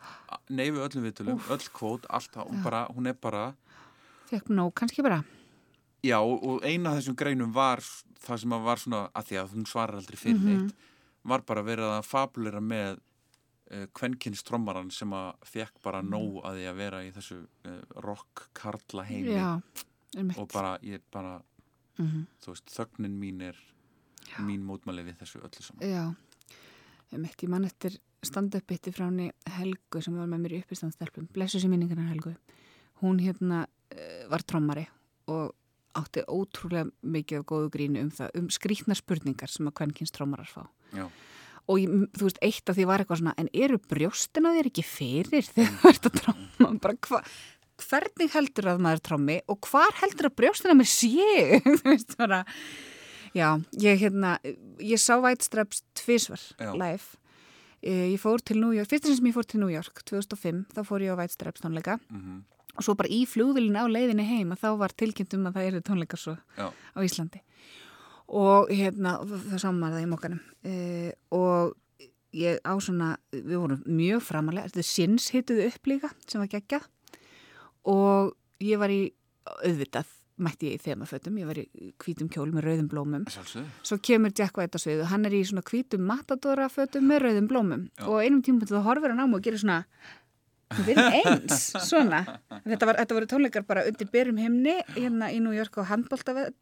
viðtöl 0.00 0.56
neyfi 0.56 0.78
öllum 0.86 1.04
viðtölum, 1.08 1.40
öll 1.50 1.66
kvót 1.74 2.06
alltaf, 2.08 2.46
hún, 2.48 2.56
Já. 2.58 2.62
bara, 2.64 2.86
hún 2.94 3.06
er 3.06 3.14
bara 3.14 3.54
Fekk 4.30 4.48
nóg, 4.48 4.72
kannski 4.74 5.02
bara. 5.02 5.22
já, 6.02 6.18
og 6.20 6.62
eina 6.64 6.90
af 6.90 7.00
þessum 7.02 7.16
greinum 7.16 7.52
var 7.52 7.78
það 8.24 8.38
sem 8.40 8.50
var 8.50 8.76
svona, 8.76 9.10
að 9.14 9.24
því 9.30 9.36
að 9.42 9.48
hún 9.54 9.66
svarar 9.66 9.96
aldrei 9.96 10.16
fyrir 10.16 10.38
Mhm. 10.40 10.46
neitt, 10.66 10.74
var 11.24 11.40
bara 11.42 11.62
verið 11.62 11.90
að 11.98 12.04
fabulera 12.06 12.60
með 12.60 12.98
uh, 13.72 13.86
kvenkins 13.94 14.42
trommaran 14.42 14.90
sem 14.90 15.10
að 15.10 15.34
fekk 15.44 15.82
bara 15.82 16.00
nóg 16.02 16.42
að 16.44 16.56
því 16.58 16.64
að 16.70 16.76
vera 16.76 17.02
í 17.04 17.12
þessu 17.12 17.46
uh, 17.66 17.80
rock 18.02 18.48
karla 18.54 19.04
heimi 19.04 19.34
Já, 19.36 19.60
er 20.16 20.22
mitt. 20.24 20.38
og 20.38 20.48
bara, 20.52 20.78
ég 20.82 21.00
bara 21.12 21.42
Mhm. 21.98 22.26
þú 22.42 22.46
veist, 22.54 22.66
þögnin 22.66 23.18
mín 23.20 23.42
er 23.42 23.56
mín 24.38 24.62
mótmæli 24.64 25.04
við 25.04 25.18
þessu 25.18 25.40
öllu 25.42 25.62
saman 25.62 25.82
Já, 25.84 26.14
um 27.16 27.26
eitt, 27.26 27.42
ég 27.44 27.52
man 27.52 27.66
eftir 27.68 27.96
stand-up-bytti 28.26 28.92
frá 28.94 29.06
henni 29.06 29.30
Helgu 29.56 30.02
sem 30.04 30.16
var 30.16 30.28
með 30.28 30.44
mér 30.44 30.56
í 30.58 30.60
uppistandsstelpum, 30.64 31.28
blessu 31.34 31.60
sér 31.60 31.72
minningarnar 31.72 32.10
Helgu. 32.12 32.34
Hún 33.00 33.20
hérna 33.22 33.64
uh, 33.64 34.22
var 34.30 34.44
trommari 34.44 34.86
og 35.30 35.54
átti 35.98 36.22
ótrúlega 36.30 36.88
mikið 37.02 37.40
af 37.40 37.46
góðu 37.50 37.70
grínu 37.74 38.04
um 38.04 38.10
það, 38.14 38.34
um 38.38 38.50
skrýtnar 38.52 38.98
spurningar 38.98 39.50
sem 39.50 39.68
að 39.68 39.76
kvenkins 39.80 40.14
trommarar 40.14 40.50
fá. 40.50 40.62
Já. 40.94 41.06
Og 41.70 41.80
ég, 41.80 41.96
þú 42.16 42.26
veist, 42.26 42.42
eitt 42.44 42.70
af 42.70 42.76
því 42.78 42.86
var 42.88 43.02
eitthvað 43.02 43.22
svona, 43.22 43.34
en 43.40 43.50
eru 43.54 43.78
brjóstin 43.90 44.46
á 44.46 44.50
þér 44.56 44.70
ekki 44.70 44.84
fyrir 44.86 45.48
þegar 45.48 45.74
þú 45.80 45.90
ert 45.92 46.08
að 46.10 46.20
tromma? 46.20 46.70
Bara 46.84 46.96
hva, 47.08 47.20
hvernig 47.80 48.32
heldur 48.36 48.70
að 48.72 48.84
maður 48.86 49.04
trommi 49.08 49.36
og 49.50 49.68
hvar 49.70 49.98
heldur 50.02 50.30
að 50.30 50.38
brjóstin 50.40 50.74
á 50.74 50.76
mér 50.78 50.90
séu? 50.90 51.60
þú 51.80 51.92
veist, 51.92 52.16
bara... 52.20 52.44
Já, 53.36 53.60
ég 53.78 54.00
hérna, 54.02 54.38
ég 54.82 54.98
sá 54.98 55.16
White 55.20 55.46
Stripes 55.46 55.84
tvísvar 55.94 56.40
live. 56.74 57.16
Eh, 57.80 58.10
Ég 58.12 58.20
fór 58.20 58.42
til 58.44 58.58
New 58.60 58.74
York, 58.76 58.90
fyrst 58.90 59.06
sem 59.06 59.28
ég 59.30 59.36
fór 59.36 59.46
til 59.46 59.60
New 59.62 59.70
York 59.72 60.02
2005, 60.04 60.66
þá 60.74 60.80
fór 60.84 61.04
ég 61.06 61.14
á 61.14 61.18
White 61.20 61.36
Stripes 61.38 61.62
tónleika 61.62 62.00
mm 62.10 62.42
og 62.76 62.86
svo 62.86 62.94
bara 62.98 63.10
í 63.12 63.24
flugvilin 63.28 63.76
á 63.78 63.84
leiðinni 63.90 64.24
heim 64.24 64.54
að 64.54 64.62
þá 64.64 64.68
var 64.80 64.94
tilkynnt 64.96 65.34
um 65.36 65.48
að 65.50 65.58
það 65.58 65.68
eru 65.68 65.80
tónleikar 65.84 66.20
svo 66.20 66.36
Já. 66.56 66.70
á 66.70 66.98
Íslandi. 67.04 67.42
Og 68.30 68.70
hérna, 68.70 69.16
það 69.26 69.64
það 69.64 70.00
í 70.00 70.10
mokkanum. 70.10 70.42
Uh, 70.64 71.10
og 71.34 71.74
ég 72.36 72.60
á 72.62 72.74
svona, 72.78 73.10
við 73.34 73.56
vorum 73.58 73.82
mjög 73.90 74.22
framalega, 74.22 74.70
þetta 74.70 74.86
sinns 74.86 75.28
hituðu 75.34 75.66
upp 75.66 75.90
líka 75.90 76.12
sem 76.30 76.42
var 76.42 76.50
geggjað 76.52 76.86
og 77.90 78.36
ég 78.62 78.78
var 78.78 78.92
í, 78.94 79.00
auðvitað, 79.66 80.12
mætti 80.44 80.70
ég 80.70 80.78
í 80.78 80.82
þemafötum, 80.84 81.40
ég 81.40 81.50
var 81.50 81.60
í 81.60 81.66
hvítum 82.04 82.30
kjól 82.32 82.48
með 82.54 82.66
rauðum 82.68 82.88
blómum. 82.92 83.26
Sjálfsögðu. 83.30 83.66
Svo 83.86 84.00
kemur 84.10 84.34
Jack 84.36 84.60
White 84.60 84.78
á 84.78 84.80
svið 84.80 85.04
og 85.04 85.12
hann 85.12 85.28
er 85.28 85.36
í 85.36 85.42
svona 85.48 85.64
hvítum 85.66 86.06
matadora 86.08 86.70
fötum 86.72 87.06
með 87.10 87.26
rauðum 87.26 87.50
blómum 87.50 87.84
Já. 87.92 88.06
og 88.08 88.24
einum 88.24 88.42
tíma 88.46 88.68
þá 88.68 88.80
horfir 88.86 89.14
hann 89.14 89.22
á 89.22 89.26
mig 89.28 89.40
og 89.40 89.46
gerir 89.46 89.62
svona 89.62 89.84
við 90.78 90.94
erum 90.94 91.16
eins, 91.18 91.62
svona 91.82 92.20
þetta, 92.62 92.86
var, 92.86 92.98
þetta 93.00 93.16
voru 93.16 93.28
tónleikar 93.30 93.64
bara 93.66 93.84
undir 93.88 94.10
byrjum 94.12 94.38
himni 94.38 94.76
hérna 94.94 95.30
í 95.34 95.40
New 95.42 95.54
York 95.54 95.80
á, 95.82 95.84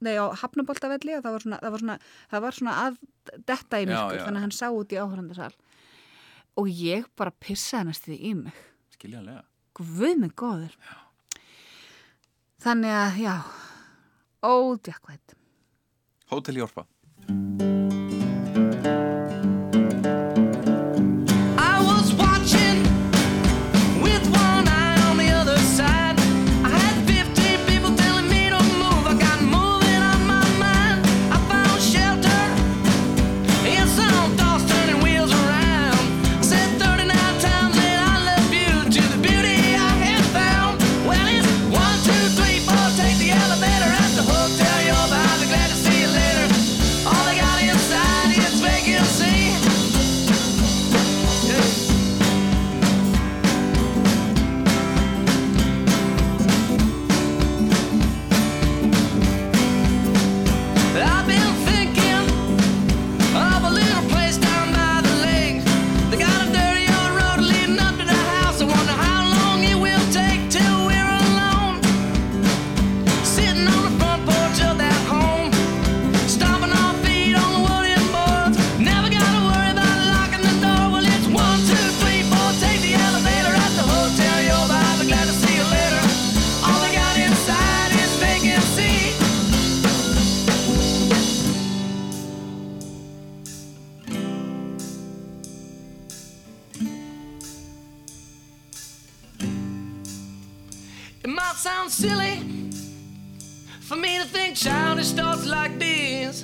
nei, 0.00 0.14
á 0.16 0.24
hafnaboltavelli 0.40 1.18
og 1.18 1.26
það 1.26 1.34
var 1.34 1.44
svona, 1.44 1.58
það 1.60 1.74
var 1.74 1.84
svona, 1.84 1.98
það 2.30 2.44
var 2.46 2.58
svona 2.58 2.76
að 2.86 2.98
detta 3.50 3.80
í 3.80 3.84
Já, 3.84 3.90
myrkur 3.90 4.16
já. 4.16 4.22
þannig 4.24 4.40
að 4.40 4.46
hann 4.46 4.56
sá 4.56 4.66
út 4.72 4.94
í 4.94 5.00
áhörandasal 5.02 5.52
og 6.58 6.72
ég 6.72 7.10
bara 7.18 7.34
pissaði 7.44 7.90
næstu 7.90 8.14
því 8.14 8.18
í 8.18 8.32
mig 8.38 8.62
skiljanlega 8.96 9.44
guð 9.78 10.16
mig 10.24 10.34
góður 10.38 10.78
þannig 12.62 12.94
að, 12.98 13.18
já 13.22 13.34
ódjakvæð 14.44 15.36
Hótel 16.28 16.60
Jórpa 16.60 16.86
might 101.88 101.94
sound 101.94 102.10
silly 102.10 102.70
for 103.80 103.96
me 103.96 104.18
to 104.18 104.24
think 104.24 104.56
childish 104.56 105.12
thoughts 105.12 105.46
like 105.46 105.78
these, 105.78 106.42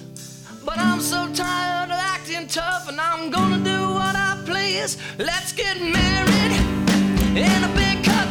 but 0.65 0.79
I'm 0.79 1.01
so 1.01 1.31
tired 1.35 1.91
of 1.91 1.99
acting 1.99 2.47
tough, 2.49 2.89
and 2.89 2.99
I'm 2.99 3.31
gonna 3.31 3.63
do 3.63 3.93
what 3.93 4.17
I 4.17 4.41
please. 4.47 4.97
Let's 5.19 5.53
get 5.53 5.81
married 5.81 6.53
in 7.37 7.65
a 7.65 7.69
big 7.77 8.03
cathedral 8.03 8.24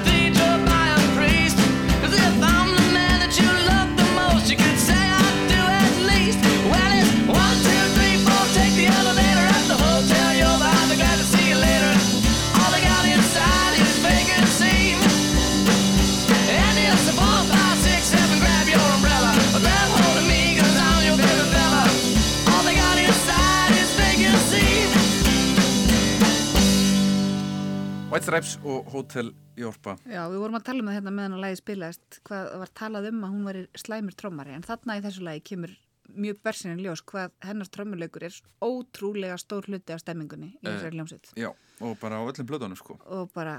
White 28.14 28.28
Stripes 28.28 28.60
og 28.62 28.92
Hótel 28.94 29.32
Jórpa 29.58 29.96
Já, 30.06 30.28
við 30.30 30.44
vorum 30.44 30.58
að 30.60 30.68
tala 30.68 30.84
um 30.84 30.90
það 30.92 30.96
hérna 31.00 31.12
meðan 31.18 31.34
að 31.34 31.40
lagi 31.42 31.58
spilaðist 31.58 32.18
hvað 32.28 32.50
var 32.62 32.72
talað 32.78 33.08
um 33.10 33.24
að 33.26 33.32
hún 33.34 33.48
var 33.48 33.58
slæmur 33.82 34.16
trommari 34.20 34.54
en 34.54 34.66
þarna 34.68 34.98
í 35.00 35.02
þessu 35.02 35.24
lagi 35.26 35.42
kemur 35.50 35.74
mjög 36.14 36.44
bersinin 36.46 36.84
ljós 36.86 37.02
hvað 37.10 37.34
hennar 37.42 37.72
trommuleikur 37.74 38.28
er 38.28 38.38
ótrúlega 38.62 39.40
stór 39.42 39.66
hluti 39.66 39.96
af 39.96 40.04
stemmingunni 40.04 40.52
í 40.52 40.62
þessari 40.62 41.00
hljómsveit 41.00 41.32
Já, 41.42 41.50
og 41.82 41.98
bara 42.04 42.22
á 42.22 42.30
öllum 42.30 42.52
blöðunum 42.52 42.78
sko 42.78 43.00
og 43.02 43.34
bara, 43.34 43.56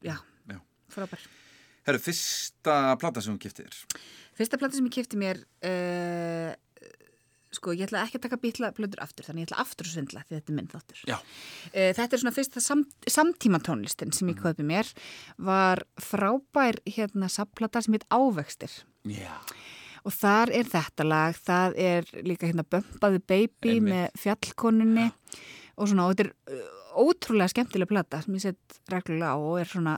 já, 0.00 0.16
Já. 0.48 0.56
frábær. 0.96 1.28
Herru, 1.90 2.00
fyrsta 2.08 2.78
plata 3.04 3.20
sem 3.20 3.36
hún 3.36 3.42
giftið 3.44 3.68
þér 3.68 4.00
Fyrsta 4.40 4.56
plata 4.60 4.80
sem 4.80 4.88
ég 4.88 4.96
kipti 4.96 5.20
mér, 5.20 5.44
uh, 5.60 6.56
sko 7.66 7.74
ég 7.74 7.88
ætla 7.88 8.04
ekki 8.06 8.20
að 8.20 8.26
taka 8.28 8.38
býtla 8.38 8.72
blöður 8.76 9.02
aftur 9.02 9.26
þannig 9.26 9.42
ég 9.42 9.50
ætla 9.50 9.62
aftur 9.64 9.88
að 9.88 9.96
svindla 9.96 10.22
því 10.22 10.36
þetta 10.36 10.52
er 10.52 10.56
minn 10.56 10.70
þáttur. 10.70 11.00
Já. 11.10 11.16
Uh, 11.72 11.90
þetta 11.98 12.06
er 12.06 12.22
svona 12.22 12.34
fyrsta 12.36 12.62
sam, 12.62 12.84
samtíma 13.10 13.60
tónlistin 13.66 14.14
sem 14.14 14.30
ég 14.30 14.38
kaupi 14.38 14.66
mér 14.66 14.92
var 15.48 15.82
frábær 15.98 16.78
hérna 16.86 17.30
sapplata 17.32 17.82
sem 17.82 17.98
heit 17.98 18.06
Ávextir. 18.14 18.70
Já 19.10 19.34
Og 20.06 20.14
þar 20.14 20.52
er 20.54 20.68
þetta 20.70 21.02
lag, 21.02 21.34
það 21.34 21.76
er 21.82 22.04
líka 22.22 22.46
hérna 22.46 22.62
Bömpaði 22.62 23.18
Baby 23.26 23.72
Einmitt. 23.72 23.90
með 23.90 24.20
fjallkonunni 24.22 25.06
og 25.74 25.88
svona, 25.90 26.06
og 26.06 26.14
þetta 26.14 26.28
er 26.28 26.60
ótrúlega 27.02 27.50
skemmtileg 27.50 27.90
plata 27.90 28.20
sem 28.22 28.36
ég 28.38 28.44
sett 28.44 28.78
reglulega 28.92 29.34
á 29.34 29.36
og 29.36 29.58
er 29.58 29.72
svona, 29.72 29.96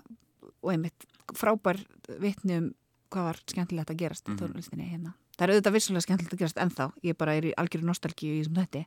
og 0.65 0.73
einmitt 0.73 1.05
frábær 1.37 1.83
vitni 2.25 2.57
um 2.57 2.71
hvað 3.13 3.29
var 3.29 3.43
skemmtilegt 3.53 3.93
að 3.93 4.01
gerast 4.01 4.33
í 4.33 4.39
tónlistinni 4.41 4.89
hérna. 4.89 5.13
Það 5.39 5.45
er 5.45 5.53
auðvitað 5.55 5.77
vissulega 5.77 6.05
skemmtilegt 6.05 6.35
að 6.35 6.41
gerast 6.43 6.63
ennþá, 6.63 6.87
ég 7.07 7.19
bara 7.19 7.35
er 7.39 7.47
í 7.47 7.57
algjöru 7.63 7.87
nostalgíu 7.87 8.33
í 8.35 8.41
þessum 8.41 8.59
þetta. 8.59 8.85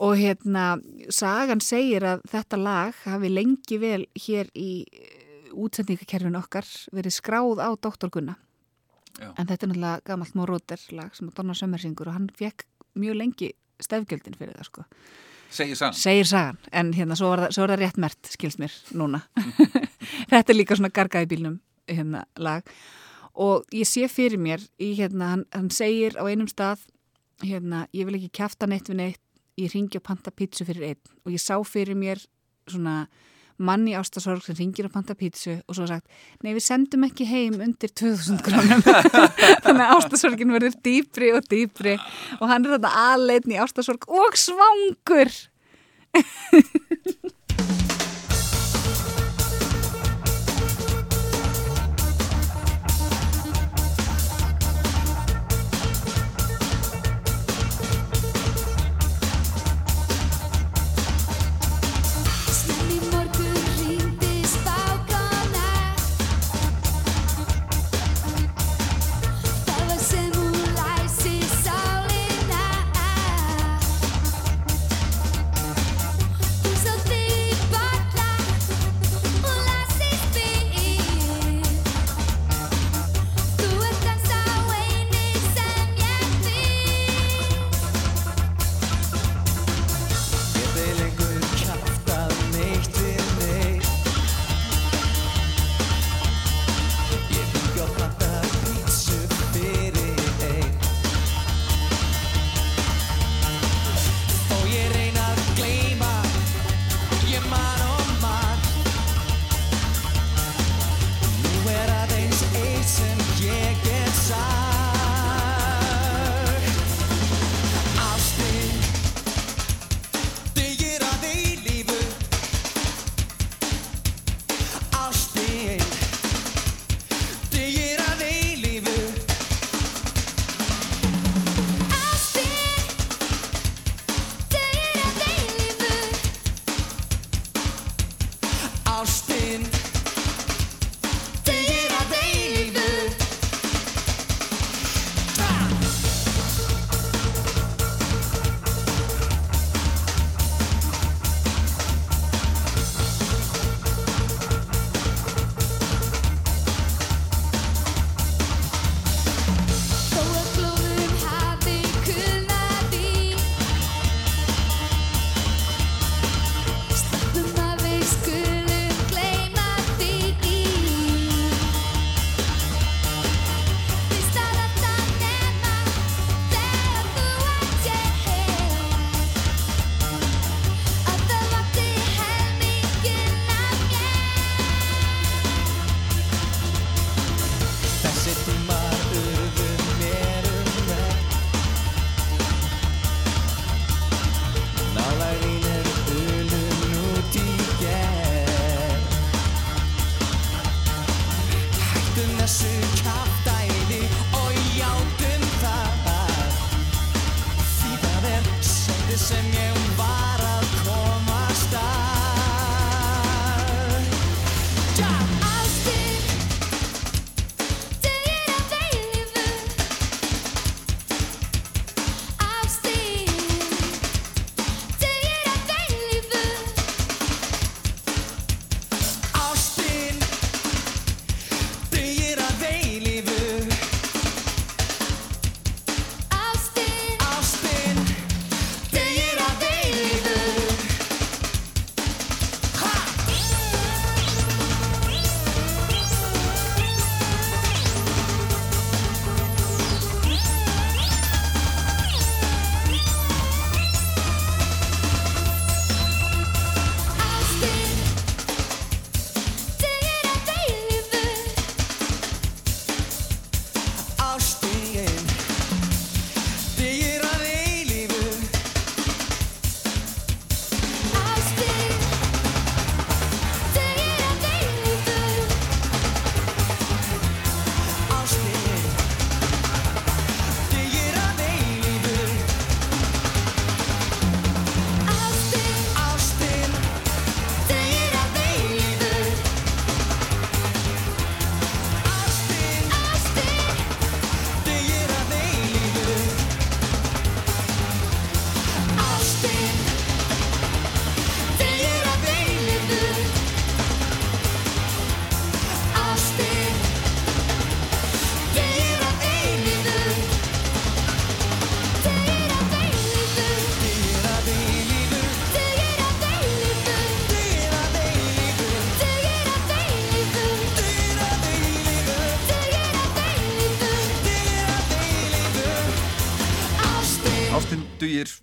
Og 0.00 0.14
hérna, 0.16 0.66
sagan 1.12 1.60
segir 1.60 2.06
að 2.08 2.22
þetta 2.32 2.56
lag 2.56 3.00
hafi 3.04 3.28
lengi 3.28 3.76
vel 3.82 4.06
hér 4.16 4.48
í 4.56 4.70
eh, 4.88 5.50
útsendingakerfinu 5.52 6.40
okkar 6.40 6.68
verið 6.96 7.18
skráð 7.18 7.60
á 7.60 7.68
Dr. 7.76 8.08
Gunna. 8.08 8.38
Já. 9.18 9.34
En 9.34 9.44
þetta 9.44 9.66
er 9.66 9.72
náttúrulega 9.74 10.06
gamalt 10.08 10.38
Móróter 10.38 10.84
lag 10.96 11.12
sem 11.16 11.28
Donna 11.36 11.56
Sömmer 11.58 11.82
syngur 11.82 12.08
og 12.08 12.16
hann 12.16 12.30
fekk 12.38 12.64
mjög 12.96 13.18
lengi 13.20 13.50
stefgjöldin 13.84 14.38
fyrir 14.38 14.56
það 14.56 14.70
sko. 14.70 14.86
Segir 15.50 15.76
sann 15.76 15.96
Segir 15.98 16.28
sagan, 16.30 16.60
en 16.72 16.94
hérna 16.96 17.18
svo 17.18 17.32
var 17.32 17.44
það, 17.44 17.56
svo 17.56 17.66
er 17.66 17.74
það 17.74 17.82
rétt 17.82 18.00
mert, 18.00 18.32
skilst 18.32 18.62
mér, 18.62 18.76
núna. 18.96 19.20
þetta 20.32 20.44
er 20.46 20.56
líka 20.56 20.78
svona 20.78 20.92
gargaði 20.94 21.28
bílnum 21.34 21.60
hérna 21.90 22.24
lag 22.38 22.64
og 23.40 23.64
ég 23.72 23.88
sé 23.88 24.04
fyrir 24.12 24.40
mér 24.40 24.62
í 24.82 24.92
hérna, 24.98 25.34
hann, 25.34 25.46
hann 25.54 25.70
segir 25.72 26.18
á 26.20 26.24
einum 26.28 26.48
stað 26.50 26.84
hérna, 27.44 27.86
ég 27.96 28.08
vil 28.08 28.18
ekki 28.18 28.34
kjafta 28.40 28.68
neitt 28.68 28.90
við 28.90 29.00
neitt, 29.00 29.22
ég 29.60 29.72
ringi 29.72 30.00
að 30.00 30.06
panta 30.10 30.32
pítsu 30.34 30.66
fyrir 30.68 30.92
einn. 30.92 31.14
Og 31.24 31.32
ég 31.32 31.42
sá 31.42 31.56
fyrir 31.64 31.96
mér 31.96 32.20
svona 32.68 33.06
mann 33.60 33.86
í 33.88 33.94
ástasorg 33.98 34.44
sem 34.44 34.56
ringir 34.56 34.88
að 34.88 34.94
panta 34.94 35.16
pítsu 35.18 35.58
og 35.60 35.76
svo 35.76 35.86
sagt, 35.88 36.06
nei 36.44 36.54
við 36.56 36.64
sendum 36.64 37.04
ekki 37.08 37.26
heim 37.28 37.58
undir 37.60 37.92
2000 37.92 38.40
krónum 38.46 38.80
þannig 39.64 39.84
að 39.84 39.94
ástasorgin 39.98 40.54
verður 40.56 40.78
dýpri 40.86 41.32
og 41.36 41.44
dýpri 41.50 41.98
og 42.40 42.46
hann 42.48 42.64
er 42.64 42.78
þetta 42.78 42.94
aðleitn 43.10 43.56
í 43.56 43.60
ástasorg 43.60 44.08
og 44.08 44.40
svangur 44.40 45.34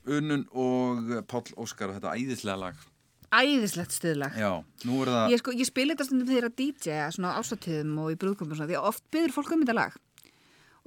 Unun 0.07 0.45
og 0.55 1.11
Páll 1.27 1.53
Óskar 1.59 1.91
og 1.91 1.99
þetta 1.99 2.15
æðislega 2.15 2.57
lag. 2.61 2.85
Æðislegt 3.27 3.91
stuðlag. 3.91 4.35
Já, 4.39 4.51
nú 4.87 5.01
er 5.03 5.11
það... 5.11 5.31
Ég, 5.33 5.41
sko, 5.41 5.53
ég 5.59 5.67
spila 5.67 5.93
þetta 5.93 6.07
stundum 6.07 6.29
þegar 6.29 6.47
að 6.47 6.59
DJ 6.61 6.99
svona 7.11 7.33
á 7.35 7.39
ásatíðum 7.41 7.97
og 8.05 8.13
í 8.13 8.19
brúðkomum 8.21 8.53
og 8.55 8.59
svona 8.61 8.69
því 8.71 8.77
að 8.79 8.87
oft 8.87 9.03
byður 9.11 9.35
fólk 9.35 9.51
um 9.51 9.65
þetta 9.65 9.75
lag 9.75 9.97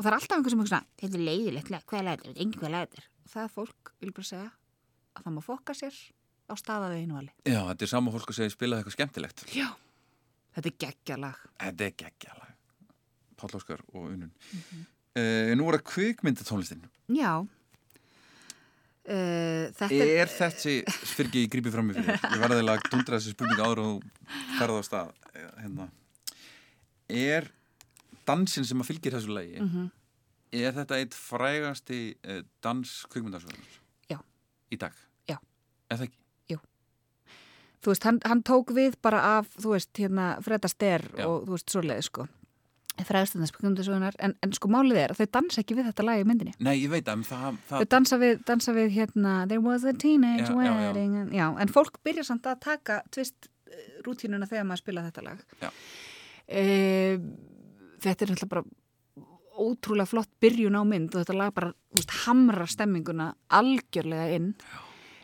og 0.01 0.05
það 0.07 0.09
er 0.11 0.17
alltaf 0.17 0.39
einhver 0.39 0.55
sem 0.55 0.63
er 0.63 0.71
svona 0.71 1.03
þetta 1.03 1.19
er 1.19 1.25
leiðilegt 1.27 1.71
lag, 1.75 1.83
hvað 1.85 1.99
er 2.01 2.07
lag 2.07 2.23
þetta, 2.23 2.31
er 2.33 2.41
engin 2.41 2.61
hvað 2.63 2.73
lag 2.73 2.87
þetta 2.87 3.03
er 3.03 3.09
og 3.21 3.33
það 3.35 3.43
er 3.43 3.53
fólk, 3.59 3.91
vil 4.01 4.13
bara 4.17 4.29
segja 4.31 4.47
að 5.13 5.27
það 5.27 5.35
má 5.35 5.41
fokka 5.45 5.77
sér 5.77 5.99
á 6.49 6.55
staðaðeginu 6.57 7.19
vali 7.19 7.35
Já, 7.45 7.61
þetta 7.69 7.85
er 7.85 7.93
sama 7.93 8.15
fólk 8.15 8.33
að 8.33 8.39
segja 8.39 8.55
spila 8.55 8.79
eitthvað 8.79 8.97
skemmtilegt. 8.97 9.45
Já, 9.53 9.69
þetta 10.57 10.73
er 10.73 10.79
geggja 10.87 11.21
lag 11.21 11.45
Þetta 11.61 11.87
er 11.91 11.95
geggja 12.05 12.39
lag. 12.39 12.57
Páll 13.41 13.57
Óskar 13.61 13.85
og 13.93 14.09
Unun. 14.09 14.33
Mhm. 14.33 14.81
uh, 15.21 15.53
nú 15.61 15.69
er 15.69 15.79
það 15.79 15.87
kvikmyndatónlistin. 15.93 16.89
Já 17.13 17.33
uh, 19.11 19.71
Þetta 19.77 19.97
er, 19.97 20.11
Er 20.25 20.31
þessi, 20.33 20.75
fyrir 21.15 21.29
ekki 21.31 21.43
ég 21.45 21.51
grípi 21.53 21.73
fram 21.75 21.91
í 21.91 21.97
fyrir, 21.99 22.15
ég 22.17 22.43
var 22.43 22.55
aðeins 22.55 22.73
að 22.77 22.91
dundra 22.93 23.19
þessi 23.19 23.35
spurninga 23.35 23.67
áður 23.67 23.83
og 23.85 24.05
ferða 24.59 24.79
á 24.79 24.83
stað. 24.87 25.11
eh, 25.35 25.49
Hérna. 25.65 25.89
Er 27.11 27.51
dansin 28.29 28.65
sem 28.69 28.81
að 28.83 28.91
fylgir 28.93 29.17
þessu 29.19 29.35
lagi, 29.35 29.59
Mhm. 29.61 29.91
er 30.53 30.73
þetta 30.73 30.99
eitt 31.03 31.15
frægasti 31.15 32.01
uh, 32.25 32.43
dans 32.63 33.07
kvikmyndasöðunars? 33.11 33.79
Já. 34.11 34.19
Í 34.71 34.79
dag? 34.79 34.93
Já. 35.29 35.39
Er 35.91 35.97
það 35.97 36.09
ekki? 36.09 36.17
þú 37.81 37.89
veist, 37.95 38.05
hann, 38.05 38.19
hann 38.29 38.43
tók 38.45 38.69
við 38.77 38.97
bara 39.01 39.39
af, 39.39 39.47
þú 39.57 39.71
veist, 39.73 39.89
hérna 39.97 40.25
Fred 40.45 40.67
Astaire 40.69 41.09
Já. 41.17 41.25
og 41.25 41.47
þú 41.47 41.55
veist, 41.55 41.71
svoleiði 41.73 42.03
sko 42.05 42.27
fræðstundinspekundasögunar 43.09 44.17
en, 44.23 44.35
en 44.45 44.53
sko 44.57 44.71
málið 44.73 45.01
er 45.05 45.15
að 45.15 45.21
þau 45.23 45.31
dansa 45.39 45.63
ekki 45.63 45.77
við 45.79 45.89
þetta 45.91 46.07
lag 46.07 46.21
í 46.23 46.27
myndinni 46.29 46.55
Nei, 46.59 46.75
ég 46.83 46.91
veit 46.93 47.07
að 47.09 47.17
en 47.19 47.25
það, 47.29 47.61
Þau 47.69 47.77
það 47.79 47.87
dansa 47.95 48.19
við, 48.23 48.43
dansa 48.51 48.75
við 48.77 48.93
hérna 48.97 49.35
There 49.51 49.63
was 49.65 49.87
a 49.87 49.95
teenage 49.95 50.49
Já, 50.49 50.53
já, 50.55 50.67
já. 50.71 50.75
wedding 50.81 51.17
en, 51.23 51.33
já, 51.37 51.47
en 51.65 51.73
fólk 51.73 52.01
byrja 52.07 52.27
samt 52.29 52.51
að 52.51 52.61
taka 52.67 53.01
tvist 53.15 53.51
eh, 53.71 53.89
rútínuna 54.07 54.49
þegar 54.51 54.69
maður 54.69 54.85
spila 54.85 55.07
þetta 55.09 55.27
lag 55.31 55.43
Já. 55.63 55.71
e, 56.49 56.65
Þetta 58.01 58.25
er 58.25 58.31
náttúrulega 58.33 58.55
bara 58.55 58.65
ótrúlega 59.61 60.09
flott 60.09 60.31
byrjun 60.41 60.79
á 60.79 60.83
mynd 60.89 61.13
og 61.15 61.21
þetta 61.25 61.37
lag 61.37 61.51
bara 61.57 61.73
úst, 61.99 62.13
hamra 62.25 62.65
stemminguna 62.71 63.33
algjörlega 63.61 64.39
inn 64.39 64.55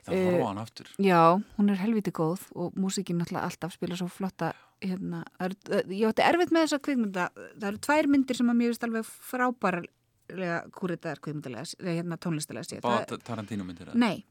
það 0.06 0.16
eh, 0.16 0.26
horfa 0.28 0.48
hann 0.50 0.60
aftur. 0.62 0.90
Já, 1.02 1.20
hún 1.56 1.72
er 1.72 1.80
helviti 1.80 2.12
góð 2.14 2.44
og 2.54 2.76
músíkin 2.78 3.18
náttúrulega 3.20 3.48
alltaf 3.48 3.74
spila 3.76 3.96
svo 3.98 4.08
flotta 4.12 4.52
hérna, 4.82 5.22
er, 5.40 5.54
eh, 5.70 5.82
ég 5.88 6.08
átti 6.10 6.22
erfitt 6.26 6.50
með 6.52 6.66
þessa 6.66 6.78
kvikmynda 6.84 7.28
það 7.36 7.68
eru 7.70 7.78
tvær 7.78 8.06
myndir 8.12 8.36
sem 8.36 8.46
að 8.52 8.56
mér 8.60 8.72
veist 8.72 8.84
alveg 8.84 9.04
frábærlega 9.30 10.58
kúritaðar 10.74 11.20
kvikmyndalega, 11.24 11.64
eða 11.80 11.94
hérna 12.00 12.18
tónlistalega 12.18 12.66
séð. 12.68 12.80
Það- 12.84 13.06
Báða 13.06 13.22
Tarantino 13.24 13.64
myndir 13.64 13.86
það. 13.90 13.94
Nei, 13.94 14.24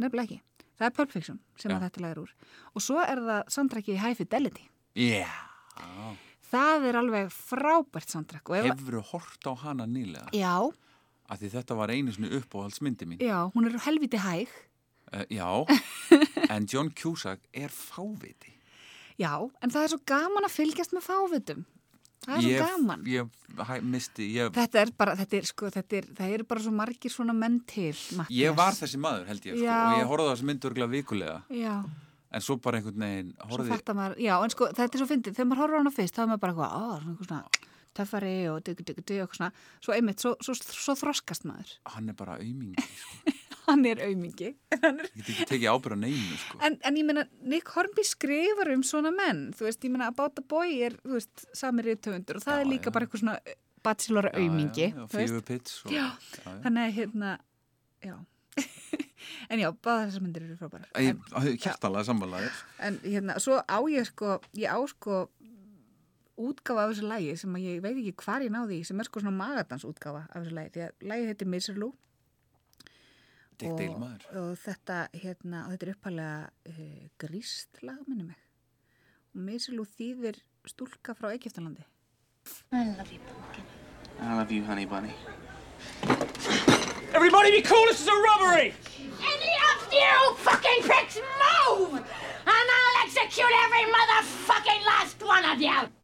nefnilega 0.00 0.28
ekki. 0.28 0.40
Það 0.78 0.86
er 0.86 0.90
Pulp 0.96 1.10
Fiction 1.12 1.38
sem 1.58 1.70
Já. 1.70 1.76
að 1.78 1.82
þetta 1.90 2.00
lag 2.00 2.10
er 2.16 2.20
úr. 2.22 2.30
Og 2.74 2.82
svo 2.82 2.98
er 3.06 3.16
það 3.16 3.44
soundtrackið 3.54 3.98
High 3.98 4.14
Fidelity. 4.16 4.68
Já. 4.96 5.28
Það 6.52 6.84
er 6.90 6.94
alveg 7.00 7.30
frábært 7.32 8.08
soundtrack. 8.12 8.44
Hefur 8.48 8.98
þú 8.98 9.02
hort 9.12 9.46
á 9.48 9.52
hana 9.56 9.86
nýlega? 9.86 10.28
Já, 10.32 10.70
Af 11.30 11.38
því 11.40 11.48
þetta 11.50 11.76
var 11.78 11.88
einu 11.88 12.12
svona 12.12 12.28
uppáhaldsmyndi 12.36 13.06
mín. 13.08 13.18
já, 13.18 13.50
hún 13.54 13.64
er 13.66 13.78
helviti 13.78 14.18
hæg. 14.18 14.48
Uh, 15.14 15.24
já, 15.30 15.64
en 16.50 16.66
John 16.66 16.90
Cusack 16.90 17.40
er 17.54 17.68
fáviti. 17.68 18.51
Já, 19.22 19.32
en 19.62 19.70
það 19.74 19.86
er 19.86 19.92
svo 19.94 20.00
gaman 20.12 20.48
að 20.48 20.54
fylgjast 20.58 20.94
með 20.96 21.06
fávitum. 21.06 21.64
Það 22.22 22.36
er 22.36 22.42
svo 22.44 22.50
Ég- 22.52 22.60
gaman. 22.62 23.00
Ég 23.10 23.82
misti, 23.82 24.26
ég, 24.36 24.52
Þetta 24.54 24.78
er 24.84 24.90
bara, 24.96 25.14
þetta 25.18 25.36
er 25.40 25.48
sko, 25.48 25.70
þetta 25.74 25.96
er, 25.98 26.06
það 26.20 26.34
eru 26.36 26.44
bara 26.52 26.60
svo 26.62 26.70
margir 26.72 27.10
svona 27.12 27.34
menn 27.34 27.56
til, 27.66 27.90
Mattias. 28.16 28.36
ég 28.38 28.54
var 28.56 28.72
þessi 28.78 29.00
maður 29.02 29.26
held 29.26 29.42
ég, 29.48 29.56
sko, 29.58 29.64
Já. 29.66 29.80
og 29.90 29.98
ég 29.98 30.06
horfði 30.12 30.28
á 30.30 30.32
þessi 30.36 30.46
myndu 30.50 30.70
örgulega 30.70 30.92
vikulega, 30.94 31.34
Já, 31.50 31.74
en 32.32 32.40
svo 32.46 32.56
bara 32.62 32.78
einhvern 32.78 33.02
veginn 33.04 33.34
svo 33.34 33.50
horfði, 33.50 33.94
maður, 33.98 34.16
já, 34.22 34.34
en 34.46 34.54
sko, 34.54 34.70
þetta 34.70 34.94
er 34.94 35.02
svo 35.02 35.08
fyndið, 35.10 35.34
þegar 35.36 35.50
maður 35.50 35.62
horfður 35.64 35.76
á 35.76 35.80
hana 35.82 35.94
fyrst, 35.98 36.14
þá 36.14 36.22
er 36.22 36.30
maður 36.30 36.42
bara 36.46 36.52
eitthvað, 36.52 36.72
á, 36.72 36.84
svona 37.02 37.12
eitthvað 37.12 37.26
svona 37.26 37.68
töffari 37.92 38.34
og 38.48 38.62
digg, 38.64 38.78
digg, 38.86 39.02
digg, 39.04 39.18
eitthvað 39.20 39.36
svona, 39.42 39.52
svo 39.82 39.92
einmitt, 39.98 40.22
svo, 40.22 40.32
svo, 40.40 40.54
svo 40.54 40.94
þroskast 41.02 41.44
maður. 41.44 41.74
hann 41.92 42.08
er 42.08 42.14
bara 42.14 42.38
aumingi, 42.38 42.86
sko. 42.86 43.32
Hann 43.66 43.84
er 43.86 44.00
er 44.02 44.10
ég 44.10 44.32
get 44.36 44.56
ekki 44.82 45.44
tekið 45.46 45.68
ábyrð 45.70 45.94
á 45.94 45.98
neinu, 46.02 46.38
sko. 46.42 46.58
En, 46.66 46.78
en 46.82 46.96
ég 46.98 47.04
meina, 47.06 47.22
Nick 47.46 47.68
Hornby 47.76 48.02
skrifar 48.06 48.72
um 48.74 48.82
svona 48.82 49.12
menn, 49.14 49.52
þú 49.54 49.68
veist, 49.68 49.84
ég 49.86 49.92
meina, 49.94 50.08
About 50.10 50.40
a 50.40 50.42
Boy 50.50 50.80
er, 50.82 50.96
þú 51.04 51.14
veist, 51.18 51.44
samir 51.54 51.86
rithöfundur 51.92 52.40
og 52.40 52.46
það 52.46 52.58
Já, 52.58 52.64
er 52.64 52.70
líka 52.72 52.90
já. 52.90 52.94
bara 52.96 53.06
eitthvað 53.06 53.22
svona 53.22 53.36
bachelor 53.86 54.28
aumingi, 54.34 54.88
já, 54.88 54.96
já, 54.96 55.06
þú 55.06 55.18
veist. 55.20 55.30
fjögur 55.32 55.46
pits 55.52 55.76
og, 55.86 55.92
Já. 55.94 56.02
já, 56.02 56.42
já. 56.42 56.56
Þannig 56.66 56.82
að, 56.88 56.96
hérna, 56.98 57.30
já. 58.02 58.16
en 59.52 59.62
já, 59.62 59.68
báða 59.86 60.08
þessar 60.08 60.24
myndir 60.26 60.48
eru 60.48 60.82
Ég 61.46 61.62
kjartalega 61.62 62.04
sammálaðir. 62.10 62.58
en 62.82 62.98
hérna, 63.06 63.38
svo 63.42 63.62
á 63.62 63.78
ég 63.94 64.10
sko, 64.10 64.40
ég 64.58 64.66
á 64.74 64.78
sko 64.90 65.22
útgáfa 66.42 66.82
af 66.88 66.92
þessu 66.96 67.06
lægi 67.06 67.34
sem 67.38 67.56
ég 67.62 67.82
veit 67.84 67.96
ekki 68.00 68.14
hvar 68.24 68.42
ég 68.42 68.50
náði 68.50 68.80
sem 68.88 68.98
er 68.98 69.06
sko 69.06 69.20
svona 69.22 69.36
magadans 69.36 69.84
útgáfa 69.86 70.24
af 70.26 70.42
þessu 70.42 70.54
lægi, 70.56 70.72
því 70.74 70.82
að 70.88 71.08
lægi 71.12 71.26
heitir 71.30 71.50
Miserloo 71.52 71.92
Maður. 73.62 74.26
og 74.40 74.52
þetta, 74.58 74.96
hérna, 75.14 75.64
og 75.66 75.74
þetta 75.74 75.86
er 75.86 75.92
uppalega 75.94 76.38
uh, 76.68 77.08
gríst 77.22 77.82
lag, 77.82 78.00
minni 78.08 78.24
mig 78.24 78.40
og 79.32 79.40
Misilú 79.46 79.84
þýðir 79.88 80.42
stúlka 80.68 81.14
frá 81.16 81.30
Egyptalandi 81.32 81.84
I 82.72 82.84
love 82.98 83.12
you, 83.12 83.20
pumpkin. 83.30 83.64
I 84.20 84.34
love 84.36 84.50
you, 84.50 84.64
honey 84.64 84.84
bunny. 84.84 85.12
Everybody 87.14 87.50
be 87.52 87.62
cool, 87.62 87.84
this 87.86 88.00
is 88.00 88.08
a 88.08 88.18
robbery! 88.28 88.74
Any 88.98 89.52
of 89.70 89.92
you 89.92 90.34
fucking 90.36 90.82
pricks 90.82 91.18
move! 91.18 91.94
And 91.94 92.66
I'll 92.76 93.04
execute 93.06 93.54
every 93.64 93.84
motherfucking 93.92 94.86
last 94.86 95.22
one 95.22 95.44
of 95.44 95.60
you! 95.60 96.01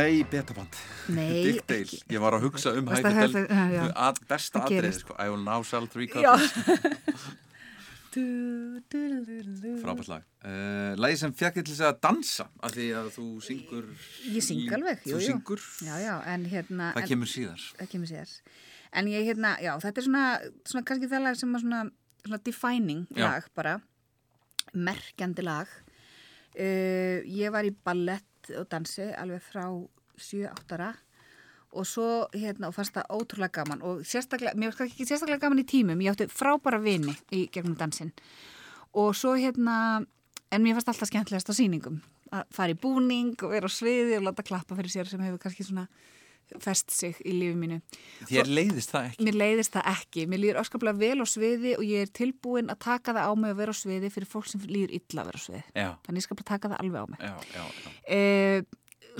Nei, 0.00 0.24
betaband 0.32 0.80
Nei, 1.12 1.28
Dick 1.46 1.62
Dale, 1.68 2.00
ég 2.16 2.22
var 2.22 2.36
að 2.38 2.46
hugsa 2.48 2.72
um 2.78 2.88
Varstu 2.88 3.44
að 3.92 4.20
besta 4.30 4.64
gerist. 4.70 5.04
sko. 5.04 5.16
I 5.20 5.28
will 5.28 5.44
now 5.44 5.60
sell 5.66 5.86
three 5.90 6.08
copies. 6.08 6.50
Frábært 9.80 10.08
lag. 10.10 10.24
Uh, 10.42 10.96
Lagi 10.98 11.18
sem 11.20 11.32
fekk 11.36 11.60
til 11.60 11.68
þess 11.74 11.84
að 11.86 11.98
dansa 12.02 12.46
af 12.64 12.72
því 12.74 12.86
að 12.98 13.10
þú 13.14 13.26
syngur 13.44 13.84
Ég 14.32 14.42
syng 14.42 14.72
alveg, 14.74 15.04
jú, 15.06 15.20
jú. 15.22 15.36
Já, 15.86 15.94
já, 16.02 16.14
en 16.32 16.46
hérna 16.50 16.90
það 16.96 17.06
kemur 17.12 17.30
síðar. 17.30 17.66
það 17.78 17.92
kemur 17.92 18.10
sér 18.10 18.32
En 18.98 19.06
ég 19.06 19.28
hérna, 19.28 19.52
já, 19.62 19.70
þetta 19.84 20.02
er 20.02 20.06
svona, 20.08 20.24
svona 20.66 20.84
kannski 20.88 21.10
það 21.12 21.22
lag 21.28 21.38
sem 21.38 21.54
er 21.54 21.62
svona, 21.62 21.82
svona 22.24 22.40
defining 22.48 23.04
Já. 23.14 23.22
lag 23.28 23.46
bara. 23.54 23.76
Merkjandi 24.74 25.44
lag. 25.46 25.70
Uh, 26.58 27.22
Ég 27.30 27.52
var 27.54 27.62
í 27.68 27.70
ballett 27.70 28.26
og 28.58 28.68
dansi 28.70 29.06
alveg 29.18 29.42
frá 29.44 29.64
7-8 30.20 30.76
ára. 30.76 30.92
Og 31.70 31.86
svo 31.86 32.06
hérna 32.34 32.66
og 32.70 32.74
fannst 32.74 32.96
það 32.96 33.12
ótrúlega 33.14 33.60
gaman 33.60 33.82
og 33.86 34.00
sérstaklega, 34.02 34.56
mér 34.58 34.72
var 34.74 34.88
ekki 34.88 35.06
sérstaklega 35.06 35.44
gaman 35.44 35.62
í 35.62 35.66
tímum 35.70 36.00
ég 36.02 36.10
átti 36.10 36.26
frábæra 36.26 36.80
vini 36.82 37.14
í 37.30 37.44
gegnum 37.52 37.76
dansinn. 37.78 38.10
Og 38.98 39.14
svo 39.14 39.36
hérna 39.38 40.02
en 40.50 40.64
mér 40.64 40.74
fannst 40.74 40.90
alltaf 40.90 41.12
skemmtilegast 41.12 41.52
á 41.52 41.54
sýningum. 41.54 42.00
Að 42.34 42.48
fara 42.54 42.74
í 42.74 42.78
búning 42.78 43.36
og 43.38 43.54
vera 43.54 43.70
á 43.70 43.72
sviði 43.72 44.18
og 44.18 44.26
láta 44.26 44.46
klappa 44.46 44.74
fyrir 44.78 44.90
sér 44.90 45.10
sem 45.10 45.22
hefur 45.22 45.38
kannski 45.42 45.66
svona 45.66 45.86
fest 46.62 46.90
sig 46.94 47.18
í 47.24 47.34
lífi 47.36 47.58
mínu. 47.60 47.78
Þér 48.28 48.50
leiðist 48.50 48.94
það 48.94 49.08
ekki? 49.10 49.26
Mér 49.28 49.38
leiðist 49.40 49.76
það 49.76 49.88
ekki, 49.92 50.26
mér 50.30 50.42
líður 50.44 50.60
öskaplega 50.64 51.00
vel 51.00 51.22
á 51.22 51.26
sviði 51.30 51.76
og 51.76 51.86
ég 51.86 52.06
er 52.06 52.12
tilbúin 52.20 52.72
að 52.72 52.82
taka 52.86 53.14
það 53.16 53.30
á 53.30 53.32
mig 53.38 53.54
að 53.54 53.62
vera 53.62 53.74
á 53.74 53.80
sviði 53.80 54.12
fyrir 54.14 54.30
fólk 54.30 54.50
sem 54.50 54.66
líður 54.66 54.96
illa 54.98 55.24
að 55.24 55.30
vera 55.30 55.40
á 55.40 55.46
sviði. 55.46 55.62
Já, 55.74 55.88
þannig 56.06 56.22
ég 56.22 56.26
skal 56.26 56.38
bara 56.40 56.50
taka 56.52 56.72
það 56.72 56.84
alveg 56.84 57.00
á 57.00 57.06
mig. 57.14 57.24
Já, 57.24 57.34
já, 57.54 57.64
já. 57.84 57.94
Eh, 58.16 58.60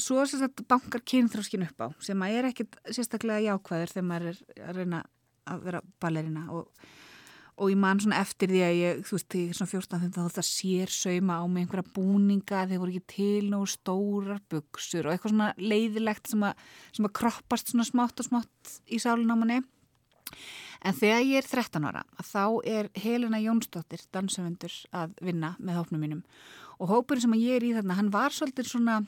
svo 0.00 0.26
sem 0.26 0.42
sagt 0.42 0.64
bankar 0.70 1.04
kynþróskin 1.12 1.66
upp 1.66 1.84
á 1.84 1.88
sem 2.04 2.26
að 2.26 2.38
er 2.38 2.50
ekkit 2.50 2.78
sérstaklega 2.90 3.46
jákvæður 3.50 3.94
þegar 3.94 4.08
maður 4.10 4.30
er 4.30 4.64
að 4.66 4.80
reyna 4.80 5.04
að 5.50 5.66
vera 5.66 5.82
ballerina 6.02 6.46
og, 6.54 6.68
og 7.60 7.68
ég 7.68 7.80
man 7.80 8.00
svona 8.00 8.22
eftir 8.24 8.48
því 8.48 8.62
að 8.64 8.78
ég, 8.78 9.02
þú 9.04 9.16
veist, 9.16 9.36
ég 9.36 9.50
er 9.52 9.58
svona 9.58 9.72
14-15 9.74 10.30
þá 10.36 10.46
sér 10.48 10.94
sauma 10.94 11.40
á 11.40 11.44
mig 11.44 11.66
einhverja 11.66 11.92
búninga 11.96 12.64
þeir 12.70 12.80
voru 12.80 12.94
ekki 12.94 13.12
til 13.14 13.50
nógu 13.52 13.68
stórar 13.68 14.40
buksur 14.50 15.04
og 15.04 15.12
eitthvað 15.12 15.34
svona 15.34 15.50
leiðilegt 15.60 16.32
sem 16.32 16.48
að, 16.48 16.64
sem 16.96 17.10
að 17.10 17.14
kroppast 17.20 17.74
svona 17.74 17.88
smátt 17.88 18.24
og 18.24 18.30
smátt 18.30 18.74
í 18.88 19.02
sálun 19.02 19.34
á 19.34 19.36
manni 19.36 19.60
En 20.80 20.96
þegar 20.96 21.26
ég 21.26 21.42
er 21.42 21.48
13 21.48 21.84
ára, 21.84 22.02
þá 22.24 22.44
er 22.64 22.88
Helena 22.96 23.40
Jónsdóttir, 23.42 24.00
dansöfundur, 24.14 24.72
að 24.96 25.12
vinna 25.20 25.52
með 25.60 25.80
hópnum 25.80 26.00
mínum. 26.00 26.22
Og 26.80 26.88
hópurinn 26.88 27.26
sem 27.26 27.34
ég 27.36 27.58
er 27.58 27.66
í 27.66 27.74
þarna, 27.76 27.98
hann 27.98 28.12
var 28.14 28.32
svolítið 28.32 28.70
svona, 28.70 29.00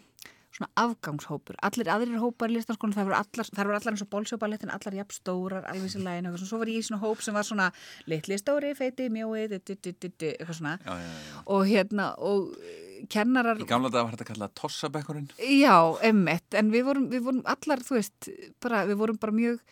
svona 0.53 0.69
afgangshópur. 0.77 1.57
Allir 1.65 1.89
aðrir 1.93 2.21
hópar 2.21 2.53
í 2.53 2.59
listanskólanum, 2.59 2.97
það 2.99 3.09
voru 3.09 3.19
allar, 3.19 3.51
allar 3.79 3.95
eins 3.95 4.05
og 4.05 4.11
bólsjóballettin, 4.13 4.73
allar 4.75 4.97
jafn 4.99 5.17
stórar, 5.17 5.67
alveg 5.71 5.93
sér 5.95 6.05
lægin, 6.05 6.29
svona. 6.29 6.49
Svo 6.51 6.61
var 6.61 6.73
ég 6.73 6.83
í 6.83 6.87
svona 6.87 7.01
hóp 7.03 7.23
sem 7.25 7.37
var 7.37 7.47
svona 7.49 7.69
litli, 8.11 8.39
stóri, 8.41 8.73
feiti, 8.77 9.09
mjói, 9.13 9.47
du, 9.53 9.59
du, 9.59 9.77
du, 9.79 9.93
du, 9.97 10.11
du, 10.11 10.27
eitthvað 10.29 10.59
svona. 10.59 10.75
já, 10.85 10.97
já, 11.01 11.13
já. 11.31 11.45
Og 11.57 11.65
hérna, 11.71 12.09
og 12.21 12.51
eh, 12.61 13.07
kennarar... 13.13 13.63
Í 13.63 13.69
gamla 13.69 13.93
dag 13.93 14.05
var 14.05 14.17
þetta 14.17 14.29
kallað 14.29 14.53
tossabekkurinn 14.61 15.31
Já, 15.41 15.77
emmitt, 16.05 16.49
en 16.59 16.75
við 16.75 16.85
vorum, 16.91 17.09
við 17.13 17.25
vorum 17.31 17.47
allar, 17.49 17.85
þú 17.87 17.97
veist, 17.97 18.29
bara, 18.63 18.85
við 18.91 19.01
vorum 19.01 19.21
bara 19.23 19.37
mjög, 19.37 19.63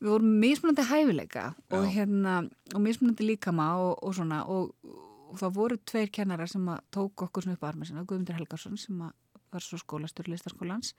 við 0.00 0.12
vorum 0.12 0.36
mismunandi 0.44 0.88
hæfileika 0.90 1.46
og 1.76 1.88
hérna, 1.88 2.42
og 2.74 2.84
mismunandi 2.84 3.32
líkama 3.32 3.72
og, 3.80 3.96
og 4.04 4.20
svona, 4.20 4.44
og, 4.52 4.76
og 5.30 5.40
það 5.40 5.56
voru 5.56 5.80
tveir 5.80 6.12
kennarar 6.12 6.50
sem 6.50 6.68
að 6.68 6.84
tók 6.92 7.26
okkur 7.26 7.46
svona 7.46 7.56
upp 7.56 7.64
á 7.64 7.70
armið 7.72 7.90
sinna, 7.90 8.04
Guðmundur 8.04 8.36
Helgarsson 8.36 8.78
sem 8.80 9.00
að 9.00 9.16
var 9.52 9.64
svo 9.64 9.78
skólastur 9.80 10.30
listaskólans. 10.30 10.94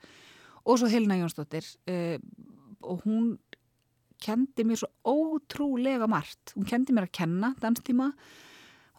Og 0.64 0.78
svo 0.78 0.90
Helena 0.90 1.18
Jónsdóttir 1.18 1.66
uh, 1.90 2.18
og 2.82 3.02
hún 3.06 3.34
kendi 4.22 4.64
mér 4.66 4.78
svo 4.82 4.90
ótrúlega 5.02 6.06
margt, 6.10 6.54
hún 6.54 6.66
kendi 6.68 6.94
mér 6.94 7.08
að 7.08 7.16
kenna 7.18 7.54
danstíma. 7.62 8.12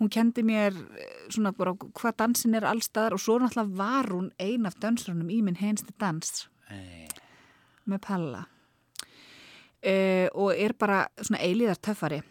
Hún 0.02 0.10
kendi 0.12 0.42
mér 0.44 0.74
eh, 0.74 1.12
svona 1.32 1.52
bara 1.56 1.76
hvað 1.78 2.16
dansin 2.18 2.58
er 2.58 2.66
allstaðar 2.66 3.14
og 3.16 3.22
svo 3.22 3.38
náttúrulega 3.40 3.78
var 3.78 4.10
hún 4.12 4.32
ein 4.42 4.66
af 4.66 4.76
dansrunum 4.82 5.30
í 5.32 5.38
minn 5.46 5.60
hensti 5.62 5.94
dans. 6.02 6.48
Nei. 6.72 7.08
með 7.86 8.00
Palla. 8.04 8.42
Uh, 9.84 10.28
og 10.40 10.56
er 10.56 10.74
bara 10.80 11.04
svona 11.20 11.44
eilíðar 11.44 11.80
töffari. 11.84 12.22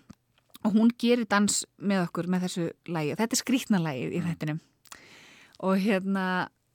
Og 0.64 0.74
hún 0.74 0.92
gerir 0.98 1.28
dans 1.28 1.62
með 1.78 2.06
okkur 2.06 2.28
með 2.32 2.46
þessu 2.46 2.68
lægi 2.88 3.16
þetta 3.18 3.36
er 3.36 3.40
skrýtna 3.40 3.80
lægið 3.82 4.14
í 4.14 4.20
þettinum 4.26 4.60
og 5.62 5.78
hérna 5.82 6.26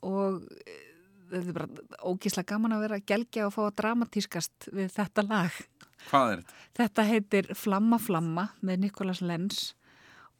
og 0.05 0.43
eh, 0.67 0.83
þetta 1.31 1.47
er 1.49 1.57
bara 1.57 1.67
ógíslega 2.11 2.51
gaman 2.53 2.75
að 2.77 2.83
vera 2.85 2.99
að 3.01 3.07
gelgja 3.11 3.47
og 3.47 3.53
fá 3.55 3.61
að 3.67 3.75
dramatískast 3.81 4.69
við 4.73 4.93
þetta 4.95 5.25
lag 5.27 5.57
Hvað 6.07 6.31
er 6.31 6.41
þetta? 6.41 6.57
Þetta 6.77 7.03
heitir 7.09 7.47
Flamma 7.57 7.97
Flamma 7.99 8.43
með 8.61 8.83
Nikolas 8.85 9.19
Lenz 9.25 9.63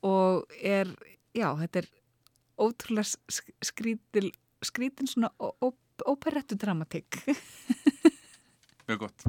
og 0.05 0.45
er, 0.61 0.91
já, 1.35 1.49
þetta 1.63 1.81
er 1.81 1.87
ótrúlega 2.61 3.09
sk- 3.09 3.55
skrítil, 3.65 4.29
skrítin 4.63 5.09
svona 5.09 5.31
óperettu 6.07 6.55
dramatík. 6.61 7.17
Mjög 8.87 9.01
gott 9.07 9.25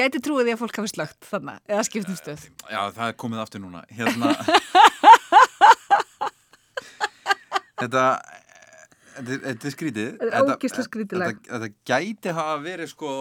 gæti 0.00 0.22
trúið 0.24 0.48
því 0.48 0.56
að 0.56 0.60
fólk 0.64 0.80
hafi 0.80 0.90
slögt 0.94 1.30
þannig, 1.30 1.62
eða 1.70 1.86
skiptum 1.88 2.18
stöð. 2.18 2.46
Já, 2.66 2.80
það 2.96 3.06
er 3.06 3.16
komið 3.24 3.42
aftur 3.44 3.62
núna. 3.64 3.82
Hérna... 3.94 4.32
þetta, 7.80 8.04
þetta, 9.16 9.32
er- 9.34 9.42
þetta 9.46 9.68
er 9.70 9.74
skrítið. 9.74 10.10
Þetta 10.20 10.40
er 10.40 10.52
ógeðslega 10.54 10.86
skrítið 10.88 11.22
lag. 11.22 11.38
Þetta, 11.40 11.52
þetta 11.64 11.90
gæti 11.92 12.34
hafa 12.40 12.56
verið 12.64 12.92
sko 12.92 13.12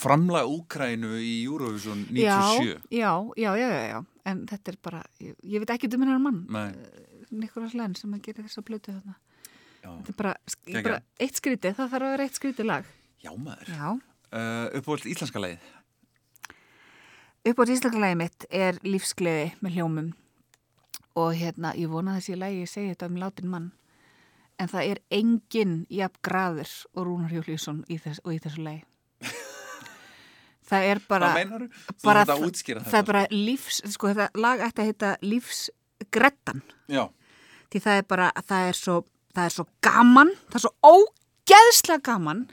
framlag 0.00 0.50
Úkrænu 0.50 1.12
í 1.20 1.32
Eurovision 1.46 2.04
97. 2.10 2.76
Já, 2.94 3.12
já, 3.36 3.50
já, 3.58 3.68
já, 3.70 3.82
já, 3.94 3.98
en 4.30 4.44
þetta 4.50 4.74
er 4.74 4.78
bara, 4.90 5.02
ég, 5.22 5.34
ég 5.54 5.64
veit 5.64 5.74
ekki 5.76 5.90
um 5.96 6.06
hennar 6.06 6.22
mann, 6.22 6.44
Nei, 6.50 6.70
Nikolas 7.30 7.74
Lenn 7.78 7.94
sem 7.98 8.12
að 8.16 8.24
gera 8.26 8.46
þessa 8.46 8.62
blötu 8.66 8.94
þarna. 8.94 9.16
já. 9.80 9.90
Þetta 9.90 10.12
er 10.14 10.18
bara, 10.22 10.36
bara 10.82 11.02
eitt 11.20 11.38
skrítið, 11.38 11.76
það 11.78 11.92
þarf 11.94 12.06
að 12.06 12.14
vera 12.16 12.26
eitt 12.28 12.38
skrítið 12.40 12.70
lag. 12.70 12.88
Já, 13.20 13.30
maður. 13.36 13.74
Já. 13.76 13.90
Uh, 14.30 14.66
uppáhald 14.78 15.06
íslenska 15.10 15.42
leið. 15.42 15.68
Upp 17.50 17.60
á 17.60 17.64
íslenskalægi 17.66 18.16
mitt 18.20 18.44
er 18.52 18.76
lífsgleði 18.84 19.46
með 19.64 19.76
hljómum 19.78 20.10
og 21.18 21.30
hérna, 21.34 21.72
ég 21.74 21.90
vona 21.90 22.14
þessi 22.18 22.36
lægi 22.38 22.66
segi 22.70 22.92
þetta 22.92 23.08
um 23.10 23.16
látin 23.20 23.48
mann 23.50 23.70
en 24.60 24.68
það 24.70 24.90
er 24.92 25.00
engin 25.16 25.72
jafn 25.90 26.20
graður 26.26 26.70
og 26.94 27.06
Rúnar 27.08 27.32
Júlíusson 27.34 27.80
í 27.90 27.96
þess, 27.98 28.20
og 28.24 28.34
í 28.36 28.38
þessu 28.44 28.62
lægi. 28.66 28.82
það 30.70 30.86
er 30.92 31.00
bara... 31.08 31.30
Bara 32.04 32.24
það- 32.28 32.44
Það 32.44 32.84
þetta. 32.84 32.98
er 33.00 33.06
bara 33.08 33.22
lífs, 33.32 33.80
sko 33.94 34.10
þetta 34.12 34.28
lag 34.44 34.62
ætti 34.68 34.84
að 34.84 34.90
heita 34.92 35.12
lífsgrettan 35.24 36.60
Já, 36.92 37.06
því 37.72 37.82
það 37.86 38.00
er 38.02 38.06
bara, 38.12 38.28
það 38.46 38.68
er 38.68 38.78
svo, 38.78 38.96
það 39.34 39.48
er 39.48 39.56
svo 39.56 39.66
gaman, 39.88 40.34
það 40.52 40.60
er 40.60 40.66
svo 40.66 40.74
ógeðslega 40.92 42.04
gaman 42.12 42.44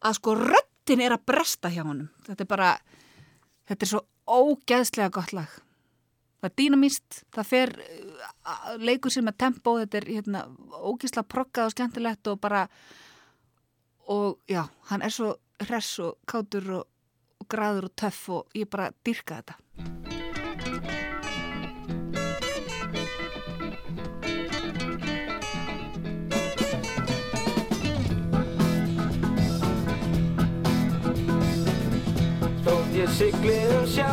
að 0.00 0.16
sko 0.18 0.34
röddin 0.40 1.04
er 1.04 1.14
að 1.14 1.24
bresta 1.28 1.70
hjá 1.70 1.82
honum. 1.84 2.08
Þetta 2.26 2.46
er 2.46 2.48
bara, 2.50 2.70
þetta 3.68 3.84
er 3.86 3.90
svo 3.92 4.00
ógeðslega 4.30 5.12
gott 5.14 5.34
lag. 5.36 5.58
Það 6.40 6.48
er 6.48 6.56
dýnamíst, 6.56 7.20
það 7.36 7.48
fer 7.50 7.74
uh, 7.84 8.76
leikur 8.80 9.12
sér 9.12 9.26
með 9.26 9.38
tempo, 9.44 9.76
þetta 9.82 10.00
er 10.00 10.08
hérna, 10.14 10.44
ógeðslega 10.78 11.28
proggað 11.28 11.68
og 11.68 11.74
skemmtilegt 11.74 12.30
og 12.32 12.40
bara, 12.40 12.62
og 14.08 14.38
já, 14.48 14.62
hann 14.92 15.04
er 15.04 15.14
svo 15.14 15.34
hress 15.66 15.98
og 16.04 16.16
kátur 16.30 16.70
og, 16.80 16.86
og 17.42 17.50
graður 17.52 17.90
og 17.90 17.98
töff 18.04 18.22
og 18.32 18.56
ég 18.56 18.70
bara 18.72 18.88
dyrka 19.04 19.42
þetta. 19.42 20.09
Ég 33.00 33.08
sigli 33.16 33.56
um 33.78 33.86
sjá, 33.88 34.12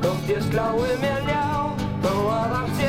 þótt 0.00 0.30
ég 0.32 0.44
slái 0.48 0.94
mér 1.02 1.26
ljá, 1.28 1.44
þó 2.04 2.12
að 2.32 2.54
allt 2.60 2.81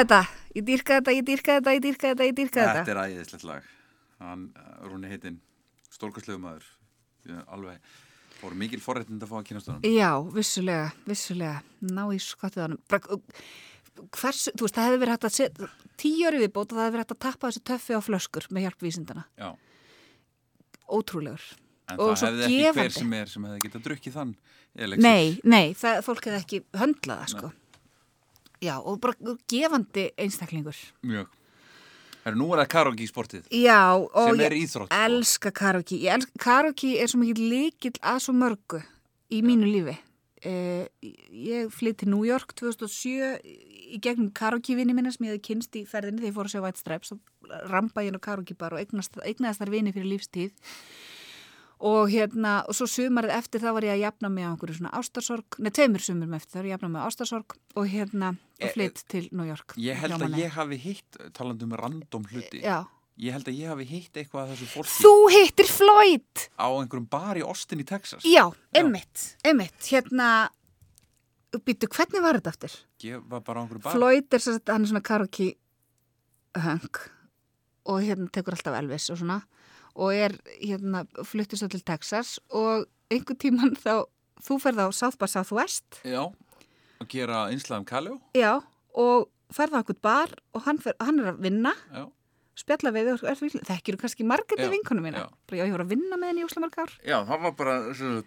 Þetta, 0.00 0.20
ég 0.56 0.64
dýrka 0.64 0.96
þetta, 0.96 1.12
ég 1.12 1.24
dýrka 1.28 1.56
þetta, 1.58 1.72
ég 1.76 1.82
dýrka 1.84 2.10
þetta, 2.10 2.26
ég 2.30 2.36
dýrka 2.38 2.60
þetta. 2.60 2.84
þetta 2.84 2.92
er 2.94 3.00
æðislegt 3.04 3.42
lag. 3.44 3.66
Hann, 4.20 4.46
uh, 4.56 4.68
Rúni 4.88 5.10
heitinn, 5.10 5.40
stórkastlegu 5.92 6.40
maður. 6.40 6.68
Ég 7.28 7.34
er 7.36 7.42
Alveg. 7.52 7.90
Fóru 8.40 8.56
mikil 8.56 8.80
forréttind 8.80 9.20
að 9.20 9.28
fá 9.28 9.36
að 9.36 9.48
kynast 9.50 9.68
honum. 9.68 9.84
Já, 9.84 10.08
vissulega, 10.32 10.86
vissulega, 11.04 11.58
ná 11.92 12.06
í 12.16 12.20
skottið 12.24 12.64
hann. 12.64 12.78
Bara, 12.88 13.20
Hversu, 14.16 14.54
þú 14.56 14.64
veist, 14.64 14.76
það 14.78 14.86
hefði 14.86 15.00
verið 15.02 15.12
hægt 15.12 15.24
að 15.28 15.32
setja 15.36 15.66
tíu 16.00 16.28
ári 16.30 16.38
viðbót 16.40 16.70
og 16.70 16.78
það 16.78 16.86
hefði 16.86 16.94
verið 16.94 17.02
hægt 17.04 17.12
að 17.12 17.22
tappa 17.26 17.50
þessu 17.50 17.62
töffi 17.68 17.98
á 17.98 18.00
flöskur 18.00 18.46
með 18.48 18.64
hjálp 18.64 18.84
vísindana. 18.86 19.24
Já. 19.36 19.50
Ótrúlegur. 20.88 21.44
En 21.90 22.00
Og 22.00 22.14
það 22.14 22.30
hefði 22.30 22.46
ekki 22.46 22.60
hver 22.62 22.70
gefandi. 22.70 22.96
sem 22.96 23.12
er 23.18 23.32
sem 23.34 23.44
hefði 23.50 23.62
getað 23.66 23.84
drukkið 23.90 24.16
þann. 24.16 24.32
Nei, 25.02 25.40
nei, 25.44 25.74
það, 25.76 26.00
fólk 26.06 26.30
hefði 26.30 26.40
ekki 26.40 26.62
höndlað 26.80 27.20
það, 27.20 27.32
sko. 27.34 27.52
Já, 28.60 28.76
og 28.78 29.00
bara 29.00 29.36
gefandi 29.48 30.10
einstaklingur. 30.20 30.76
Mjög. 31.06 31.28
Heru, 32.20 32.36
nú 32.36 32.50
er 32.52 32.60
það 32.60 32.70
karaoke 32.74 33.04
í 33.04 33.08
sportið. 33.08 33.46
Já, 33.56 33.80
og 33.96 34.36
ég 34.36 34.56
íþrótt, 34.58 34.90
sko. 34.90 35.00
elska 35.06 35.52
karaoke. 35.56 35.96
Ég 35.96 36.18
elska, 36.18 36.42
karaoke 36.44 36.92
er 37.00 37.08
svo 37.08 37.22
mikið 37.22 37.40
líkil 37.54 37.94
að 38.04 38.18
svo 38.26 38.34
mörgu 38.36 38.82
í 39.32 39.40
mínu 39.46 39.68
lífi. 39.70 39.96
Eh, 40.44 40.88
ég 41.32 41.72
flytt 41.72 42.00
til 42.00 42.08
New 42.12 42.24
York 42.24 42.52
2007 42.56 43.40
í 43.44 43.98
gegnum 44.00 44.30
karaoke-vini 44.36 44.94
minna 44.96 45.12
sem 45.12 45.26
ég 45.26 45.34
hefði 45.34 45.46
kynst 45.48 45.76
í 45.76 45.82
ferðinni 45.88 46.22
þegar 46.22 46.30
ég 46.30 46.36
fór 46.36 46.48
að 46.48 46.54
sjá 46.54 46.62
White 46.64 46.80
Stripes 46.80 47.12
og 47.12 47.56
ramba 47.68 48.04
ég 48.04 48.12
inn 48.12 48.20
á 48.20 48.24
karaoke 48.24 48.56
bar 48.56 48.76
og 48.76 48.80
eignast, 48.80 49.18
eignaðist 49.20 49.60
þar 49.60 49.72
vini 49.74 49.92
fyrir 49.92 50.08
lífstíð 50.14 50.70
og 51.80 52.10
hérna, 52.12 52.58
og 52.68 52.76
svo 52.76 52.84
sumarið 52.90 53.32
eftir 53.38 53.62
það 53.62 53.74
var 53.78 53.84
ég 53.88 53.94
að 53.94 54.02
jafna 54.04 54.28
mig 54.28 54.44
á 54.44 54.50
einhverju 54.52 54.76
svona 54.76 54.90
ástarsorg, 55.00 55.56
neð 55.64 55.72
tveimur 55.78 56.02
sumurum 56.04 56.34
eftir 56.36 56.52
það 56.52 56.60
var 56.60 56.66
ég 56.68 56.70
að 56.70 56.74
jafna 56.76 56.90
mig 56.92 57.00
á 57.00 57.08
ástarsorg 57.08 57.56
og 57.80 57.86
hérna, 57.88 58.32
Eh, 58.60 58.66
og 58.68 58.74
flytt 58.76 58.98
til 59.08 59.28
New 59.32 59.46
York. 59.48 59.72
Ég 59.80 59.96
held 59.96 60.20
að 60.20 60.34
ég 60.36 60.50
hafi 60.52 60.76
hitt, 60.76 61.16
talandi 61.32 61.64
um 61.64 61.72
random 61.80 62.26
hluti, 62.28 62.60
Já. 62.60 62.84
ég 63.16 63.32
held 63.32 63.48
að 63.48 63.56
ég 63.56 63.70
hafi 63.72 63.86
hitt 63.88 64.12
eitthvað 64.20 64.42
að 64.42 64.50
þessu 64.52 64.68
fólki 64.74 65.00
Þú 65.00 65.12
hittir 65.32 65.70
Floyd! 65.72 66.42
á 66.60 66.68
einhverjum 66.68 67.06
bar 67.08 67.40
í 67.40 67.42
Austin 67.46 67.80
í 67.80 67.86
Texas. 67.88 68.22
Já, 68.28 68.44
einmitt, 68.76 69.36
einmitt, 69.42 69.80
hérna, 69.88 70.50
býttu, 71.64 71.88
hvernig 71.88 72.20
var 72.20 72.36
þetta 72.36 72.52
aftur? 72.52 72.76
Ég 73.00 73.24
var 73.32 73.40
bara 73.40 73.60
á 73.60 73.64
einhverjum 73.64 73.86
bar. 73.88 73.96
Floyd 73.96 74.28
er 74.36 74.44
svo 74.44 74.58
hann 74.68 74.84
er 74.84 74.92
svona 74.92 75.00
karaoke 75.08 75.54
höng 76.60 77.00
og 77.88 78.02
hérna 78.04 78.28
tekur 78.28 78.52
alltaf 78.58 78.76
Elvis 78.76 79.08
og 79.10 79.16
svona 79.22 79.40
og 80.00 80.14
er 80.16 80.36
hérna 80.62 81.04
fluttir 81.28 81.60
svo 81.60 81.68
til 81.72 81.82
Texas 81.84 82.38
og 82.50 82.86
einhver 83.12 83.36
tíman 83.36 83.74
þá 83.76 84.06
þú 84.40 84.56
ferð 84.62 84.80
á 84.80 84.88
South 84.96 85.18
by 85.20 85.28
Southwest 85.28 86.00
Já, 86.08 86.22
að 87.00 87.08
gera 87.12 87.42
einslæðum 87.52 87.84
Kaljó. 87.90 88.14
já, 88.38 88.54
og 88.96 89.28
ferð 89.52 89.76
á 89.76 89.78
einhvern 89.82 90.00
bar 90.02 90.32
og 90.56 90.64
hann, 90.64 90.78
fer, 90.80 90.96
hann 91.02 91.20
er 91.20 91.32
að 91.34 91.42
vinna 91.44 91.74
Já. 91.92 92.06
spjalla 92.60 92.92
við 92.94 93.10
þig 93.10 93.24
og 93.28 93.66
þekkir 93.68 93.96
þú 93.96 94.00
kannski 94.04 94.24
margir 94.28 94.56
til 94.60 94.70
vinkunum 94.72 95.04
mína 95.08 95.24
já. 95.24 95.28
bara 95.48 95.58
já, 95.60 95.64
ég 95.68 95.74
voru 95.74 95.84
að 95.86 95.92
vinna 95.94 96.16
með 96.20 96.30
henni 96.32 96.42
í 96.44 96.48
úslamörg 96.48 96.78
ár 96.84 96.92
Já, 97.04 97.16
það 97.28 97.44
var 97.44 97.54
bara, 97.60 97.76
uh, 97.90 98.22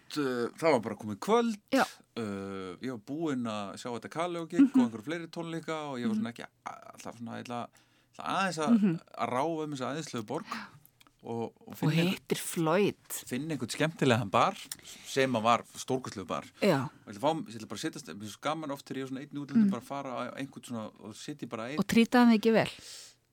það 0.59 0.69
var 0.75 0.79
bara 0.87 0.95
komið 1.01 1.19
kvöld. 1.25 1.57
Já. 1.73 1.83
Uh, 2.17 2.73
ég 2.83 2.91
var 2.93 3.01
búinn 3.09 3.47
að 3.49 3.73
sjá 3.81 3.89
þetta 3.95 4.13
Kaljó-gig 4.13 4.59
Mhm. 4.61 4.71
og 4.73 4.85
einhverju 4.85 5.05
fleiri 5.07 5.27
tónleika 5.33 5.77
og 5.89 5.97
ég 6.01 6.07
var 6.11 6.17
svona 6.19 6.33
ekki 6.33 6.45
alltaf 6.69 7.17
svona, 7.17 7.67
aðeins 8.19 8.59
að, 8.61 8.73
Mhm. 8.77 8.99
að 9.17 9.29
ráfa 9.33 9.63
um 9.63 9.71
þessa 9.73 9.89
aðeinslegu 9.89 10.25
borg 10.29 10.45
og, 11.23 11.53
og 11.67 11.77
og 11.87 11.91
hittir 11.95 12.39
Floyd. 12.39 13.17
finna 13.29 13.55
einhvern 13.55 13.71
skemmtilegan 13.71 14.29
bar 14.33 14.57
sem 15.07 15.31
að 15.39 15.45
var 15.45 15.63
stórkastlegu 15.79 16.27
bar. 16.27 16.45
já, 16.61 16.83
Og 17.05 17.13
ég 17.13 17.17
ætla, 17.17 17.31
að 17.63 17.67
bara 17.71 17.79
að 17.79 17.85
setjast, 17.85 18.11
mér 18.11 18.19
finnst 18.19 18.35
svo 18.37 18.43
gaman 18.43 18.71
oft 18.75 18.85
þegar 18.85 18.99
ég 18.99 19.03
er 19.03 19.11
svona 19.13 19.23
einn 19.23 19.41
útlöndum 19.43 19.71
bara 19.71 19.81
að 19.81 19.87
fara 19.87 20.13
á 20.13 20.21
einhvern 20.37 20.67
svona 20.67 20.85
og 20.99 21.15
setja 21.15 21.47
bara 21.47 21.69
einn 21.71 21.79
og 21.79 21.87
trýtaði 21.87 22.27
mig 22.27 22.39
ekki 22.41 22.53
vel. 22.53 22.69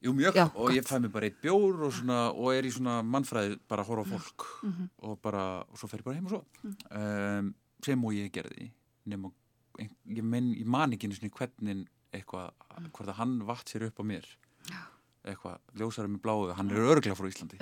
Jú, 0.01 0.15
mjög, 0.17 0.35
Já, 0.35 0.47
og 0.57 0.71
ég 0.73 0.87
fæ 0.89 0.97
mér 0.97 1.13
bara 1.13 1.27
eitt 1.29 1.41
bjór 1.43 1.83
og, 1.85 1.93
svona, 1.93 2.21
og 2.33 2.55
er 2.55 2.65
í 2.65 2.71
svona 2.73 3.03
mannfræði 3.05 3.59
bara 3.69 3.83
að 3.85 3.91
horfa 3.91 4.07
á 4.09 4.13
fólk. 4.17 4.47
Mhm. 4.65 4.87
og, 5.03 5.19
bara, 5.21 5.43
og 5.69 5.77
svo 5.77 5.89
fer 5.91 6.01
ég 6.01 6.05
bara 6.05 6.17
heim 6.17 6.27
og 6.31 6.33
svo. 6.33 6.45
Um, 6.91 7.55
sem 7.85 8.05
og 8.05 8.13
ég 8.17 8.31
gerði. 8.33 8.71
Nema, 9.07 9.31
ég, 9.79 10.23
men, 10.23 10.55
ég 10.55 10.65
man 10.65 10.93
ekki 10.93 11.11
hvernig 11.11 11.87
eitthvað, 12.13 12.51
hvort 12.91 13.09
að 13.13 13.19
hann 13.21 13.37
vatt 13.45 13.69
sér 13.69 13.87
upp 13.91 14.01
á 14.01 14.05
mér. 14.05 14.25
Já. 14.71 14.81
Eitthvað, 15.29 15.61
ljósara 15.81 16.11
með 16.11 16.23
bláu 16.25 16.51
hann 16.57 16.73
er 16.73 16.91
örgla 16.95 17.17
frá 17.19 17.29
Íslandi. 17.29 17.61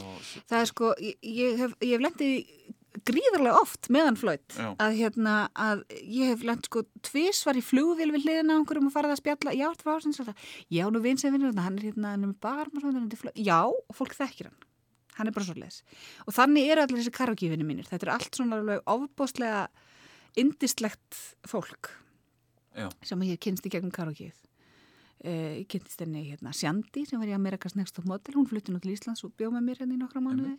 Og, 0.00 0.20
það 0.48 0.60
er 0.60 0.70
sko, 0.70 0.92
ég, 1.02 1.16
ég 1.26 1.58
hef, 1.60 1.74
ég 1.84 1.96
hef 1.96 2.04
lendið 2.06 2.36
gríðarlega 3.06 3.60
oft 3.60 3.88
meðan 3.92 4.16
Já. 4.58 4.72
að 4.82 4.96
hérna, 4.98 5.34
að 5.54 5.84
ég 6.02 6.32
hef 6.32 6.42
lent 6.46 6.66
sko 6.66 6.82
tvisvar 7.06 7.58
í 7.58 7.62
flugvél 7.62 8.10
við 8.16 8.26
hliðina 8.26 8.56
á 8.56 8.58
einhverjum 8.58 8.88
og 8.90 8.94
farið 8.94 9.14
að 9.14 9.20
spjalla, 9.22 9.54
já, 9.54 9.66
þetta 9.70 9.86
var 9.86 10.00
ásins 10.00 10.20
já, 10.74 10.82
nú 10.90 11.02
vinn 11.04 11.20
sem 11.20 11.34
vinnur 11.34 11.54
hann 11.54 11.78
er 11.78 11.86
hérna 11.90 12.16
hann 12.16 12.26
er 12.26 12.32
með 12.32 12.40
barm 12.42 12.74
og 12.74 12.82
svona, 12.82 13.34
já, 13.38 13.60
og 13.70 13.96
fólk 13.96 14.16
þekkir 14.18 14.50
hann. 14.50 14.66
Hann 15.20 15.30
er 15.30 15.36
bara 15.36 15.46
svo 15.46 15.56
leis 15.58 15.80
og 16.26 16.34
þannig 16.34 16.70
eru 16.72 16.84
allir 16.84 17.02
þessi 17.02 17.14
karaoke-vinni 17.14 17.66
mínir, 17.66 17.86
þetta 17.86 18.08
er 18.08 18.12
allt 18.16 18.38
svona 18.40 18.58
alveg 18.58 18.82
ofbóðslega 18.90 19.64
indislegt 20.40 21.18
fólk 21.50 21.92
Já. 22.74 22.88
sem 23.06 23.22
ég 23.26 23.40
kynst 23.42 23.66
í 23.66 23.72
gegnum 23.72 23.94
Uh, 23.94 24.49
ég 25.24 25.66
kynntist 25.68 26.00
henni 26.00 26.22
hérna 26.30 26.52
Sjandi 26.56 27.04
sem 27.08 27.20
var 27.20 27.28
í 27.28 27.36
Amerikas 27.36 27.76
Next 27.76 27.96
Top 27.96 28.06
Model. 28.08 28.38
Hún 28.38 28.48
flutti 28.48 28.72
nú 28.72 28.80
til 28.80 28.94
Íslands 28.94 29.24
og 29.26 29.34
bjóð 29.36 29.58
með 29.58 29.66
mér 29.66 29.82
hérna 29.82 29.96
í 29.96 30.00
nokkra 30.00 30.22
mánuði. 30.24 30.56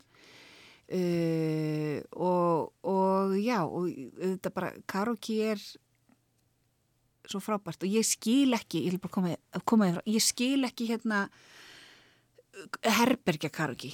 Uh, 0.92 2.02
og, 2.20 2.74
og 2.84 3.38
já 3.40 3.62
og 3.64 3.88
þetta 4.20 4.52
bara 4.52 4.74
karaoke 4.92 5.38
er 5.54 5.62
svo 7.26 7.42
frábært. 7.42 7.86
Og 7.86 7.96
ég 7.96 8.06
skil 8.06 8.54
ekki 8.58 8.84
ég 8.86 8.98
vil 8.98 9.02
bara 9.02 9.16
koma, 9.16 9.36
koma 9.66 9.88
því 9.88 9.98
frá 9.98 10.14
ég 10.14 10.26
skil 10.26 10.68
ekki 10.68 10.90
hérna 10.92 11.24
herbergja 13.00 13.50
karaoke. 13.54 13.94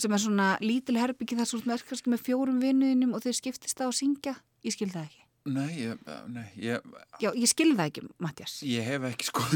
Sem 0.00 0.12
er 0.12 0.22
svona 0.22 0.52
lítil 0.62 1.00
herbergi 1.00 1.40
þar 1.40 1.50
svo 1.50 1.64
með 1.64 1.88
kannski 1.88 2.12
með 2.12 2.28
fjórum 2.28 2.62
vinnuðinum 2.62 3.16
og 3.16 3.24
þeir 3.24 3.40
skiptist 3.40 3.82
á 3.82 3.88
að 3.88 3.98
syngja. 4.02 4.36
Ég 4.62 4.76
skil 4.76 4.92
það 4.92 5.08
ekki 5.08 5.29
Nei, 5.48 5.70
ég, 5.86 6.10
nei 6.28 6.48
ég, 6.60 6.84
já, 7.22 7.30
ég 7.32 7.48
skil 7.48 7.70
það 7.72 7.86
ekki, 7.86 8.02
Mattias 8.20 8.58
ég 8.66 8.84
hef 8.84 9.06
ekki 9.08 9.30
sko 9.30 9.46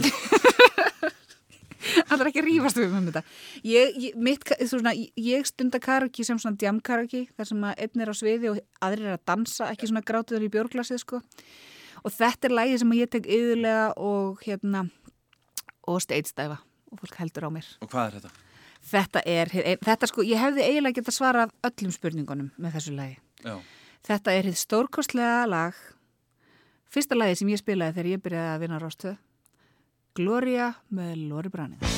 Það 1.84 2.22
er 2.22 2.30
ekki 2.30 2.40
að 2.40 2.46
rífast 2.48 2.78
við 2.78 2.94
um 2.96 3.08
þetta. 3.08 3.22
Ég, 3.68 3.96
ég, 4.00 4.14
mitt, 4.16 4.52
svona, 4.70 4.94
ég 4.96 5.48
stunda 5.48 5.80
karaoke 5.82 6.24
sem 6.26 6.38
svona 6.40 6.56
jam 6.64 6.78
karaoke, 6.84 7.24
þar 7.36 7.50
sem 7.50 7.66
að 7.68 7.82
einn 7.84 8.04
er 8.04 8.12
á 8.12 8.14
sviði 8.16 8.50
og 8.52 8.60
aðrir 8.84 9.10
er 9.10 9.18
að 9.18 9.24
dansa, 9.28 9.68
ekki 9.68 9.90
svona 9.90 10.04
grátuður 10.06 10.46
í 10.46 10.50
björglasið, 10.54 11.02
sko. 11.02 11.20
Og 12.04 12.14
þetta 12.14 12.48
er 12.48 12.56
lægi 12.56 12.80
sem 12.82 12.96
ég 12.96 13.12
tek 13.12 13.28
yðurlega 13.28 13.86
og 14.00 14.40
hérna, 14.44 14.86
og 15.90 16.00
steitstæfa 16.04 16.58
og 16.92 17.02
fólk 17.02 17.20
heldur 17.20 17.48
á 17.48 17.50
mér. 17.52 17.70
Og 17.84 17.92
hvað 17.92 18.08
er 18.08 18.18
þetta? 18.18 18.34
Þetta 18.84 19.24
er, 19.28 19.54
þetta 19.84 20.10
sko, 20.10 20.24
ég 20.28 20.40
hefði 20.40 20.66
eiginlega 20.66 21.00
geta 21.00 21.14
svarað 21.14 21.54
öllum 21.64 21.94
spurningunum 21.94 22.50
með 22.60 22.78
þessu 22.78 22.96
lægi. 22.96 23.16
Já, 23.44 23.56
Þetta 24.04 24.34
er 24.36 24.50
hitt 24.50 24.60
stórkostlega 24.60 25.46
lag, 25.48 25.76
fyrsta 26.92 27.16
lagi 27.16 27.38
sem 27.40 27.54
ég 27.54 27.62
spilaði 27.62 27.96
þegar 27.96 28.10
ég 28.12 28.24
byrjaði 28.26 28.52
að 28.52 28.62
vinna 28.66 28.76
á 28.76 28.84
Rástöð, 28.84 29.18
Gloria 30.12 30.72
með 30.92 31.28
Lori 31.30 31.54
Branið. 31.54 31.93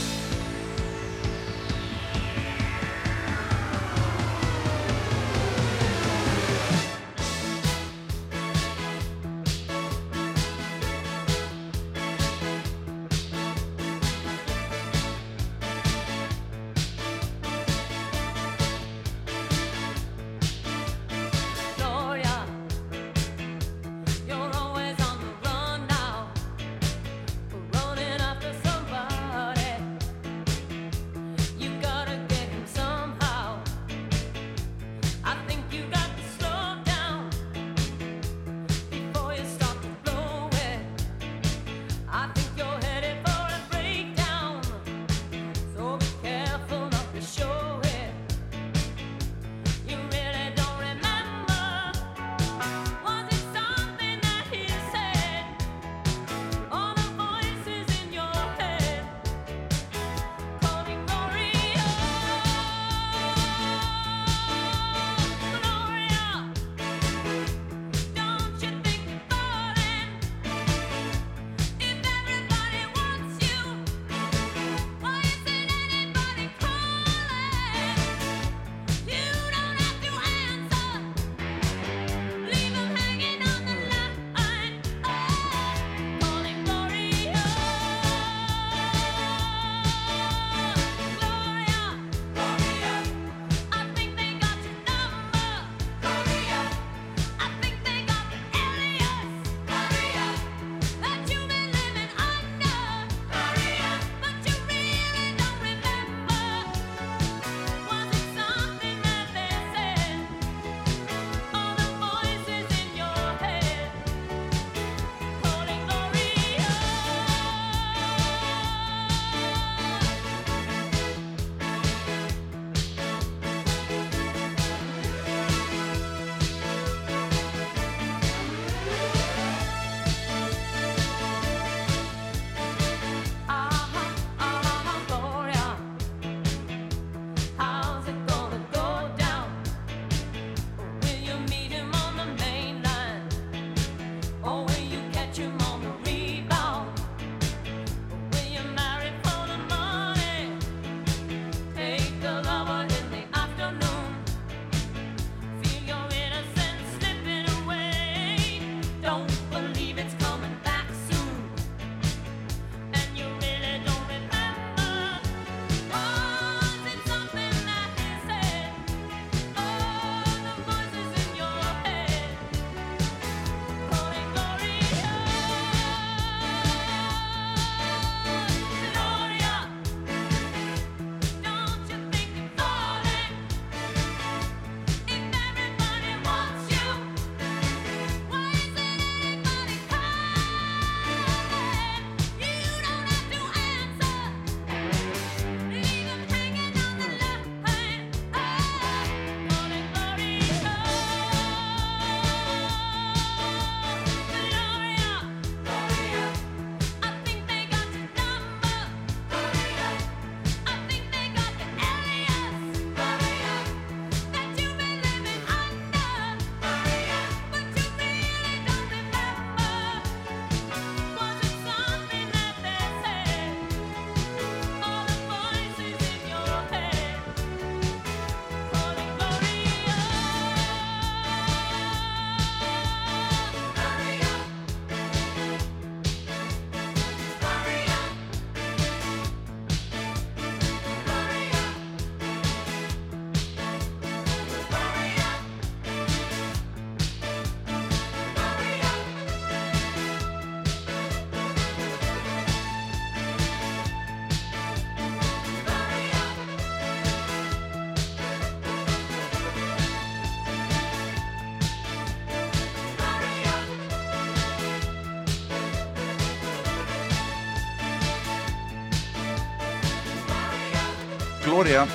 Gloria 271.57 271.87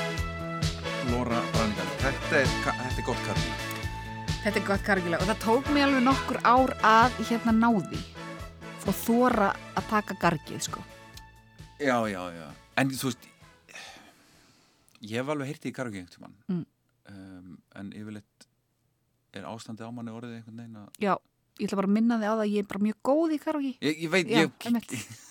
Laura 1.12 1.38
Brandel 1.54 1.90
þetta 2.02 2.40
er, 2.40 2.48
þetta 2.50 2.96
er 2.98 3.04
gott 3.06 3.20
kall 3.28 3.44
Þetta 4.42 4.58
er 4.58 4.64
gott 4.66 4.82
kargilega 4.88 5.20
og 5.22 5.30
það 5.30 5.44
tók 5.44 5.68
mig 5.76 5.84
alveg 5.86 6.02
nokkur 6.02 6.40
ár 6.50 6.74
að 6.82 7.20
hérna 7.30 7.54
náði 7.54 8.00
og 8.90 8.98
þóra 9.04 9.52
að 9.78 9.86
taka 9.92 10.18
gargið 10.24 10.66
sko. 10.66 10.82
já, 11.78 11.94
já, 12.10 12.24
já 12.34 12.48
en 12.82 12.90
þú 12.98 13.12
veist 13.12 13.30
ég 15.06 15.16
hef 15.22 15.30
alveg 15.36 15.52
heyrti 15.54 15.70
í 15.70 15.76
karaoke 15.78 16.02
einhvern 16.02 16.18
tímann 16.18 16.36
Mm. 16.50 16.66
um, 17.14 17.56
en 17.78 17.94
yfirleitt 18.02 18.50
er 19.38 19.46
ástandi 19.46 19.86
á 19.86 19.94
manni 19.94 20.10
orðið 20.10 20.40
einhvern 20.40 20.58
veginn 20.64 20.82
að 20.88 21.06
Já, 21.06 21.14
ég 21.62 21.68
ætla 21.70 21.84
bara 21.84 21.92
að 21.94 22.00
minna 22.02 22.18
þig 22.18 22.26
á 22.26 22.34
það 22.34 22.48
að 22.50 22.56
ég 22.58 22.66
er 22.66 22.72
bara 22.74 22.88
mjög 22.90 23.04
góð 23.06 23.36
í 23.38 23.44
karaoke. 23.46 23.76
ég, 23.78 24.02
ég 24.08 24.10
veit, 24.10 24.26
Já, 24.26 24.42
ég. 24.42 25.22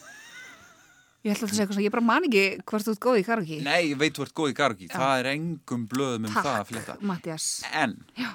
Ég 1.25 1.35
ætla 1.35 1.47
að 1.47 1.51
segja 1.53 1.65
eitthvað 1.67 1.77
svo, 1.77 1.85
ég 1.85 1.93
bara 1.93 2.07
man 2.09 2.25
ekki 2.25 2.45
hvort 2.65 2.87
þú 2.87 2.93
ert 2.95 3.01
góð 3.05 3.19
í 3.21 3.25
karaoke. 3.27 3.57
nei, 3.63 3.91
ég 3.91 3.99
veit 4.01 4.15
þú 4.17 4.23
ert 4.25 4.35
góð 4.35 4.51
í 4.53 4.55
karaoke 4.57 4.87
Já. 4.89 4.95
það 4.97 5.19
er 5.21 5.27
engum 5.35 5.83
blöðum 5.91 6.25
um 6.31 6.33
Takk, 6.33 6.45
það 6.47 6.61
að 6.61 6.71
fletta 6.71 6.97
Mattias. 7.03 7.49
en 7.73 7.97
Já. 8.17 8.31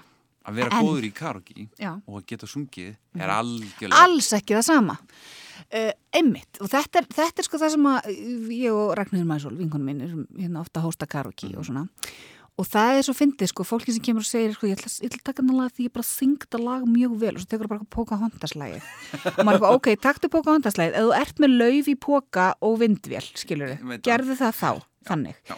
að 0.46 0.54
vera 0.60 0.70
En. 0.78 0.86
góður 0.86 1.04
í 1.10 1.14
karaoke 1.14 1.68
Já. 1.80 1.92
og 2.08 2.22
að 2.22 2.26
geta 2.28 2.46
sungið 2.46 2.96
Mhm. 3.16 3.22
er 3.22 3.30
algjörlega 3.30 4.04
Alls 4.04 4.30
ekki 4.34 4.54
það 4.56 4.64
sama. 4.64 4.98
Uh, 5.74 5.92
einmitt, 6.14 6.60
og 6.62 6.68
þetta 6.70 7.00
er, 7.02 7.06
þetta 7.10 7.40
er 7.40 7.44
sko 7.44 7.58
það 7.58 7.72
sem 7.72 7.84
að 7.90 8.02
ég 8.54 8.72
og 8.76 8.96
Ragnhildur 9.00 9.26
Mæsól, 9.34 9.58
vinkonum 9.58 9.86
minn, 9.86 10.02
erum 10.02 10.28
hérna 10.38 10.60
ofta 10.62 10.80
að 10.80 10.86
hósta 10.86 11.08
karaoke 11.08 11.48
Mhm. 11.50 11.58
og 11.58 11.66
svona. 11.66 11.90
Og 12.56 12.68
það 12.72 12.98
er 12.98 13.04
svo 13.04 13.14
fyndið, 13.18 13.50
sko, 13.52 13.64
fólki 13.68 13.92
sem 13.92 14.04
kemur 14.04 14.24
og 14.24 14.28
segir, 14.30 14.54
sko, 14.56 14.68
ég 14.70 14.78
ætla, 14.78 14.88
að 14.88 15.16
taka 15.18 15.42
þetta 15.42 15.56
lag 15.58 15.72
því 15.76 15.88
ég 15.90 15.94
bara 15.98 16.08
syngd 16.08 16.46
að 16.56 16.62
lag 16.64 16.86
mjög 16.88 17.16
vel 17.20 17.32
og 17.34 17.42
svo 17.42 17.50
tekur 17.52 17.68
það 17.68 17.74
bara 17.74 17.88
póka 17.92 18.20
hóndaslægið. 18.22 18.86
og 18.86 19.42
maður 19.42 19.42
er 19.42 19.58
eitthvað, 19.58 19.76
ok, 19.76 19.90
taktu 20.06 20.30
póka 20.32 20.54
hóndaslægið, 20.54 20.96
ef 20.96 21.04
þú 21.04 21.18
ert 21.18 21.42
með 21.44 21.58
lauf 21.60 21.90
í 21.92 21.96
póka 22.06 22.46
og 22.64 22.78
vindvél, 22.80 23.28
skilur 23.42 23.74
það. 23.74 23.98
gerðu 24.08 24.38
það 24.40 24.56
þá, 24.62 24.72
þannig. 25.10 25.42
já. 25.52 25.58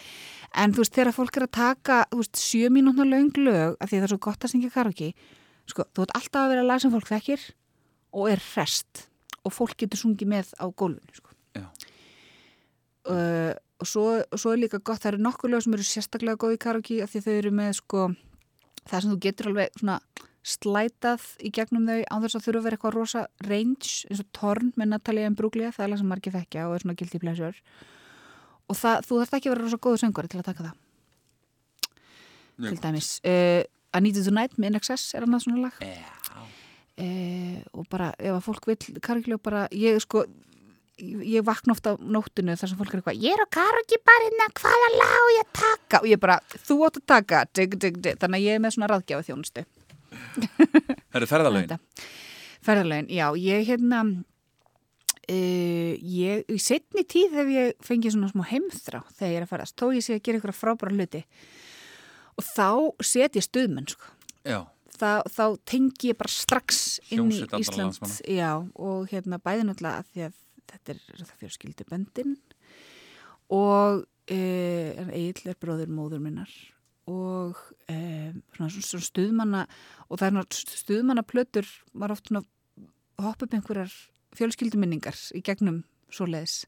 En 0.58 0.74
þú 0.74 0.82
veist, 0.82 0.96
þegar 0.96 1.14
fólk 1.20 1.38
er 1.38 1.46
að 1.46 1.54
taka, 1.60 2.00
þú 2.10 2.24
veist, 2.24 2.42
sjö 2.42 2.72
mínútna 2.74 3.06
löng 3.06 3.38
lög, 3.46 3.78
af 3.78 3.92
því 3.92 4.00
að 4.00 4.02
það 4.02 4.08
er 4.08 4.14
svo 4.16 4.20
gott 4.26 4.48
að 4.48 4.54
syngja 4.56 4.74
karaoke, 4.74 5.12
sko, 5.70 5.86
þú 5.94 6.08
ert 6.08 6.18
alltaf 6.18 6.48
að 6.48 6.56
vera 6.56 6.66
lag 6.66 6.82
sem 6.82 6.96
fólk 6.98 7.12
þekkir 7.12 7.46
og 8.18 8.32
er 8.34 8.42
rest 8.56 9.06
og 9.46 9.54
fólk 9.54 9.78
getur 9.78 10.02
sungið 10.02 10.34
með 10.34 10.50
á 10.58 10.66
gólfinu, 10.74 11.14
sko. 11.14 11.38
Já. 11.54 11.68
Uh, 13.08 13.54
og 13.78 13.90
svo, 13.90 14.06
svo 14.34 14.54
er 14.54 14.64
líka 14.64 14.80
gott, 14.80 15.04
það 15.04 15.14
eru 15.14 15.26
nokkur 15.28 15.54
lög 15.54 15.66
sem 15.66 15.76
eru 15.78 15.86
sérstaklega 15.86 16.40
góð 16.42 16.56
í 16.56 16.62
karaoke 16.64 17.02
af 17.04 17.14
því 17.14 17.22
þau 17.26 17.34
eru 17.36 17.52
með, 17.60 17.74
sko, 17.78 18.08
það 18.88 19.04
sem 19.04 19.14
þú 19.14 19.20
getur 19.28 19.52
alveg 19.52 19.78
svona 19.82 20.00
slætað 20.48 21.24
í 21.44 21.52
gegnum 21.54 21.88
þau 21.90 22.00
á 22.08 22.16
þess 22.24 22.38
að 22.38 22.46
þurfa 22.46 22.60
að 22.60 22.66
vera 22.68 22.78
eitthvað 22.78 22.96
rosa 22.96 23.24
range 23.44 24.08
eins 24.08 24.22
og 24.24 24.28
Torn 24.38 24.72
með 24.80 24.92
Natalia 24.94 25.30
Imbruglia 25.30 25.72
það 25.76 25.86
er 25.86 25.92
lag 25.92 26.02
sem 26.02 26.12
margir 26.12 26.36
þekkja 26.36 26.68
og 26.70 26.76
er 26.76 26.86
svona 26.86 26.98
guilty 27.00 27.22
pleasure. 27.22 27.64
Og 28.68 28.78
það, 28.80 29.08
þú 29.08 29.20
þarft 29.22 29.38
ekki 29.38 29.50
að 29.50 29.56
vera 29.56 29.66
rosa 29.66 29.82
góðu 29.84 30.02
söngari 30.04 30.32
til 30.32 30.40
að 30.40 30.48
taka 30.48 30.68
það. 30.70 30.78
Mjög 32.58 32.78
til 32.78 32.84
dæmis 32.86 33.10
uh, 33.28 33.62
I 33.68 34.04
Need 34.04 34.20
You 34.20 34.26
Tonight 34.26 34.58
með 34.58 34.78
NXS 34.78 35.18
er 35.18 35.28
annað 35.28 35.46
svona 35.46 35.68
lag. 35.68 35.84
Já. 35.84 36.48
uh, 37.04 37.60
og 37.76 37.90
bara 37.92 38.12
ef 38.16 38.38
að 38.38 38.44
fólk 38.48 38.72
vil 38.72 38.80
karaoke 39.04 39.42
bara, 39.44 39.68
ég 39.76 40.00
sko 40.04 40.26
ég 40.98 41.46
vakna 41.46 41.76
ofta 41.76 41.94
á 41.94 42.02
nóttinu 42.02 42.56
þar 42.58 42.72
sem 42.72 42.80
fólk 42.80 42.94
er 42.94 43.02
eitthvað, 43.02 43.20
ég 43.22 43.36
er 43.36 43.44
á 43.44 43.48
karaoke 43.58 44.00
barina 44.08 44.48
hvaða 44.58 44.94
lag 44.96 45.18
á 45.18 45.26
ég 45.38 45.52
taka? 45.60 46.02
Og 46.02 46.08
ég 46.10 46.22
bara, 46.22 46.40
þú 46.56 46.80
átt 46.88 47.02
að 47.02 47.10
taka 47.14 47.44
dig, 47.54 47.76
dig, 47.78 48.00
dig. 48.02 48.18
þannig 48.22 48.40
að 48.40 48.48
ég 48.48 48.58
er 48.58 48.64
með 48.64 48.78
svona 48.78 48.90
ráðgjáfa 48.94 49.28
þjónustu 49.30 49.68
Það 50.08 51.16
eru 51.20 51.30
ferðalögin 51.30 51.78
ferðarlegin, 52.68 53.12
já, 53.14 53.28
ég 53.40 53.68
hérna 53.70 54.02
uh, 55.28 55.92
ég, 55.98 56.48
í 56.50 56.58
setni 56.62 57.04
tíð 57.08 57.36
hef 57.38 57.52
ég 57.54 57.78
fengið 57.86 58.16
svona 58.16 58.32
smá 58.32 58.46
heimþrá 58.52 59.04
þegar 59.12 59.32
ég 59.32 59.38
er 59.40 59.46
að 59.46 59.54
ferðast, 59.54 59.78
þó 59.78 59.94
ég 59.96 60.06
sé 60.06 60.18
að 60.18 60.24
gera 60.28 60.42
ykkur 60.42 60.56
frábæra 60.56 60.96
hluti. 60.96 61.24
Og 62.38 62.46
þá 62.46 62.70
set 63.06 63.38
ég 63.40 63.46
stuðmenn 63.46 63.88
sko. 63.90 64.12
Já, 64.48 64.60
þá, 64.98 65.12
þá 65.34 65.46
tengi 65.68 66.12
ég 66.12 66.20
bara 66.20 66.34
strax 66.34 66.84
inn 67.10 67.28
í 67.28 67.40
Hljómsveit 67.40 67.56
allra 67.56 67.64
Ísland 67.66 67.84
landsmanna. 67.86 68.20
já, 68.38 68.52
og 68.88 69.08
hérna 69.12 69.42
bæði 69.44 69.68
náttúrulega 69.68 70.04
að 70.04 70.12
því 70.12 70.28
að 70.28 70.36
þetta 70.72 70.94
er 70.94 71.02
það 71.24 71.36
fjörskilduböndin 71.44 72.36
og 73.56 74.04
e, 74.28 74.40
Egil 75.08 75.54
er 75.54 75.60
bróður 75.62 75.94
móður 75.94 76.24
minnar 76.24 76.52
og 77.08 77.60
e, 77.88 78.34
svona, 78.58 78.70
svona, 78.74 79.08
stuðmanna 79.08 79.66
og 80.08 80.20
það 80.20 80.28
er 80.28 80.38
náttúrulega 80.38 80.82
stuðmanna 80.84 81.26
plötur 81.28 81.70
var 81.96 82.14
oft 82.16 82.28
svona 82.28 82.44
hopp 83.24 83.46
upp 83.46 83.54
einhverjar 83.56 83.94
fjölskylduminningar 84.38 85.18
í 85.38 85.42
gegnum 85.46 85.82
svoleiðis. 86.14 86.66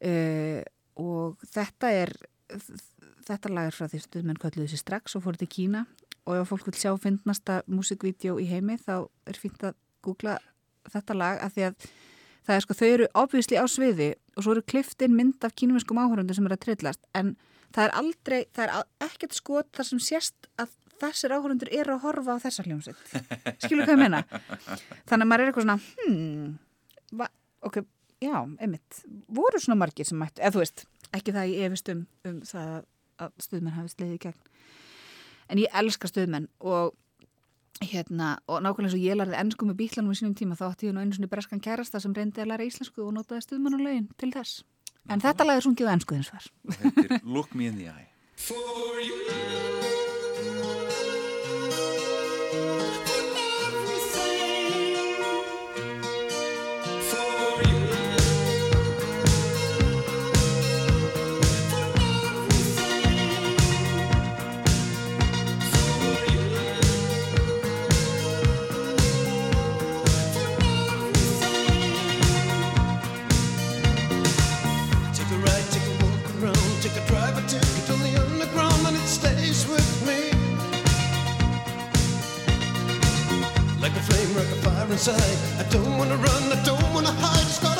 E, 0.00 0.64
og 1.00 1.42
þetta 1.52 1.92
er 1.94 2.14
þetta 3.24 3.52
lag 3.52 3.68
er 3.68 3.76
frá 3.76 3.88
því 3.88 4.00
stuðmenn 4.04 4.40
kölluðu 4.40 4.72
sér 4.72 4.82
strax 4.82 5.16
og 5.16 5.24
fóru 5.24 5.40
til 5.40 5.50
Kína. 5.50 5.84
Og 6.24 6.40
ef 6.40 6.48
fólk 6.48 6.68
vil 6.70 6.78
sjá 6.80 6.94
fyndnasta 7.00 7.60
músikvídeó 7.68 8.38
í 8.40 8.48
heimi 8.48 8.78
þá 8.80 9.06
er 9.28 9.38
fínt 9.40 9.64
að 9.66 9.76
googla 10.04 10.38
þetta 10.92 11.16
lag 11.16 11.40
af 11.44 11.54
því 11.54 11.66
að 11.68 11.88
það 12.44 12.56
er 12.56 12.64
sko, 12.64 12.76
þau 12.78 12.86
eru 12.90 13.10
ábyggisli 13.14 13.58
á 13.60 13.66
sviði 13.70 14.10
og 14.36 14.44
svo 14.44 14.54
eru 14.54 14.64
klift 14.66 15.02
inn 15.04 15.16
mynd 15.16 15.44
af 15.46 15.54
kínumenskum 15.56 16.00
áhörundu 16.00 16.36
sem 16.36 16.46
eru 16.48 16.58
að 16.58 16.64
trillast 16.66 17.04
en 17.16 17.34
það 17.74 17.88
er 17.88 17.94
aldrei, 18.00 18.40
það 18.54 18.64
er 18.64 19.08
ekkert 19.08 19.36
skot 19.36 19.70
þar 19.74 19.90
sem 19.90 20.02
sést 20.02 20.50
að 20.60 20.72
þessir 21.02 21.34
áhörundur 21.34 21.70
eru 21.74 21.96
að 21.96 22.04
horfa 22.04 22.36
á 22.38 22.42
þessa 22.44 22.64
hljómsveit. 22.66 23.00
Skilur 23.64 23.86
hvað 23.86 23.96
ég 23.96 24.02
meina? 24.04 24.22
Þannig 25.08 25.24
að 25.24 25.28
maður 25.30 25.42
er 25.42 25.50
eitthvað 25.50 25.66
svona 25.66 25.78
hmm, 25.98 27.24
ok, 27.66 27.80
já, 28.22 28.36
einmitt. 28.62 29.00
Voru 29.34 29.60
svona 29.60 29.80
margir 29.80 30.08
sem 30.08 30.20
mættu, 30.20 30.42
eða 30.42 30.54
þú 30.54 30.62
veist 30.62 30.84
ekki 31.14 31.34
það 31.34 31.52
ég 31.52 31.68
efist 31.68 31.90
um, 31.92 32.04
um 32.28 32.40
það 32.46 32.74
að 33.24 33.34
stuðmenn 33.46 33.76
hafi 33.76 33.94
sleiði 33.94 34.16
í 34.16 34.22
gegn. 34.26 34.52
En 35.52 35.60
ég 35.60 35.80
elska 35.82 36.10
stuðmenn 36.10 36.48
og 36.64 36.94
hérna, 37.82 38.38
og 38.46 38.62
nákvæmlega 38.62 38.90
eins 38.90 38.96
og 38.96 39.02
ég 39.02 39.18
lærði 39.18 39.40
ennsku 39.40 39.66
með 39.66 39.80
bíklanum 39.82 40.14
í 40.14 40.18
sínum 40.20 40.36
tíma, 40.38 40.58
þá 40.58 40.66
átti 40.70 40.88
ég 40.88 40.94
nú 40.94 41.02
einu 41.02 41.16
svona 41.16 41.32
breskan 41.32 41.62
kærasta 41.64 42.00
sem 42.00 42.14
reyndi 42.14 42.44
að 42.44 42.52
læra 42.52 42.68
íslensku 42.68 43.02
og 43.02 43.14
notaði 43.16 43.46
stuðmannulegin 43.48 44.08
til 44.20 44.30
þess. 44.34 44.64
En 45.10 45.20
þetta 45.20 45.44
lag 45.44 45.60
er 45.60 45.66
sungið 45.66 45.90
á 45.90 45.94
ennsku 45.98 46.16
hins 46.16 46.32
var. 46.32 46.44
Look 47.24 47.54
Me 47.54 47.68
in 47.68 47.76
the 47.76 47.90
Eye 47.90 49.73
I 84.84 85.62
don't 85.70 85.96
wanna 85.96 86.16
run, 86.16 86.52
I 86.52 86.62
don't 86.62 86.92
wanna 86.92 87.10
hide, 87.10 87.73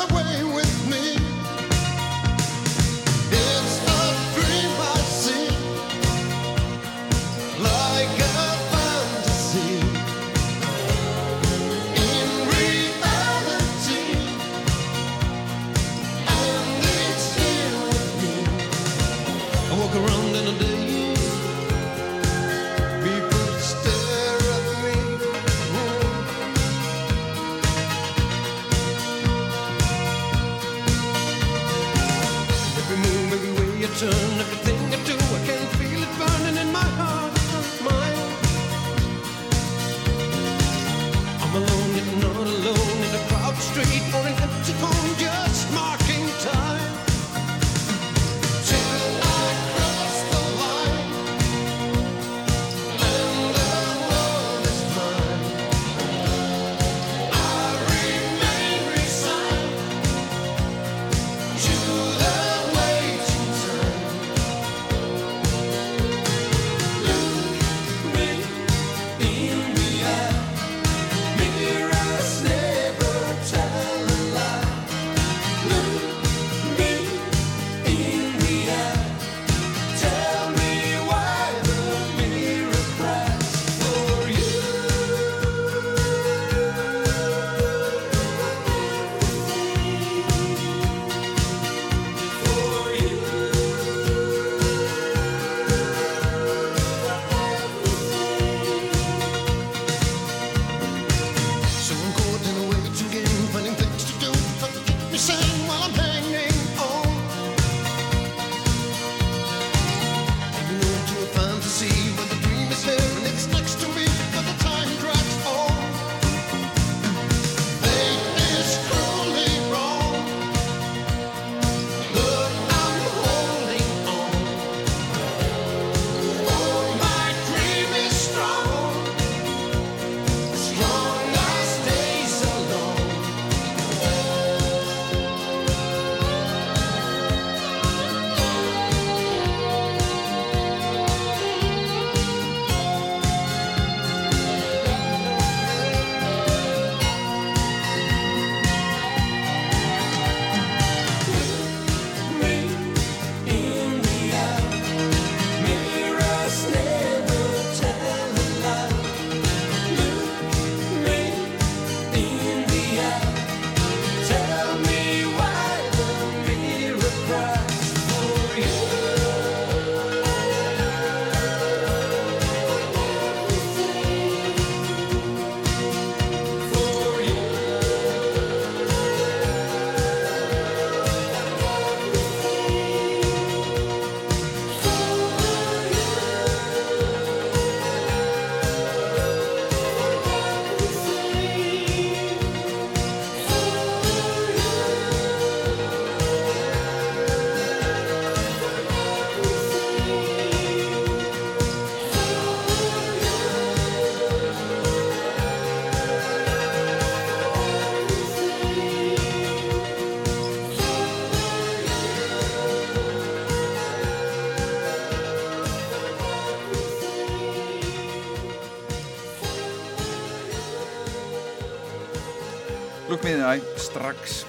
strax. 224.05 224.45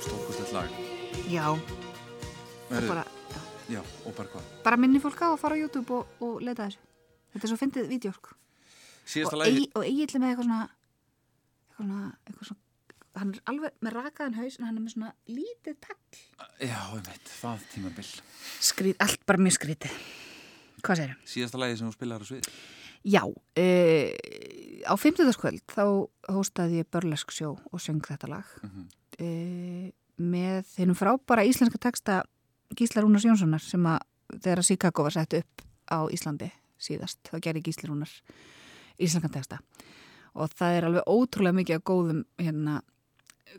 Stórkostlegt 0.00 0.52
lag. 0.52 0.68
Já, 1.28 1.44
Herðu, 2.70 2.88
bara, 2.88 3.02
Já, 3.68 3.82
og 4.06 4.14
bara 4.16 4.30
hvað? 4.32 4.46
Bara 4.64 4.78
minni 4.80 5.00
fólk 5.02 5.20
á 5.20 5.28
að 5.28 5.40
fara 5.42 5.58
á 5.58 5.60
YouTube 5.60 5.92
og, 5.92 6.14
og 6.24 6.40
leita 6.40 6.64
að 6.64 6.70
þessu. 6.72 6.86
Þetta 7.34 7.44
er 7.44 7.52
svo 7.52 7.58
fyndið. 7.60 7.92
Síðasta 9.02 9.36
Og, 9.36 9.42
lagi 9.42 9.68
og 9.76 9.84
eiginlega 9.84 10.22
með 10.22 10.32
eitthvað 10.32 10.48
svona, 10.48 10.60
eitthvað 11.68 11.84
svona, 11.84 12.00
eitthvað 12.24 12.48
svona, 12.48 12.98
hann 13.20 13.34
er 13.34 13.44
alveg 13.52 13.76
með 13.84 13.96
rakaðan 13.98 14.40
haus 14.40 14.56
en 14.56 14.68
hann 14.70 14.78
er 14.80 14.86
með 14.86 14.94
svona 14.96 15.12
lítið 15.28 15.80
tagl. 15.84 16.22
Já, 16.62 16.80
ég 16.96 17.08
veit, 17.10 17.32
það 17.42 17.66
tímabil. 17.74 18.10
Skrít, 18.72 19.02
allt 19.04 19.26
bara 19.28 19.44
mjög 19.50 19.58
skrítið. 19.58 19.98
Hvað 20.80 21.02
segir 21.02 21.18
Síðasta 21.28 21.60
lagi 21.60 21.76
sem 21.76 21.92
þú 21.92 21.98
spilar 21.98 22.24
á 22.24 22.26
svið 22.26 22.48
Já, 23.04 23.22
uh, 23.26 24.10
á 24.86 24.94
50. 24.98 25.34
kvöld 25.40 25.62
þá 25.66 25.84
hóstaði 26.30 26.82
ég 26.82 26.90
börlesk 26.92 27.32
sjó 27.34 27.56
og 27.72 27.80
söng 27.82 28.02
þetta 28.06 28.28
lag 28.30 28.44
Mhm. 28.62 28.86
uh, 29.20 29.90
með 30.22 30.66
hennum 30.78 30.94
frábæra 30.98 31.44
íslenska 31.48 31.78
texta 31.78 32.22
Gísla 32.78 33.02
Rúnars 33.02 33.24
Jónssonar 33.26 33.60
sem 33.60 33.82
að 33.82 33.98
þegar 34.38 34.62
Chicago 34.64 35.02
var 35.02 35.10
sett 35.12 35.34
upp 35.34 35.62
á 35.90 36.06
Íslandi 36.08 36.50
síðast, 36.78 37.18
þá 37.26 37.40
gerði 37.42 37.62
Gísli 37.66 37.88
Rúnar 37.90 38.10
íslenskan 38.98 39.32
texta 39.34 39.58
og 40.34 40.48
það 40.54 40.76
er 40.78 40.84
alveg 40.88 41.08
ótrúlega 41.10 41.56
mikið 41.58 41.74
af 41.76 41.84
góðum 41.84 42.22
hérna, 42.38 42.82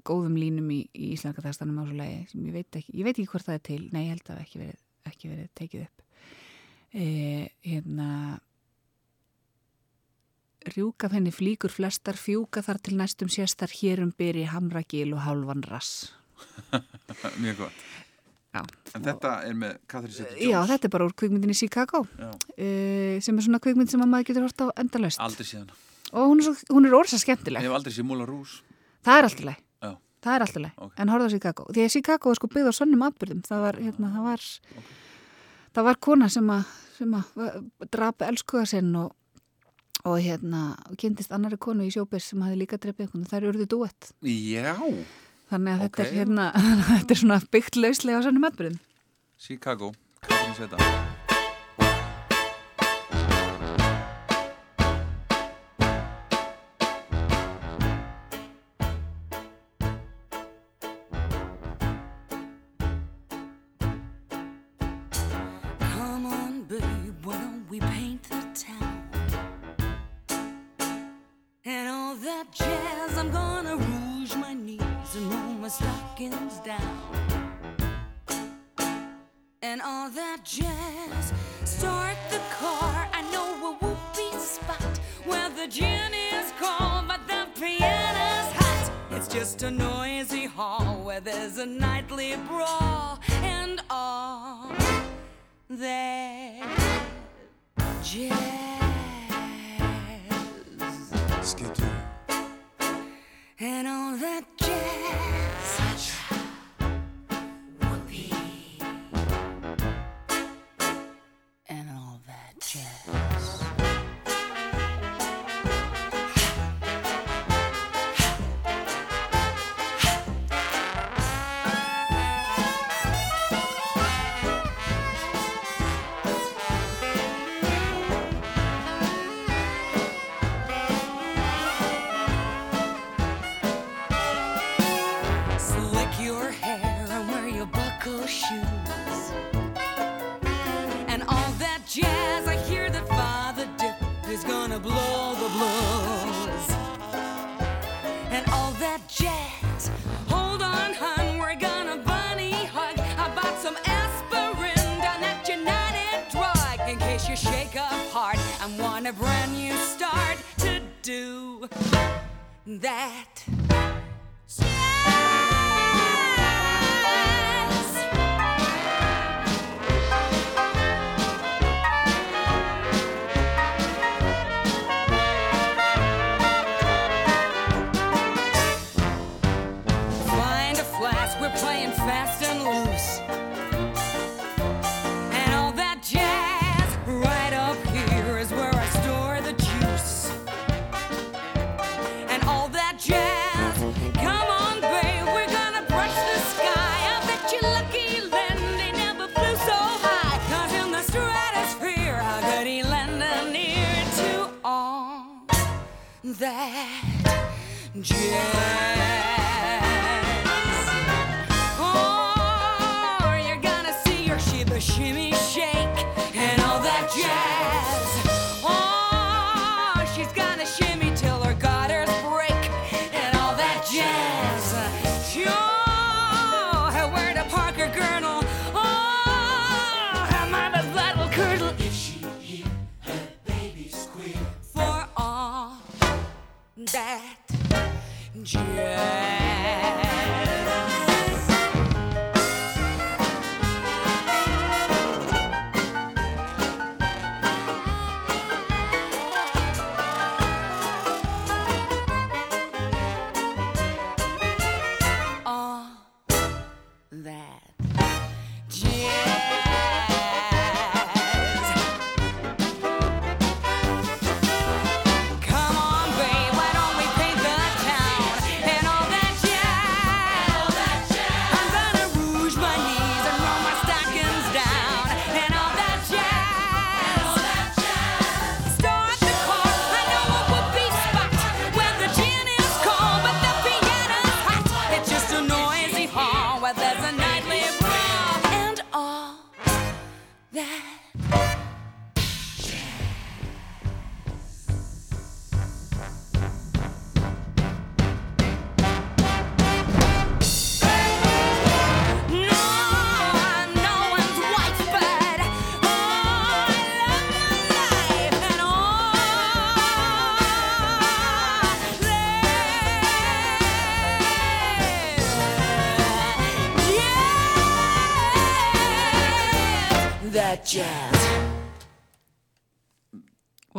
góðum 0.08 0.38
línum 0.40 0.70
í, 0.72 0.88
í 0.96 1.12
íslenska 1.14 1.42
textanum 1.46 1.78
á 1.78 1.84
svo 1.86 1.98
lagi 2.00 2.24
sem 2.32 2.46
ég 2.48 2.54
veit 2.54 2.72
ekki, 2.80 2.94
ég 2.98 3.04
veit 3.06 3.18
ekki 3.20 3.28
hvort 3.30 3.46
það 3.46 3.54
er 3.60 3.64
til 3.68 3.82
nei, 3.92 4.06
ég 4.08 4.14
held 4.16 4.24
að 4.24 4.34
það 4.38 4.42
ekki 4.46 4.62
verið, 4.64 4.80
ekki 5.12 5.30
verið 5.34 5.50
tekið 5.60 5.84
upp 5.84 6.02
eh, 6.94 7.48
hérna 7.68 8.40
Rjúka 10.72 11.10
þenni 11.12 11.34
flíkur 11.36 11.74
flestar, 11.74 12.18
fjúka 12.20 12.64
þar 12.66 12.80
til 12.84 12.98
næstum 13.00 13.32
séstar, 13.32 13.74
hérum 13.82 14.14
byri 14.18 14.46
hamragil 14.52 15.14
og 15.18 15.24
hálfan 15.26 15.64
rass. 15.68 16.14
Mjög 17.44 17.66
gott 17.66 17.84
Já. 18.54 18.62
En 18.94 19.02
þetta 19.02 19.30
er 19.48 19.56
með 19.58 19.78
Katrín 19.90 20.14
Setta 20.14 20.36
Já, 20.38 20.60
þetta 20.70 20.86
er 20.86 20.92
bara 20.94 21.06
úr 21.08 21.16
kvikmyndinni 21.18 21.56
Chicago, 21.58 22.04
uh, 22.06 23.16
sem 23.24 23.40
er 23.40 23.46
svona 23.48 23.60
kvikmynd 23.64 23.90
sem 23.90 24.04
að 24.04 24.12
maður 24.12 24.28
getur 24.30 24.46
hort 24.46 24.62
á 24.62 24.68
endalaust. 24.84 25.22
Aldrei 25.24 25.48
síðan 25.50 25.72
Og 26.14 26.30
hún 26.30 26.44
er, 26.44 26.46
svo, 26.46 26.76
hún 26.76 26.86
er 26.86 26.94
orsa 26.94 27.18
skemmtileg. 27.18 27.64
Ég 27.66 27.72
hef 27.72 27.78
aldrei 27.80 27.96
séð 27.96 28.06
Múla 28.06 28.28
Rús 28.30 28.60
Það 29.04 29.18
er 29.18 29.28
alltaf 29.28 29.48
leið. 29.48 29.64
Já. 29.82 29.90
Það 30.24 30.36
er 30.36 30.46
alltaf 30.46 30.64
leið. 30.64 30.76
Ok. 30.86 30.94
En 31.02 31.12
horfðu 31.12 31.26
á 31.26 31.34
Chicago. 31.34 31.66
Því 31.74 31.84
að 31.84 31.96
Chicago 31.96 32.32
er 32.32 32.40
sko 32.40 32.50
byggð 32.54 32.70
á 32.70 32.74
sonnum 32.78 33.06
atbyrðum. 33.08 33.42
Það 33.48 33.64
var, 33.66 33.80
hérna, 33.88 34.12
það 34.14 34.28
var, 34.30 34.46
það 35.76 35.88
var 35.90 36.00
kona 36.08 36.30
sem 36.32 36.54
að, 36.54 36.72
sem 37.00 37.18
að 37.18 37.42
drapa 37.98 38.30
elskuða 38.30 38.70
sinn 38.76 38.94
og, 39.02 39.10
og 40.06 40.18
hérna, 40.20 40.64
og 40.90 40.98
kynntist 41.00 41.32
annari 41.36 41.58
konu 41.58 41.86
í 41.88 41.92
sjópis 41.94 42.28
sem 42.32 42.42
hafi 42.44 42.58
líka 42.60 42.78
drefið 42.82 43.06
einhvern. 43.08 43.28
Það 43.30 43.38
eru 43.40 43.52
urðu 43.54 43.68
duett. 43.76 44.12
Já, 44.28 44.74
Þannig 45.54 45.74
að 45.74 45.82
þetta 45.84 46.02
Ok. 46.02 46.08
er 46.08 46.14
hérna, 46.18 46.46
þetta 46.90 47.14
er 47.14 47.20
svona 47.24 47.42
byggt 47.54 47.76
lauslega 47.78 48.20
á 48.20 48.26
sannum 48.26 48.48
atbyrðum. 48.50 48.80
Chicago 49.38 49.94
Katrín 50.24 50.56
Setta 50.58 50.78
Come 50.78 51.13
jazz, 80.44 81.34
start 81.64 82.18
the 82.30 82.40
car. 82.60 83.08
I 83.14 83.22
know 83.32 83.70
a 83.70 83.74
whoopee 83.76 84.38
spot 84.38 85.00
where 85.26 85.50
the 85.50 85.68
gin 85.68 86.14
is 86.14 86.52
cold, 86.60 87.08
but 87.08 87.22
the 87.28 87.48
piano's 87.60 88.52
hot. 88.60 88.92
It's 89.12 89.28
just 89.28 89.64
a 89.64 89.72
noisy 89.72 90.46
hall 90.46 91.02
where 91.04 91.22
there's 91.22 91.58
a 91.58 91.66
nightly 91.66 92.36
brawl 92.48 93.20
and 93.42 93.82
all 93.90 94.72
that 95.70 97.06
jazz. 98.04 98.53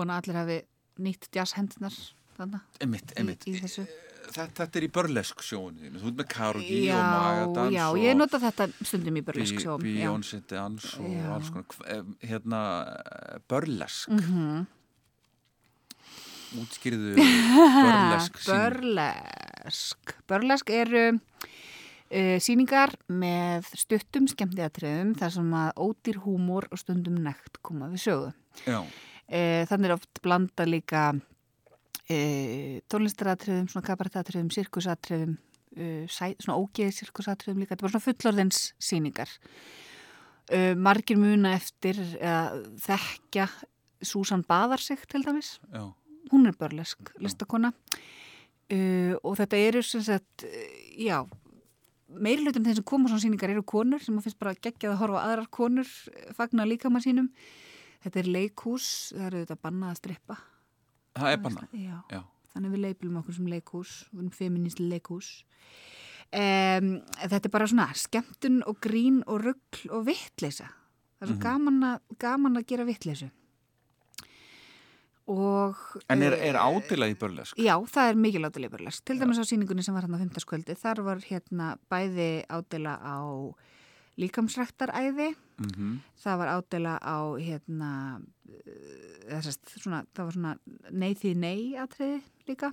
Vona 0.05 0.19
allir 0.21 0.37
hafi 0.37 0.59
nýtt 1.01 1.31
jazzhendunar 1.33 1.95
einmitt. 3.17 3.47
í 3.49 3.55
þessu. 3.57 3.87
Þetta, 4.25 4.45
þetta 4.59 4.79
er 4.81 4.85
í 4.85 4.89
börlesk 4.93 5.43
sjónu. 5.45 5.91
Þú 6.01 6.09
ert 6.11 6.19
með 6.19 6.29
Karogi 6.33 6.79
og 6.81 6.87
Já, 6.91 6.99
Magadans 7.15 7.75
já, 7.77 7.83
og 7.89 7.99
ég 8.03 8.17
nota 8.19 8.41
þetta 8.43 8.67
stundum 8.89 9.19
í 9.21 9.23
sjóm. 9.63 9.85
já. 9.85 9.97
Beyoncé 10.05 10.41
dans 10.51 10.87
og 10.99 11.09
Já. 11.09 11.25
alls 11.35 11.51
konar. 11.55 11.77
Eh, 11.95 12.03
Hérna, 12.29 12.61
eh, 13.01 13.39
börlesk. 13.49 14.09
Mhm. 14.13 14.67
Útskýrðu 16.55 17.15
börlesk. 17.85 18.41
Börlesk. 18.47 20.15
Börlesk 20.31 20.71
eru 20.71 21.05
uh, 21.15 22.37
síningar 22.45 22.95
með 23.09 23.73
stuttum 23.77 24.29
skemmtiðatriðum 24.31 25.17
þar 25.19 25.35
sem 25.39 25.57
að 25.59 25.73
ódýr 25.89 26.21
húmor 26.27 26.69
og 26.71 26.79
stundum 26.81 27.17
nekt 27.25 27.59
koma 27.63 27.89
við 27.93 28.05
sögu. 28.09 28.33
Já, 28.69 28.81
Uh, 29.25 29.65
þannig 29.71 29.89
er 29.89 29.95
oft 29.97 30.21
blanda 30.25 30.67
líka 30.69 31.07
uh, 31.15 32.75
tónlistaratriðum, 32.93 33.71
svona 33.73 33.87
kabaretatriðum, 33.87 34.51
sirkusatriðum, 34.53 35.37
uh, 35.79 36.03
sæ, 36.13 36.35
svona 36.45 36.59
ógeði 36.61 36.97
sirkusatriðum 36.99 37.63
líka. 37.63 37.75
Þetta 37.75 37.87
bara 37.87 37.95
svona 37.97 38.09
fullorðins 38.09 38.67
síningar. 38.83 39.37
Margir 40.77 41.17
muna 41.17 41.55
eftir 41.57 41.97
þekkja 42.85 43.47
Susan 44.05 44.43
Baðarsik 44.45 45.07
til 45.09 45.23
dæmis 45.25 45.55
já. 45.73 45.87
hún 46.29 46.45
er 46.45 46.53
börlesk 46.61 47.15
listakona 47.17 47.71
og 49.25 49.39
þetta 49.41 49.63
eru 49.71 49.81
sem 49.81 50.05
sagt, 50.05 50.45
já 51.01 51.23
meiri 52.21 52.45
hlutum 52.45 52.65
þeim 52.65 52.79
sem 52.79 52.87
koma 52.87 53.11
svona 53.11 53.23
sýningar 53.23 53.53
eru 53.53 53.65
konur 53.67 54.03
sem 54.03 54.15
maður 54.15 54.29
finnst 54.29 54.41
bara 54.41 54.55
geggjað 54.57 54.95
að 54.95 55.01
horfa 55.03 55.23
aðrar 55.25 55.51
konur 55.55 55.91
eh, 56.13 56.33
fagna 56.37 56.67
líkama 56.69 57.03
sínum 57.05 57.31
þetta 58.05 58.21
er 58.21 58.29
leikhús, 58.35 58.87
það 59.17 59.27
eru 59.31 59.43
þetta 59.45 59.59
bannað 59.65 59.91
að 59.95 60.01
strippa 60.03 60.37
Það 61.15 61.33
er 61.33 61.37
banna. 61.45 61.69
já. 61.73 61.99
Já. 62.11 62.23
þannig 62.55 62.71
við 62.75 62.83
leipilum 62.85 63.17
okkur 63.23 63.35
sem 63.35 63.47
leikhús 63.51 63.93
við 64.13 64.19
erum 64.21 64.31
feminist 64.31 64.81
leikhús 64.83 65.29
um, 66.35 66.89
þetta 67.25 67.41
er 67.49 67.53
bara 67.55 67.67
svona 67.71 67.89
skemmtun 67.95 68.61
og 68.67 68.79
grín 68.83 69.23
og 69.27 69.41
rugl 69.45 69.89
og 69.91 70.05
vittleysa 70.07 70.69
það 70.69 71.23
er 71.23 71.31
svo 71.33 71.37
Mhm. 71.39 71.43
gaman, 71.43 71.81
að, 71.83 72.01
gaman 72.19 72.57
að 72.61 72.67
gera 72.67 72.85
vittleysu 72.85 73.31
og 75.27 75.77
En 76.11 76.21
er, 76.23 76.35
eh, 76.37 76.51
er 76.51 76.55
ádela 76.61 77.07
í 77.09 77.15
börlesk? 77.17 77.57
Já, 77.57 77.79
það 77.89 78.11
er 78.11 78.15
mikil 78.21 78.43
ádela 78.45 78.67
í 78.69 78.71
burlesk. 78.75 79.05
Til 79.09 79.17
dæmis 79.19 79.39
á 79.41 79.45
síningunni 79.49 79.83
sem 79.83 79.95
var 79.95 80.03
hérna 80.05 80.19
á 80.21 80.25
fymtaskvöldi, 80.25 80.77
þar 80.77 81.01
var 81.03 81.17
hérna 81.25 81.79
bæði 81.91 82.45
ádela 82.53 82.99
á 83.01 83.17
líkamsræktaræði, 84.21 85.35
Mm 85.59 86.01
það 86.19 86.39
var 86.39 86.49
ádela 86.49 86.99
á 86.99 87.19
hérna, 87.39 88.21
eh, 88.49 89.29
þessast, 89.29 89.75
svona, 89.79 90.05
það 90.15 90.25
var 90.25 90.33
svona 90.33 90.55
nei 90.91 91.15
því 91.15 91.35
nei 91.37 91.77
atriði 91.77 92.23
líka. 92.49 92.73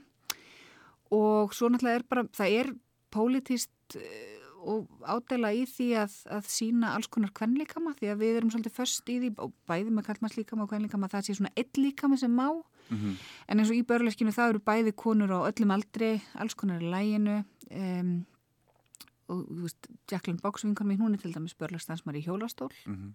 Og 1.11 1.53
svo 1.53 1.69
náttúrulega 1.69 1.99
er 1.99 2.05
bara, 2.09 2.23
það 2.23 2.55
er 2.59 2.73
pólitíst 3.11 3.97
og 4.61 4.87
ádela 5.09 5.51
í 5.55 5.63
því 5.69 5.87
að, 6.03 6.17
að 6.37 6.49
sína 6.51 6.93
alls 6.95 7.09
konar 7.11 7.31
kvennlíkama 7.37 7.93
því 7.97 8.11
að 8.11 8.19
við 8.21 8.39
erum 8.39 8.51
svolítið 8.53 8.75
föst 8.75 9.09
í 9.09 9.17
því 9.23 9.31
og 9.41 9.53
bæði 9.69 9.93
með 9.95 10.07
kallmannslíkama 10.09 10.65
og 10.65 10.73
kvennlíkama 10.73 11.09
það 11.11 11.27
sé 11.27 11.37
svona 11.37 11.53
eitt 11.57 11.79
líkami 11.79 12.19
sem 12.21 12.31
má. 12.31 12.61
-hmm. 12.89 13.15
En 13.47 13.59
eins 13.59 13.69
og 13.69 13.75
í 13.75 13.87
börleskinu 13.87 14.31
það 14.31 14.49
eru 14.49 14.59
bæði 14.59 14.91
konur 14.95 15.31
á 15.33 15.39
öllum 15.49 15.71
aldri, 15.71 16.21
alls 16.35 16.53
konar 16.53 16.81
í 16.81 16.91
læginu 16.91 17.43
um, 17.71 18.25
og 19.31 19.43
þú 19.49 19.65
veist, 19.65 19.91
Jacqueline 20.11 20.41
Boxvingar 20.43 20.87
mín, 20.87 21.01
hún 21.01 21.15
er 21.15 21.21
til 21.23 21.33
dæmis 21.33 21.57
börlestansmar 21.57 22.17
í 22.19 22.25
hjólastól. 22.25 22.71
Mhm. 22.85 23.13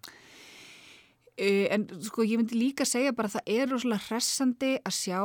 Uh, 1.37 1.67
en 1.69 1.83
sko 2.01 2.23
ég 2.25 2.39
myndi 2.39 2.57
líka 2.57 2.85
segja 2.85 3.13
bara 3.13 3.29
að 3.29 3.37
það 3.37 3.51
er 3.53 3.67
rosalega 3.69 4.07
hressandi 4.07 4.71
að 4.81 4.95
sjá 4.97 5.21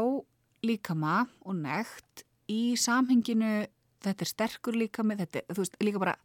líkama 0.62 1.22
og 1.40 1.56
nekt 1.56 2.26
í 2.52 2.76
samhenginu, 2.76 3.64
þetta 4.04 4.26
er 4.26 4.28
sterkur 4.28 4.76
líkami, 4.76 5.16
þetta 5.16 5.40
er, 5.40 5.46
þú 5.48 5.64
veist, 5.64 5.78
líka 5.80 6.02
bara 6.02 6.16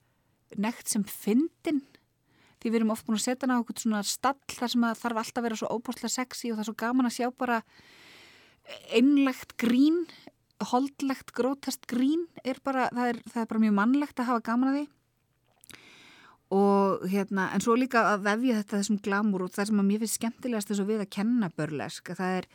nekt 0.60 0.92
sem 0.92 1.06
fyndin 1.08 1.82
því 2.58 2.72
við 2.72 2.80
erum 2.80 2.94
oft 2.94 3.06
búin 3.08 3.20
að 3.20 3.26
setja 3.26 3.46
hana 3.46 3.60
á 3.60 3.62
okkur 3.62 3.80
svona 3.82 4.04
stall 4.08 4.58
þar 4.58 4.74
sem 4.74 4.86
að 4.88 5.00
þarf 5.02 5.22
alltaf 5.22 5.40
að 5.40 5.48
vera 5.48 5.60
svo 5.60 5.72
óbúslega 5.78 6.14
sexy 6.14 6.52
og 6.52 6.58
það 6.58 6.64
er 6.64 6.70
svo 6.70 6.78
gaman 6.82 7.10
að 7.10 7.18
sjá 7.18 7.28
bara 7.38 7.60
einlegt 8.98 9.56
grín 9.62 10.02
holdlegt, 10.72 11.34
grótast 11.38 11.86
grín 11.90 12.26
er 12.44 12.62
bara, 12.66 12.88
það 12.94 13.12
er, 13.14 13.20
það 13.30 13.42
er 13.42 13.50
bara 13.52 13.64
mjög 13.66 13.76
mannlegt 13.78 14.22
að 14.22 14.32
hafa 14.32 14.46
gaman 14.48 14.72
að 14.72 14.80
því 14.80 14.86
og 16.58 17.04
hérna, 17.12 17.50
en 17.52 17.64
svo 17.64 17.76
líka 17.76 18.06
að 18.14 18.24
vefja 18.30 18.62
þetta 18.62 18.80
þessum 18.80 19.00
glamúr 19.04 19.44
og 19.44 19.52
það 19.52 19.70
sem 19.70 19.82
að 19.82 19.88
mér 19.90 20.02
finnst 20.04 20.20
skemmtilegast 20.22 20.72
þess 20.72 20.84
að 20.84 20.92
við 20.94 21.04
að 21.04 21.14
kenna 21.18 21.50
börlesk 21.58 22.12
að 22.14 22.22
það 22.22 22.36
er 22.38 22.48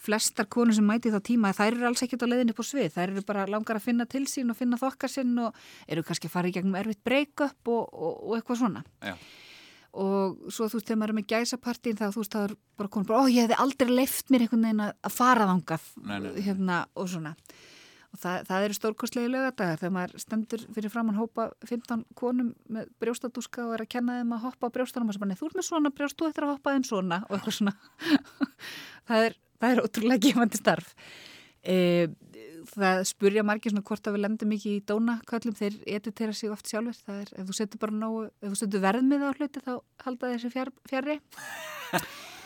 flestar 0.00 0.48
konur 0.48 0.76
sem 0.76 0.86
mæti 0.86 1.10
þá 1.12 1.18
tíma 1.26 1.50
þær 1.56 1.74
eru 1.74 1.88
alls 1.90 2.04
ekkert 2.06 2.24
á 2.24 2.30
leiðinni 2.30 2.54
á 2.56 2.64
svið, 2.64 2.92
þær 2.94 3.10
eru 3.10 3.24
bara 3.26 3.48
langar 3.50 3.80
að 3.80 3.88
finna 3.88 4.06
til 4.08 4.22
sín 4.30 4.54
og 4.54 4.56
finna 4.56 4.78
þokkar 4.80 5.12
sinn 5.12 5.34
og 5.42 5.58
eru 5.90 6.06
kannski 6.06 6.30
að 6.30 6.36
fara 6.36 6.48
í 6.48 6.54
gegnum 6.54 6.78
erfitt 6.78 7.02
break-up 7.04 7.72
og, 7.74 7.90
og, 7.90 8.14
og 8.30 8.38
eitthvað 8.38 8.62
svona 8.62 8.84
Já. 9.02 9.16
Og 9.92 10.52
svo 10.52 10.68
þú 10.70 10.78
veist, 10.78 10.86
þegar 10.86 11.00
maður 11.00 11.12
er 11.12 11.18
með 11.18 11.28
gæsapartín 11.32 11.98
þá 11.98 12.06
þú 12.06 12.22
veist, 12.22 12.36
það 12.36 12.46
er 12.46 12.54
bara 12.78 12.92
konur 12.94 13.10
bara, 13.10 13.24
ó 13.24 13.24
ég 13.30 13.46
hefði 13.46 13.58
aldrei 13.64 13.90
leift 13.90 14.30
mér 14.30 14.46
einhvern 14.46 14.66
veginn 14.66 14.86
að 14.86 14.94
að 15.08 15.14
fara 15.16 15.46
nei. 16.06 16.32
hérna 16.44 16.80
og 16.94 17.10
svona. 17.10 17.34
Og 18.10 18.18
það, 18.18 18.46
það 18.48 18.64
eru 18.66 18.76
stórkostlegi 18.76 19.30
lögadagar 19.30 19.78
þegar 19.78 19.92
maður 19.94 20.22
stendur 20.22 20.62
fyrir 20.74 20.90
framann 20.90 21.18
hópa 21.18 21.50
15 21.68 22.00
konum 22.18 22.54
með 22.66 22.88
brjóstadúska 23.02 23.66
og 23.68 23.76
er 23.76 23.84
að 23.84 23.92
kenna 23.94 24.16
þeim 24.18 24.34
að 24.34 24.46
hoppa 24.48 24.70
á 24.70 24.74
brjóstanum 24.74 25.12
og 25.12 25.14
svo 25.14 25.22
bara, 25.22 25.30
nei, 25.30 25.38
þú 25.38 25.50
ert 25.50 25.58
með 25.60 25.68
svona 25.68 25.92
brjóst, 25.94 26.18
þú 26.18 26.30
ættir 26.30 26.46
að 26.46 26.52
hoppa 26.56 26.74
þeim 26.74 26.86
svona 26.88 27.20
og 27.28 27.36
eitthvað 27.36 27.58
svona. 27.60 27.76
Það, 29.10 29.24
er, 29.26 29.36
það 29.58 29.72
er 29.72 29.80
ótrúlega 29.82 30.22
gefandi 30.22 30.58
starf. 30.60 30.90
E, 31.66 31.76
það 32.70 33.02
spurja 33.10 33.44
margir 33.46 33.72
svona 33.74 33.86
hvort 33.86 34.08
að 34.08 34.16
við 34.16 34.24
lendum 34.24 34.56
ekki 34.56 34.72
í 34.76 34.82
dónaköllum 34.88 35.56
þeir 35.58 35.78
editera 35.98 36.34
sig 36.36 36.52
oft 36.52 36.70
sjálfur 36.70 36.98
það 37.04 37.22
er, 37.24 37.30
ef 37.36 37.46
þú 37.50 37.56
setur 37.60 37.82
bara 37.84 38.00
nógu, 38.00 38.26
ef 38.40 38.50
þú 38.52 38.58
setur 38.62 38.84
verðmið 38.86 39.24
á 39.24 39.30
hluti 39.36 39.64
þá 39.64 39.72
halda 40.06 40.34
þessi 40.34 40.52
fjár, 40.56 40.74
fjarrri 40.90 41.20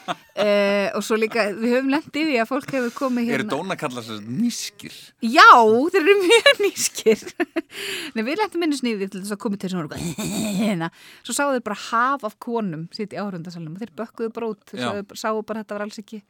Uh, 0.04 0.92
og 0.98 1.00
svo 1.00 1.16
líka, 1.16 1.46
við 1.56 1.78
höfum 1.78 1.86
lendið 1.94 2.32
í 2.34 2.36
að 2.36 2.50
fólk 2.50 2.74
hefur 2.76 2.90
komið 2.92 3.30
Eru 3.30 3.44
hérna 3.46 3.54
dónakallar 3.54 4.04
sér 4.04 4.18
nýskir? 4.20 4.96
Já, 5.24 5.46
þeir 5.94 6.00
eru 6.02 6.16
mjög 6.20 6.60
nýskir 6.60 7.22
Nei, 8.14 8.20
við 8.20 8.42
lendum 8.42 8.60
minni 8.60 8.76
sniði 8.76 9.08
til 9.08 9.22
þess 9.22 9.32
að 9.32 9.40
koma 9.46 9.60
til 9.62 9.70
svona 9.72 10.00
hérna. 10.60 10.90
Svo 11.24 11.36
sáu 11.38 11.54
þeir 11.54 11.64
bara 11.70 11.78
haf 11.86 12.28
af 12.28 12.36
konum 12.36 12.84
sitt 12.92 13.16
í 13.16 13.20
áhörundasalunum 13.22 13.78
og 13.78 13.80
þeir 13.80 13.94
bökkuðu. 14.02 14.52
Þeir 14.74 15.16
sáu 15.16 15.40
bara 15.40 15.62
að 15.62 15.64
þetta 15.64 15.78
var 15.78 15.86
alls 15.86 16.02
ekki 16.04 16.20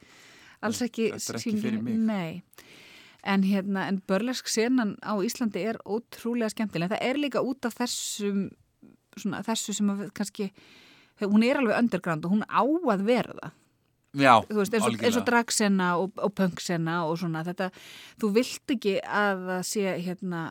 alls 0.65 0.85
ekki 0.87 1.11
ekki 1.11 1.75
mig. 1.75 1.99
Nei 1.99 2.45
En 3.25 3.45
hérna, 3.47 3.87
en 3.89 4.03
börlesk 4.05 4.51
senan 4.53 4.97
á 5.01 5.17
Íslandi 5.25 5.63
er 5.65 5.79
ótrúlega 5.89 6.53
skemmtileg. 6.53 6.93
Það 6.93 7.05
er 7.09 7.21
líka 7.23 7.41
út 7.41 7.65
af 7.65 7.77
þessum 7.79 8.51
svona, 9.17 9.43
þessu 9.47 9.75
sem 9.77 9.93
að 9.93 10.09
kannski 10.17 10.51
hún 11.23 11.45
er 11.47 11.61
alveg 11.61 11.79
underground 11.79 12.27
og 12.27 12.35
hún 12.35 12.45
á 12.45 12.63
að 12.63 13.07
vera 13.07 13.37
það. 13.39 13.61
Já, 14.15 14.35
þú 14.47 14.61
veist, 14.61 14.75
eins 14.77 14.87
og, 14.87 15.01
eins 15.03 15.17
og 15.19 15.25
dragsena 15.27 15.87
og, 15.99 16.13
og 16.23 16.31
punksena 16.39 17.01
og 17.09 17.17
svona 17.19 17.43
þetta, 17.47 17.71
þú 18.23 18.29
vilt 18.37 18.75
ekki 18.77 18.93
að 19.03 19.41
það 19.49 19.65
sé 19.67 19.95
hérna 20.07 20.43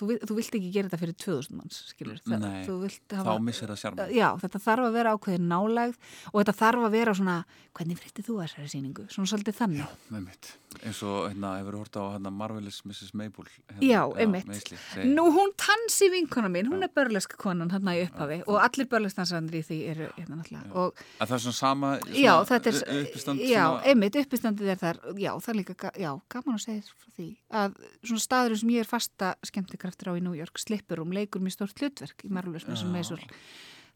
þú, 0.00 0.16
þú 0.30 0.36
vilt 0.40 0.56
ekki 0.58 0.70
gera 0.74 0.88
þetta 0.90 1.00
fyrir 1.04 1.16
2000 1.24 1.56
manns 1.60 1.80
skilur, 1.92 2.20
það, 2.26 2.44
Nei, 2.44 2.68
vilt 2.84 3.02
þá 3.12 3.20
hafa 3.22 3.38
missir 3.50 3.70
það 3.72 3.80
sjálf. 3.84 4.02
já, 4.16 4.28
þetta 4.44 4.62
þarf 4.66 4.88
að 4.88 4.96
vera 5.00 5.14
ákveðin 5.16 5.48
nálægð 5.50 5.98
og 6.32 6.38
þetta 6.40 6.56
þarf 6.60 6.86
að 6.88 6.96
vera 6.98 7.14
svona 7.20 7.36
hvernig 7.76 8.00
fréttið 8.00 8.26
þú 8.26 8.38
þessari 8.42 8.70
sýningu, 8.72 9.04
svona 9.12 9.30
svolítið 9.30 9.58
þannig 9.60 9.92
Með 10.10 10.24
mitt. 10.26 10.48
Eins 10.86 11.00
og, 11.02 11.16
hérna, 11.26 11.48
hefur 11.58 11.74
þú 11.74 11.78
hort 11.82 11.96
á 11.98 12.02
hérna, 12.14 12.30
Marvelous 12.30 12.76
Mrs. 12.86 13.10
Maple? 13.18 13.44
Hérna, 13.70 13.80
Já, 13.82 14.00
einmitt. 14.22 14.46
meiðsli, 14.46 14.76
segi. 14.94 15.08
Nú, 15.10 15.24
hún 15.34 15.50
tansi 15.58 16.06
vinkona 16.12 16.46
mín, 16.50 16.68
hún 16.70 16.82
er 16.86 16.92
börleska 16.94 17.34
konan 17.40 17.70
hérna 17.74 17.94
í 17.98 18.04
upphafi 18.06 18.40
og 18.46 18.58
allir 18.62 18.86
börleskansandir 18.90 19.58
í 19.58 19.64
því 19.66 19.78
eru 19.90 20.06
hérna 20.14 20.38
náttúrulega 20.38 20.70
og 20.78 20.94
Að 21.18 21.32
það 21.32 21.34
er 21.38 21.42
svona 21.46 21.58
sama 21.58 21.90
svona, 21.98 22.14
Já, 22.22 22.34
þetta 22.52 22.70
er, 22.70 22.78
uppistand 23.00 23.40
já, 23.42 23.64
svona, 23.66 23.82
einmitt, 23.90 24.14
uppistandið 24.22 24.68
er 24.74 24.78
þar, 24.84 25.00
já, 25.18 25.30
það 25.42 25.48
er 25.54 25.58
líka, 25.58 25.92
já, 25.98 26.10
gaman 26.30 26.54
að 26.54 26.64
segja 26.68 26.82
því, 27.18 27.28
að 27.50 27.74
svona 28.06 28.20
staðurinn 28.26 28.60
sem 28.62 28.70
ég 28.70 28.78
er 28.86 28.90
fasta 28.90 29.34
skemmtikraftur 29.42 29.89
á 29.98 30.12
í 30.14 30.22
New 30.22 30.36
York, 30.36 30.60
Slipperum, 30.60 31.12
leikur 31.14 31.42
mér 31.42 31.54
stórt 31.54 31.80
hlutverk 31.80 32.24
í 32.26 32.30
Marvelous 32.32 32.66
Mrs. 32.68 32.84
Já. 32.84 32.92
Maisel, 32.92 33.20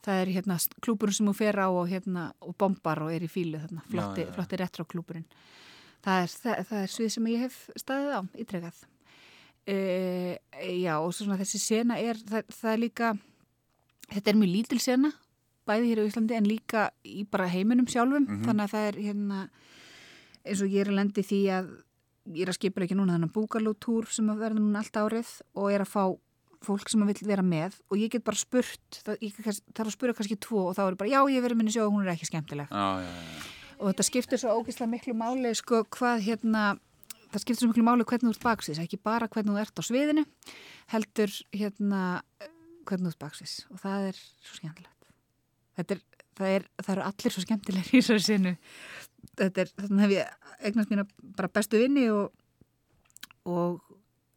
það 0.05 0.23
er 0.23 0.33
hérna 0.35 0.57
klúburinn 0.85 1.17
sem 1.17 1.29
hún 1.31 1.37
fer 1.39 1.59
á 1.61 1.69
og, 1.69 1.87
hérna, 1.91 2.33
og 2.45 2.57
bombar 2.61 3.05
og 3.05 3.13
er 3.15 3.25
í 3.25 3.31
fílu 3.31 3.61
þarna, 3.63 3.85
flotti, 3.91 4.27
flotti 4.35 4.61
retroklúburinn. 4.61 5.29
Það 6.05 6.25
er, 6.25 6.35
það, 6.43 6.59
það 6.69 6.83
er 6.83 6.93
svið 6.93 7.13
sem 7.15 7.31
ég 7.33 7.45
hef 7.47 7.61
staðið 7.81 8.17
á, 8.19 8.21
ítrekað. 8.45 8.83
Uh, 9.65 10.35
já, 10.61 10.99
og 10.99 11.15
svo 11.15 11.25
svona 11.25 11.41
þessi 11.41 11.61
sena 11.63 11.97
er, 11.97 12.19
það, 12.29 12.51
það 12.53 12.73
er 12.75 12.83
líka, 12.83 13.13
þetta 14.11 14.33
er 14.33 14.41
mjög 14.43 14.53
lítil 14.53 14.81
sena, 14.85 15.15
bæði 15.65 15.89
hér 15.89 16.03
á 16.05 16.09
Íslandi 16.11 16.37
en 16.37 16.51
líka 16.51 16.83
í 17.09 17.25
bara 17.25 17.49
heiminum 17.49 17.89
sjálfum, 17.89 18.27
þannig 18.45 18.67
að 18.67 18.75
það 18.75 18.89
er 18.91 18.99
hérna, 19.07 19.39
eins 20.45 20.61
og 20.61 20.75
ég 20.75 20.85
er 20.85 20.93
að 20.93 20.99
lendi 20.99 21.25
því 21.25 21.41
að 21.57 21.71
ég 22.33 22.45
er 22.45 22.53
að 22.53 22.59
skipa 22.59 22.85
ekki 22.85 22.97
núna 22.97 23.17
þennan 23.17 23.33
búgalútúr 23.35 24.09
sem 24.13 24.29
verða 24.33 24.61
núna 24.61 24.81
allt 24.81 24.97
árið 24.97 25.33
og 25.59 25.73
er 25.73 25.85
að 25.85 25.93
fá 25.93 26.05
fólk 26.65 26.89
sem 26.89 27.03
vil 27.05 27.17
vera 27.29 27.45
með. 27.45 27.77
Og 27.93 28.01
ég 28.01 28.13
get 28.15 28.25
bara 28.25 28.41
spurt, 28.41 29.01
það, 29.05 29.19
ég 29.27 29.37
þarf 29.37 29.85
að 29.85 29.93
spura 29.97 30.17
kannski 30.17 30.39
tvo 30.41 30.71
og 30.71 30.79
þá 30.79 30.87
er 30.87 30.97
bara, 31.01 31.13
já 31.13 31.21
ég 31.35 31.45
verið 31.45 31.61
minni 31.61 31.75
sjó 31.75 31.85
og 31.89 31.95
hún 31.97 32.07
er 32.07 32.15
ekki 32.15 32.31
skemmtileg. 32.31 32.73
Já, 32.73 33.05
já, 33.05 33.13
já. 33.13 33.45
og 33.79 33.87
þetta 33.91 34.09
skiptir 34.09 34.41
svo 34.41 34.57
ógeðslega 34.59 34.93
miklu 34.95 35.17
máli 35.19 35.53
sko 35.59 35.83
hvað 35.97 36.25
hérna 36.29 36.65
það 37.35 37.43
skiptir 37.43 37.61
svo 37.61 37.71
miklu 37.73 37.87
máli 37.87 38.07
hvernig 38.09 38.31
þú 38.31 38.35
ert 38.37 38.47
baksins 38.47 38.81
ekki 38.83 39.01
bara 39.03 39.29
hvernig 39.29 39.53
þú 39.53 39.63
ert 39.65 39.81
á 39.81 39.83
sviðinu 39.85 40.25
heldur 40.95 41.37
hérna 41.53 42.03
hvernig 42.87 43.09
þú 43.09 43.13
ert 43.13 43.23
baksins 43.27 43.57
og 43.71 43.83
það 43.83 44.11
er 44.13 44.21
svo 44.23 44.61
skemmtilegt. 44.61 45.11
Þetta 45.75 45.97
er, 45.97 46.05
það 46.39 46.55
er 46.55 46.69
það 46.81 46.93
eru 46.95 47.09
allir 47.11 47.35
svo 47.35 47.45
skemmtilegir 47.45 47.91
í 47.91 48.01
þessari 48.01 48.25
sinu 48.29 48.57
þetta 49.33 49.65
er, 49.65 49.75
þannig 49.81 50.05
hef 50.05 50.15
ég 50.15 50.51
eignast 50.69 50.93
mína 50.93 51.07
bara 51.37 51.53
bestu 51.53 51.81
vinni 51.81 52.09
og 52.13 52.33
og, 53.45 53.81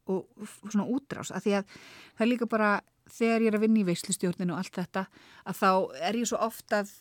og 0.07 0.72
svona 0.72 0.88
útrás 0.91 1.31
að 1.31 1.47
því 1.47 1.55
að 1.59 1.76
það 1.77 2.26
er 2.26 2.31
líka 2.31 2.49
bara 2.49 2.72
þegar 3.11 3.45
ég 3.45 3.51
er 3.51 3.57
að 3.57 3.64
vinna 3.64 3.81
í 3.81 3.88
veislustjórninu 3.88 4.55
og 4.55 4.61
allt 4.61 4.80
þetta 4.81 5.05
að 5.47 5.61
þá 5.61 5.69
er 6.09 6.19
ég 6.19 6.30
svo 6.30 6.41
oft 6.43 6.76
að 6.76 6.91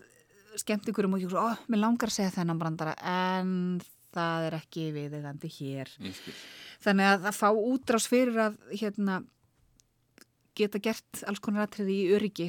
skemmt 0.57 0.89
ykkurum 0.91 1.17
og 1.17 1.25
ég 1.25 1.33
svo, 1.33 1.43
ó, 1.43 1.53
mér 1.69 1.83
langar 1.83 2.11
að 2.11 2.19
segja 2.19 2.35
þennan 2.39 2.61
brandara 2.61 2.95
en 3.03 3.51
það 4.17 4.47
er 4.47 4.57
ekki 4.57 4.87
viðegandi 4.95 5.51
hér. 5.59 5.91
Ég 6.07 6.17
skil. 6.17 6.35
Þannig 6.87 7.11
að 7.11 7.27
það 7.27 7.39
fá 7.41 7.49
útrás 7.53 8.07
fyrir 8.09 8.39
að 8.47 8.57
hérna, 8.73 9.19
geta 10.57 10.81
gert 10.81 11.23
alls 11.29 11.43
konar 11.45 11.67
atriði 11.67 11.99
í 11.99 12.09
öryggi 12.17 12.49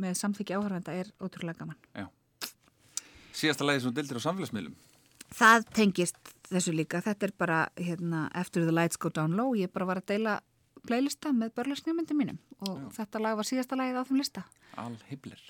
með 0.00 0.14
samþykki 0.20 0.54
áhörvenda 0.54 0.94
er 0.94 1.10
ótrúlega 1.18 1.64
gaman. 1.64 1.80
Síðasta 3.36 3.66
lagi 3.66 3.84
sem 3.84 3.94
dildir 3.94 4.18
á 4.18 4.26
samfélagsmiðlum. 4.26 4.76
Það 5.30 5.66
tengist 5.76 6.32
þessu 6.50 6.74
líka. 6.74 7.00
Þetta 7.04 7.28
er 7.28 7.34
bara 7.38 7.58
hérna, 7.78 8.28
After 8.34 8.64
the 8.66 8.74
Lights 8.74 8.98
Go 8.98 9.12
Down 9.14 9.36
Low. 9.38 9.54
Ég 9.58 9.70
bara 9.72 9.86
var 9.86 10.02
að 10.02 10.10
deila 10.14 10.40
playlista 10.86 11.32
með 11.36 11.54
börlarsnjömyndum 11.58 12.16
mínum 12.16 12.38
og 12.66 12.90
þetta 12.96 13.20
lag 13.20 13.36
var 13.38 13.48
síðasta 13.48 13.76
lagið 13.78 14.00
á 14.00 14.02
þeim 14.08 14.20
lista. 14.20 14.44
Al 14.80 14.96
Hibler. 15.10 15.40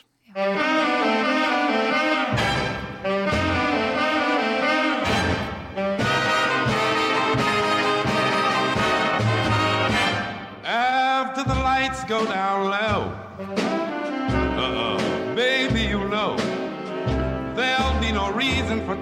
After 10.66 11.44
the 11.44 11.54
lights 11.62 12.04
go 12.04 12.24
down 12.26 12.70
low, 12.70 13.29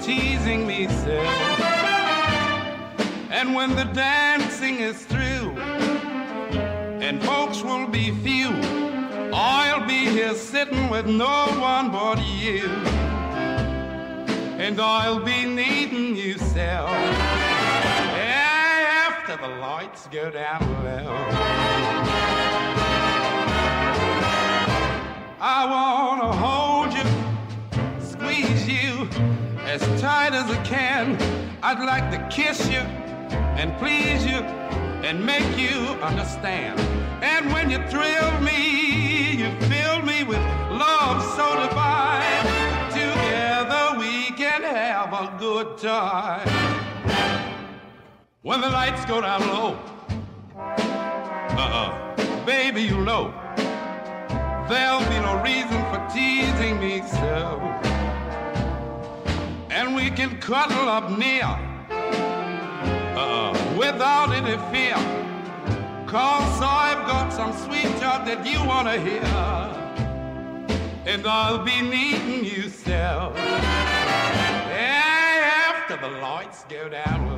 teasing 0.00 0.66
me 0.66 0.88
so. 0.88 1.20
And 3.30 3.54
when 3.54 3.74
the 3.76 3.84
dancing 3.84 4.76
is 4.76 5.04
through, 5.04 5.58
and 7.00 7.22
folks 7.22 7.62
will 7.62 7.86
be 7.86 8.10
few, 8.22 8.50
I'll 9.32 9.86
be 9.86 10.06
here 10.06 10.34
sitting 10.34 10.88
with 10.88 11.06
no 11.06 11.46
one 11.60 11.90
but 11.90 12.24
you. 12.24 12.68
And 14.58 14.80
I'll 14.80 15.20
be 15.20 15.44
needing 15.44 16.16
you 16.16 16.38
so. 16.38 16.86
After 18.16 19.36
the 19.36 19.48
lights 19.48 20.08
go 20.08 20.30
down 20.30 20.60
low. 20.84 21.14
I 25.40 25.64
wanna 25.64 26.32
hold 26.32 26.92
you, 26.94 27.04
squeeze 28.00 28.66
you 28.68 29.08
as 29.68 29.82
tight 30.00 30.32
as 30.32 30.50
I 30.50 30.62
can. 30.64 31.14
I'd 31.62 31.84
like 31.84 32.10
to 32.10 32.18
kiss 32.34 32.66
you 32.68 32.80
and 33.60 33.76
please 33.76 34.24
you 34.24 34.40
and 35.04 35.24
make 35.24 35.58
you 35.58 35.76
understand. 36.00 36.80
And 37.22 37.52
when 37.52 37.68
you 37.68 37.76
thrill 37.88 38.40
me, 38.40 39.32
you 39.32 39.50
fill 39.68 40.00
me 40.02 40.24
with 40.24 40.40
love 40.72 41.22
so 41.36 41.46
divine. 41.66 42.46
Together 42.90 43.98
we 43.98 44.30
can 44.36 44.62
have 44.62 45.12
a 45.12 45.36
good 45.38 45.76
time. 45.76 46.48
When 48.40 48.62
the 48.62 48.70
lights 48.70 49.04
go 49.04 49.20
down 49.20 49.42
low, 49.48 49.78
uh-uh, 50.56 52.46
baby, 52.46 52.84
you 52.84 53.04
know. 53.04 53.34
There'll 54.66 55.00
be 55.10 55.18
no 55.28 55.42
reason 55.42 55.80
for 55.90 56.00
teasing 56.10 56.80
me 56.80 57.02
so. 57.06 57.97
And 59.89 59.97
we 59.97 60.10
can 60.10 60.39
cuddle 60.39 60.86
up 60.86 61.10
near 61.19 61.48
uh, 63.16 63.52
without 63.78 64.31
any 64.35 64.59
fear. 64.70 64.97
Cause 66.06 66.60
I've 66.60 67.06
got 67.06 67.32
some 67.32 67.55
sweet 67.55 67.97
talk 67.98 68.27
that 68.27 68.44
you 68.44 68.62
wanna 68.66 68.98
hear. 69.01 69.23
And 71.06 71.27
I'll 71.27 71.65
be 71.65 71.81
needing 71.81 72.44
you 72.44 72.69
so. 72.69 73.32
After 74.77 75.97
the 75.97 76.10
lights 76.20 76.65
go 76.69 76.90
down 76.90 77.38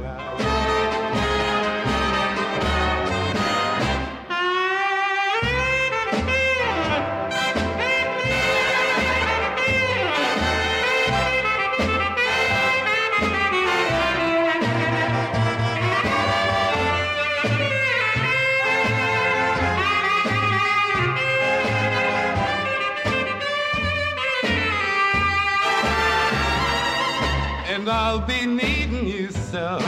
and 27.81 27.89
I'll 27.89 28.20
be 28.20 28.44
needing 28.44 29.09
you 29.09 29.31
so 29.31 29.78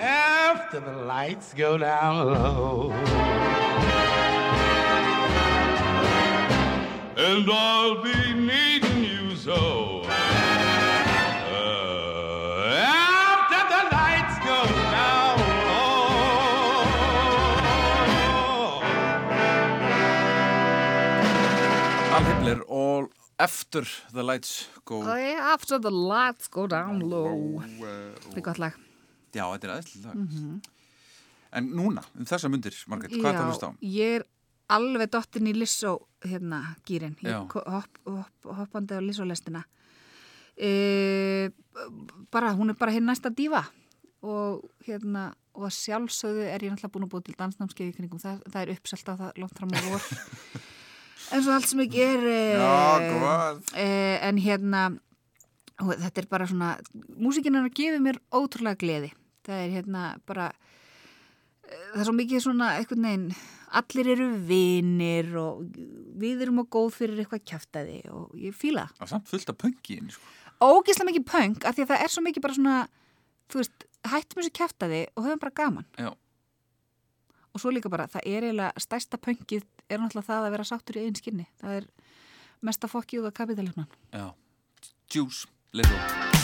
after 0.00 0.80
the 0.80 0.92
lights 0.92 1.52
go 1.52 1.76
down 1.76 2.28
low. 2.28 2.92
And 7.18 7.50
I'll 7.50 8.02
be 8.02 8.32
needing 8.32 9.04
you 9.04 9.36
so 9.36 10.05
After 23.38 23.84
the 24.14 24.22
Lights 24.24 24.68
Go 24.88 25.02
After 25.04 25.78
the 25.78 25.90
lights 25.90 26.48
go 26.48 26.66
down 26.66 27.02
low. 27.04 27.60
Þetta 27.68 28.38
er 28.40 28.46
gott 28.46 28.60
lag. 28.62 28.78
Já, 29.36 29.44
þetta 29.44 29.68
er 29.68 29.74
aðeinslega 29.74 30.14
lag. 30.14 30.72
En 31.56 31.68
núna, 31.76 32.02
um 32.16 32.26
þessa 32.28 32.48
mundir, 32.52 32.74
Margrét, 32.90 33.12
hvað 33.16 33.30
er 33.30 33.36
það 33.36 33.44
að 33.44 33.50
hlusta 33.52 33.68
á? 33.68 33.72
ég 33.86 34.18
er 34.18 34.24
alveg 34.72 35.10
dottin 35.14 35.46
í 35.46 35.54
Lissó 35.54 35.94
hérna 36.26 36.60
gýrin, 36.88 37.14
hopp, 37.22 37.98
hopp, 38.04 38.48
hoppandi 38.58 38.98
á 38.98 39.00
Lissó 39.04 39.26
lestina 39.28 39.62
e, 40.58 41.50
bara, 42.34 42.52
hún 42.58 42.72
er 42.72 42.78
bara 42.78 42.94
hinn 42.94 43.06
næsta 43.06 43.30
dífa 43.30 43.62
og 44.26 44.64
hérna 44.86 45.30
og 45.56 45.70
sjálfsögðu 45.72 46.48
er 46.50 46.66
ég 46.66 46.72
náttúrulega 46.74 46.92
búin 46.92 47.06
að 47.06 47.12
búið 47.14 47.28
til 47.28 47.36
dansnámskeið 47.38 47.92
í 47.92 47.96
kringum, 47.96 48.20
það, 48.20 48.42
það 48.50 48.62
er 48.62 48.72
uppselt 48.74 49.08
á 49.08 49.14
það 49.14 49.40
langt 49.44 49.60
fram 49.60 49.72
á 49.72 49.80
vor 49.86 50.08
en 51.32 51.42
svo 51.42 51.56
allt 51.56 51.68
sem 51.70 51.82
ég 51.84 51.92
ger 51.96 52.28
e, 52.30 52.38
Já, 52.56 53.10
hvað? 53.16 53.60
e, 53.74 53.88
en 54.28 54.40
hérna 54.42 54.84
og 55.82 55.92
þetta 55.92 56.22
er 56.22 56.30
bara 56.30 56.48
svona 56.48 56.74
músikinn 57.20 57.58
er 57.58 57.66
að 57.68 57.76
gefa 57.76 58.00
mér 58.02 58.20
ótrúlega 58.34 58.80
gleði 58.80 59.12
það 59.46 59.62
er 59.64 59.74
hérna 59.74 60.06
bara 60.28 60.50
það 61.66 62.00
er 62.00 62.08
svo 62.08 62.16
mikið 62.16 62.44
svona 62.46 62.72
einhvern 62.78 63.06
veginn 63.08 63.28
allir 63.76 64.10
eru 64.14 64.28
vinir 64.48 65.32
og 65.40 65.64
við 66.20 66.44
erum 66.46 66.62
á 66.62 66.64
góð 66.70 66.92
fyrir 67.00 67.22
eitthvað 67.22 67.44
kjaftaði 67.50 67.98
og 68.14 68.36
ég. 68.38 68.54
Það 68.56 69.02
er 69.02 69.10
samt 69.10 69.30
fullt 69.30 69.50
af 69.52 69.58
pöngi 69.60 69.98
inn, 69.98 70.12
sko. 70.14 70.22
Ógislega 70.62 71.10
mikið 71.10 71.26
punk 71.28 71.66
af 71.68 71.76
því 71.76 71.84
að 71.84 71.90
það 71.90 72.04
er 72.04 72.14
svo 72.14 72.22
mikið 72.24 72.44
bara 72.46 72.56
svona 72.56 72.76
þú 73.52 73.60
veist, 73.60 73.86
hættum 74.06 74.40
þessu 74.40 74.54
kjaftaði 74.56 75.02
og 75.14 75.26
höfum 75.26 75.42
bara 75.42 75.56
gaman 75.60 75.88
Já. 75.98 76.10
Og 77.56 77.62
svo 77.62 77.72
líka 77.72 77.88
bara, 77.92 78.08
það 78.12 78.28
er 78.28 78.48
eiginlega 78.50 78.84
stærsta 78.84 79.20
pöngið 79.22 79.64
er 79.88 80.02
náttúrulega 80.02 80.28
það 80.28 80.48
að 80.48 80.56
vera 80.56 80.68
sáttur 80.68 81.00
í 81.00 81.06
einn 81.06 81.16
skinni. 81.16 81.48
Það 81.62 81.80
er 81.80 81.90
mesta 82.68 82.90
fokki 82.90 83.22
út 83.22 83.30
af 83.30 83.38
kapitalisman. 83.40 83.88
Já, 84.12 84.28
Juice, 85.08 85.46
Lizzo 85.72 86.35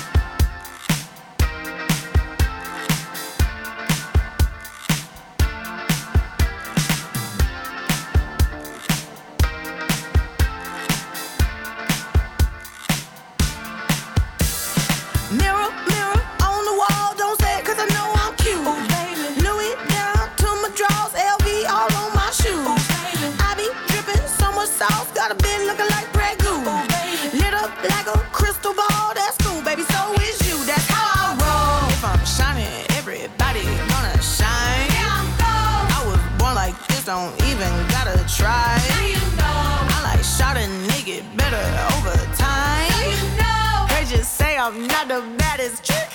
don't 37.13 37.43
even 37.45 37.73
gotta 37.89 38.17
try. 38.27 38.81
you 39.05 39.21
know. 39.37 39.45
I 39.45 40.15
like 40.15 40.25
shot 40.25 40.57
a 40.57 40.67
nigga 40.89 41.21
better 41.37 41.65
over 41.93 42.17
time. 42.37 42.89
you 43.05 43.21
know. 43.37 43.87
They 43.93 44.17
just 44.17 44.39
say 44.39 44.57
I'm 44.57 44.87
not 44.87 45.09
the 45.09 45.21
baddest 45.37 45.85
trick 45.85 46.12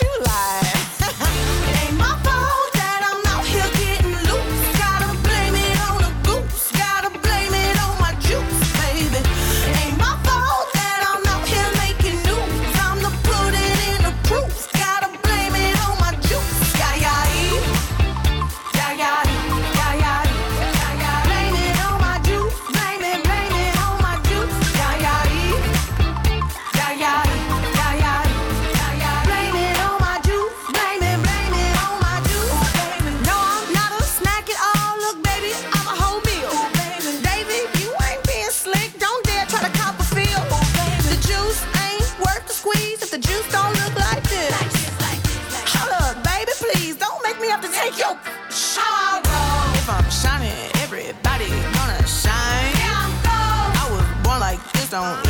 don't 54.90 55.27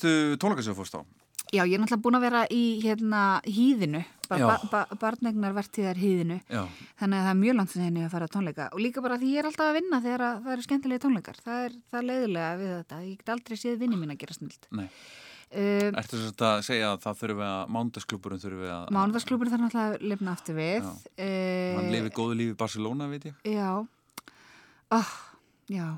Síðustu 0.00 0.38
tónleika 0.40 0.64
sem 0.64 0.72
þú 0.74 0.80
fórst 0.80 0.96
á? 0.96 1.00
Já, 1.50 1.64
ég 1.66 1.74
er 1.74 1.80
náttúrulega 1.82 2.04
búin 2.04 2.16
að 2.16 2.24
vera 2.28 2.40
í 2.54 2.62
hérna 2.78 3.20
hýðinu, 3.42 4.00
ba 4.30 4.58
ba 4.70 4.80
barnegnar 5.00 5.54
vertíðar 5.56 5.98
hýðinu, 5.98 6.36
þannig 7.00 7.18
að 7.18 7.24
það 7.26 7.30
er 7.32 7.40
mjög 7.40 7.56
langt 7.58 7.72
sem 7.72 7.82
henni 7.82 8.04
að 8.06 8.12
fara 8.12 8.28
tónleika. 8.30 8.68
Og 8.70 8.80
líka 8.84 9.02
bara 9.02 9.18
því 9.18 9.32
ég 9.32 9.42
er 9.42 9.48
alltaf 9.50 9.66
að 9.66 9.78
vinna 9.80 9.98
þegar 10.04 10.24
að, 10.28 10.38
það 10.44 10.54
eru 10.54 10.66
skemmtilegi 10.68 11.02
tónleikar, 11.02 11.40
það 11.42 11.64
er, 11.66 11.74
það 11.90 11.98
er 12.00 12.06
leiðilega 12.06 12.52
við 12.60 12.70
þetta, 12.76 13.00
ég 13.08 13.18
get 13.18 13.34
aldrei 13.34 13.58
séð 13.58 13.82
vinni 13.82 13.98
mín 13.98 14.14
að 14.14 14.20
gera 14.22 14.38
snild. 14.38 14.70
nei. 14.70 14.86
Uh, 15.50 15.90
Ertu 15.98 16.14
þess 16.14 16.42
að 16.46 16.60
segja 16.62 16.92
að 16.92 17.00
það 17.02 17.16
þurfi 17.24 17.42
að 17.42 17.70
mándasklúburinn 17.74 18.38
þurfi 18.44 18.68
að 18.70 18.92
Mánudagsklúburinn 18.94 19.50
þarf 19.50 19.64
náttúrulega 19.64 19.96
að 19.96 20.04
lifna 20.12 20.34
aftur 20.36 20.54
við. 20.60 20.84
Já. 20.86 21.24
Hann 21.74 21.88
Uh, 21.88 21.94
lifi 21.96 22.12
góðu 22.14 22.36
lífi 22.38 22.54
í 22.54 22.58
Barcelona, 22.60 23.08
veit 23.10 23.26
ég. 23.26 23.40
Já, 23.50 23.72
oh, 24.94 25.10
já, 25.66 25.88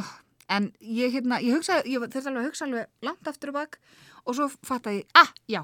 oh. 0.00 0.14
En 0.52 0.68
ég, 0.80 1.12
hérna, 1.14 1.40
ég 1.42 1.56
hugsa, 1.56 1.80
ég 1.86 2.02
þurfti 2.02 2.22
alveg 2.30 2.42
að 2.42 2.48
hugsa 2.50 2.66
alveg 2.66 3.06
langt 3.06 3.30
aftur 3.30 3.52
og 3.52 3.58
bak 3.58 3.78
og 4.26 4.36
svo 4.36 4.48
fattaði 4.66 5.02
ég, 5.02 5.08
ah, 5.18 5.32
já, 5.50 5.62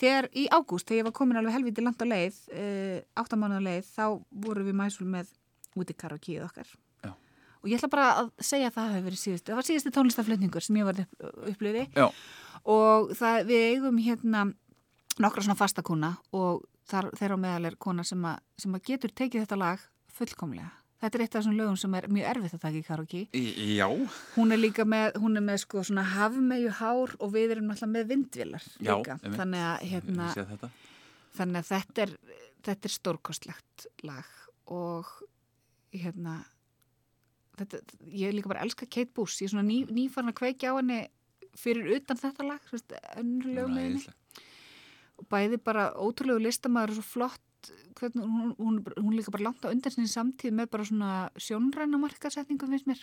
þegar 0.00 0.28
í 0.34 0.46
ágúst, 0.50 0.88
þegar 0.88 1.00
ég 1.00 1.08
var 1.08 1.16
komin 1.16 1.40
alveg 1.40 1.56
helviti 1.56 1.84
langt 1.84 2.02
á 2.02 2.06
leið, 2.06 2.38
uh, 2.54 2.96
áttamánuða 3.22 3.64
leið, 3.66 3.90
þá 3.94 4.04
voru 4.46 4.66
við 4.66 4.78
mæsul 4.80 5.08
með 5.10 5.30
út 5.78 5.92
í 5.92 5.96
karaokíð 5.98 6.46
okkar. 6.46 6.72
Já. 7.04 7.12
Og 7.60 7.70
ég 7.70 7.78
ætla 7.78 7.92
bara 7.92 8.08
að 8.22 8.32
segja 8.42 8.70
að 8.70 8.78
það 8.78 8.90
hefur 8.94 9.06
verið 9.10 9.22
síðustu, 9.22 9.52
það 9.52 9.60
var 9.60 9.68
síðustu 9.68 9.94
tónlistaflutningur 9.96 10.66
sem 10.66 10.80
ég 10.80 10.88
var 10.90 11.04
upp, 11.04 11.22
upplöði 11.52 11.86
og 12.70 13.14
það, 13.18 13.40
við 13.50 13.66
eigum 13.74 14.02
hérna 14.02 14.44
nokkra 15.20 15.44
svona 15.44 15.58
fastakona 15.58 16.14
og 16.36 16.64
þar, 16.90 17.10
þeirra 17.18 17.38
á 17.38 17.44
meðal 17.44 17.70
er 17.70 17.78
kona 17.80 18.06
sem, 18.06 18.22
að, 18.26 18.42
sem 18.58 18.74
að 18.74 18.86
getur 18.90 19.14
tekið 19.14 19.44
þetta 19.44 19.60
lag 19.60 19.88
fullkomlega. 20.16 20.72
Þetta 21.00 21.16
er 21.16 21.22
eitt 21.24 21.34
af 21.34 21.40
þessum 21.40 21.54
lögum 21.56 21.76
sem 21.80 21.94
er 21.96 22.06
mjög 22.12 22.26
erfitt 22.34 22.54
að 22.58 22.60
taka 22.66 22.76
í 22.76 22.84
karaoke. 22.84 23.20
Í- 23.32 23.76
já, 23.78 23.86
Hún 24.36 24.52
er 24.52 24.58
líka 24.60 24.84
með, 24.84 25.14
hún 25.22 25.36
er 25.40 25.44
með 25.46 25.58
sko 25.62 25.80
svona 25.88 26.02
hafmeyju 26.04 26.74
hár 26.76 27.14
og 27.18 27.32
við 27.32 27.54
erum 27.54 27.70
náttúrulega 27.70 27.94
með 27.94 28.10
vindvilar 28.10 28.66
Já, 28.84 28.96
líka. 28.98 29.16
einmitt. 29.16 29.38
Þannig 29.40 29.64
að, 29.70 29.86
hérna, 29.94 30.26
þetta 30.36 30.70
þannig 31.38 31.60
að 31.62 31.70
þetta 31.70 32.02
er, 32.04 32.12
þetta 32.68 32.84
er 32.90 32.94
stórkostlegt 32.98 33.86
lag 34.04 34.28
og 34.68 35.08
hérna, 35.96 36.34
þetta, 37.56 37.80
ég 38.12 38.34
líka 38.36 38.52
bara 38.52 38.66
elska 38.66 38.84
Kate 38.86 39.14
Bush. 39.16 39.40
Ég 39.40 39.48
er 39.48 39.54
svona 39.56 39.64
ný, 39.70 39.80
nýfarn 39.88 40.28
að 40.34 40.38
kveikja 40.42 40.74
á 40.76 40.78
henni 40.82 41.00
fyrir 41.56 41.96
utan 41.96 42.16
þetta 42.20 42.44
lag, 42.46 42.60
veist, 42.70 42.92
önnur 43.16 43.48
lög 43.56 43.72
með 43.72 43.86
henni 43.88 44.04
og 45.20 45.26
bæði 45.28 45.58
bara 45.64 45.90
ótrúlegu 46.00 46.40
listamæður 46.44 46.94
og 46.94 46.96
svo 47.00 47.02
flott 47.04 47.42
hvernig, 47.98 48.26
hún, 48.26 48.52
hún, 48.58 48.82
hún 48.96 49.16
líka 49.16 49.32
bara 49.34 49.48
langt 49.48 49.64
á 49.64 49.72
undan 49.72 49.94
sinni 49.94 50.10
samtíð 50.10 50.56
með 50.56 50.70
bara 50.74 50.86
svona 50.88 51.14
sjónræna 51.36 52.00
markasetningu 52.02 52.68
finnst 52.70 52.88
mér 52.90 53.02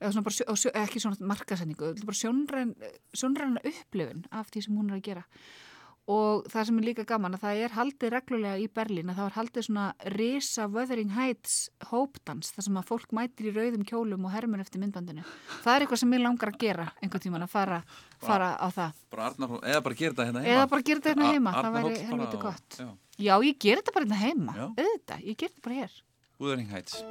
eða 0.00 0.12
svona 0.14 0.26
bara, 0.28 0.36
sjó, 0.56 0.74
ekki 0.82 1.02
svona 1.02 1.32
markasetningu 1.32 1.94
bara 2.04 2.20
sjónræn, 2.20 2.76
sjónræna 3.12 3.64
upplifun 3.72 4.24
af 4.30 4.48
því 4.52 4.64
sem 4.66 4.78
hún 4.78 4.92
er 4.92 5.00
að 5.00 5.08
gera 5.10 5.26
og 6.10 6.46
það 6.50 6.66
sem 6.68 6.78
er 6.80 6.86
líka 6.88 7.04
gaman 7.06 7.36
að 7.36 7.42
það 7.44 7.60
er 7.64 7.74
haldið 7.76 8.12
reglulega 8.14 8.60
í 8.62 8.66
Berlín 8.72 9.10
að 9.12 9.18
það 9.20 9.28
er 9.28 9.36
haldið 9.36 9.66
svona 9.66 9.84
risa 10.16 10.66
Wuthering 10.70 11.12
Heights 11.14 11.56
hópdans 11.90 12.54
þar 12.56 12.66
sem 12.66 12.80
að 12.80 12.88
fólk 12.88 13.12
mætir 13.16 13.50
í 13.50 13.54
rauðum 13.54 13.84
kjólum 13.86 14.26
og 14.26 14.34
hermur 14.34 14.62
eftir 14.64 14.82
myndbandinu. 14.82 15.26
Það 15.62 15.74
er 15.74 15.84
eitthvað 15.84 16.02
sem 16.02 16.16
ég 16.16 16.24
langar 16.24 16.52
að 16.52 16.58
gera 16.64 16.88
einhvern 16.98 17.24
tíman 17.26 17.46
að 17.46 17.52
fara, 17.52 17.82
fara 18.24 18.50
á 18.58 18.68
það. 18.74 19.04
Bara 19.12 19.28
Arnar, 19.30 19.54
eða 19.60 19.84
bara 19.86 20.00
gera 20.00 20.14
þetta 20.14 20.28
hérna 20.30 20.44
heima 20.46 20.56
Eða 20.56 20.66
bara 20.72 20.86
gera 20.88 21.02
þetta 21.04 21.12
hérna 21.12 21.30
heima, 21.30 21.54
það 21.54 21.70
Arnar 21.70 21.86
væri 21.86 22.02
helviti 22.10 22.42
gott. 22.46 22.80
já. 22.80 22.90
Já, 23.20 23.34
ég 23.44 23.58
ger 23.60 23.80
þetta 23.80 23.92
bara 23.96 24.06
hérna 24.06 24.20
heima, 24.24 24.54
auðvitað, 24.76 25.24
ég 25.28 25.36
ger 25.36 25.50
þetta 25.52 25.64
bara 25.66 25.80
hér. 25.82 25.96
Wuthering 26.40 26.70
Heights 26.72 27.02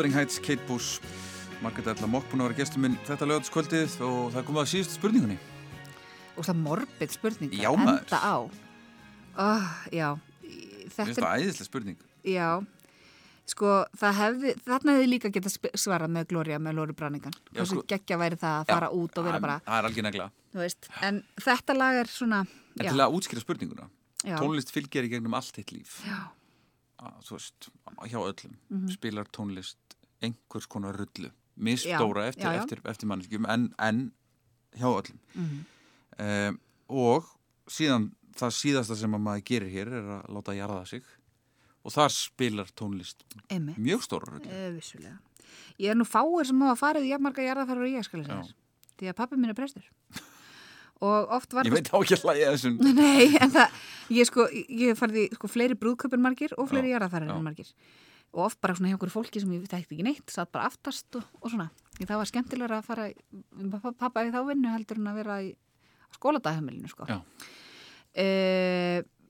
Wuthering 0.00 0.16
Heights, 0.16 0.38
Kate 0.38 0.62
Bush 0.66 0.98
Margaret 1.60 1.90
Ella 1.92 2.06
Mock 2.08 2.24
búin 2.32 2.40
að 2.40 2.46
vera 2.48 2.56
gestur 2.62 2.80
minn 2.80 2.94
þetta 3.04 3.26
lögatskvöldið 3.28 3.96
og 4.06 4.30
það 4.32 4.38
er 4.40 4.44
komið 4.48 4.60
að 4.62 4.68
síðust 4.70 4.94
spurningunni 4.96 5.34
Og 6.40 6.46
það 6.46 6.56
morbid 6.62 7.12
spurning 7.12 7.52
Já, 7.52 7.68
maður. 7.76 7.98
Enda 8.06 8.20
á 8.24 8.36
oh, 9.44 9.66
Já, 9.92 10.06
þetta 10.46 11.04
finnst 11.10 11.20
það 11.20 11.44
æðislega 11.44 11.68
spurning 11.68 12.00
Já, 12.32 12.46
sko, 13.52 13.74
það 14.00 14.16
hefði, 14.22 14.54
þarna 14.70 14.96
hefði 14.96 15.10
líka 15.12 15.32
getað 15.36 15.52
sp- 15.58 15.76
svarað 15.84 16.14
með 16.16 16.30
Gloria, 16.32 16.62
með 16.64 16.80
Lóri 16.80 16.96
Brannigan. 16.96 17.36
Já, 17.50 17.58
Hversu 17.60 17.76
sko- 17.76 17.86
geggja 17.92 18.20
væri 18.24 18.40
það 18.40 18.56
að 18.62 18.72
fara 18.72 18.90
út 19.02 19.20
og 19.20 19.28
vera 19.28 19.42
bara, 19.44 19.58
Það 19.68 19.82
er 19.82 19.90
algjör 19.90 20.08
negla 20.08 20.30
en 21.10 21.20
þetta 21.44 21.76
lag 21.76 22.00
er 22.06 22.14
svona, 22.16 22.40
En 22.80 22.88
já, 22.88 22.94
til 22.96 23.04
að 23.04 23.20
útskýra 23.20 23.44
spurninguna 23.44 23.90
Já. 24.24 24.38
Tónlist 24.40 24.72
fylgir 24.72 25.04
í 25.04 25.12
gegnum 25.12 25.36
allt 25.36 25.52
þitt 25.60 25.76
líf 25.76 26.00
Já. 26.08 26.22
Að, 27.00 27.20
Þú 27.28 27.36
veist, 27.36 27.70
hjá 28.08 28.18
öllum 28.20 28.56
Mhm. 28.72 28.90
Spilar 28.96 29.28
tónlist 29.36 29.76
einhvers 30.22 30.66
konar 30.70 30.96
rullu 30.96 31.30
misstóra 31.60 32.26
eftir, 32.30 32.46
eftir, 32.56 32.80
eftir 32.88 33.08
mannskjum 33.10 33.46
en, 33.52 33.68
en 33.78 34.12
hjá 34.78 34.88
öllum 34.88 35.18
Mhm. 35.34 35.64
um, 36.18 36.60
og 36.88 37.24
síðan 37.70 38.10
það 38.36 38.54
síðasta 38.56 38.96
sem 38.96 39.12
að 39.14 39.20
maður 39.26 39.44
gerir 39.50 39.70
hér 39.74 39.88
er 40.00 40.06
að 40.18 40.30
láta 40.36 40.54
jarða 40.56 40.86
sig 40.88 41.02
og 41.84 41.92
þar 41.92 42.10
spilar 42.12 42.68
tónlist 42.76 43.22
Einmitt. 43.50 43.78
mjög 43.78 44.02
stóra 44.06 44.30
rullu 44.34 44.50
E, 44.50 44.70
vissulega. 44.76 45.18
Ég 45.80 45.90
er 45.90 45.96
nú 45.96 46.04
fáir 46.04 46.44
sem 46.46 46.60
hafa 46.60 46.76
farið 46.86 47.06
í 47.08 47.12
jafnmarga 47.14 47.42
jarðarfærar 47.46 47.86
og 47.86 47.94
ég 47.94 48.04
skal 48.04 48.24
þess. 48.24 48.52
Því 49.00 49.08
að 49.10 49.16
pappi 49.16 49.36
mín 49.40 49.48
er 49.50 49.54
prestur. 49.56 49.82
og 51.00 51.30
oft 51.32 51.52
var 51.56 51.64
ég 51.64 51.72
veit 51.72 51.88
á 51.88 51.96
ekki 51.96 52.16
að 52.18 52.24
hlæja 52.26 52.50
þessum 52.52 52.76
Nei, 53.00 53.36
en 53.40 53.50
það, 53.54 53.78
ég 54.12 54.28
sko, 54.28 54.44
ég 54.52 54.98
farið 54.98 55.22
í 55.22 55.26
sko, 55.38 55.48
fleiri 55.48 55.78
brúðköpun 55.80 56.20
margir 56.20 56.52
og 56.58 56.68
fleiri 56.68 56.92
en 56.92 57.42
margir. 57.42 57.70
Og 58.30 58.44
oft 58.46 58.60
bara 58.62 58.76
svona 58.78 58.92
hjá 58.92 58.96
einhverju 58.96 59.14
fólki 59.14 59.42
sem 59.42 59.52
ég 59.56 59.66
þekkt 59.66 59.94
ekki 59.94 60.06
neitt, 60.06 60.26
satt 60.30 60.52
bara 60.54 60.68
aftast 60.70 61.18
og, 61.18 61.26
og 61.40 61.50
svona. 61.50 61.70
Því 61.96 62.06
það 62.06 62.20
var 62.20 62.30
skemmtilega 62.30 62.78
að 62.78 62.86
fara 62.86 63.08
með 63.58 63.88
pappa, 63.98 64.22
í 64.22 64.30
þá 64.34 64.40
vinnu 64.46 64.70
heldur 64.70 65.00
en 65.00 65.10
að 65.10 65.18
vera 65.20 65.38
í 65.42 65.50
skóladagheimilinu, 66.14 66.90
sko. 66.92 67.08
Já. 67.10 67.18
E, 68.14 68.26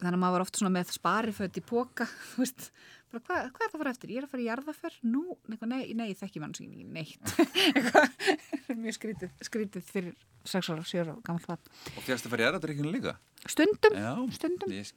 þannig 0.01 0.17
að 0.19 0.23
maður 0.23 0.37
var 0.37 0.45
oft 0.47 0.61
svona 0.61 0.75
með 0.77 0.93
spariföt 0.97 1.61
í 1.61 1.65
póka, 1.65 2.07
hvað, 2.37 3.25
hvað 3.25 3.41
er 3.41 3.53
það 3.57 3.67
að 3.71 3.79
fara 3.79 3.95
eftir? 3.95 4.13
Ég 4.13 4.21
er 4.21 4.29
að 4.29 4.35
fara 4.35 4.45
í 4.45 4.49
jarðarför? 4.51 4.99
Nú, 5.09 5.25
nei, 5.49 5.81
nei, 5.97 6.11
ég 6.13 6.21
þekki 6.21 6.45
mann 6.45 6.57
sem 6.57 6.69
ekki 6.69 6.89
neitt. 6.93 7.35
Mjög 8.85 9.01
skrítið, 9.01 9.33
skrítið 9.49 9.89
fyrir 9.89 10.19
6 10.45 10.71
ára, 10.73 10.85
7 10.85 11.03
ára, 11.03 11.17
gammal 11.25 11.45
vatn. 11.45 11.73
og 11.97 12.05
fjast 12.07 12.27
að 12.27 12.35
fara 12.35 12.45
í 12.45 12.49
erðadrykkinu 12.49 12.93
líka 12.95 13.17
Stundum, 13.49 13.97
já, 13.97 14.13
stundum. 14.37 14.73
ég 14.73 14.89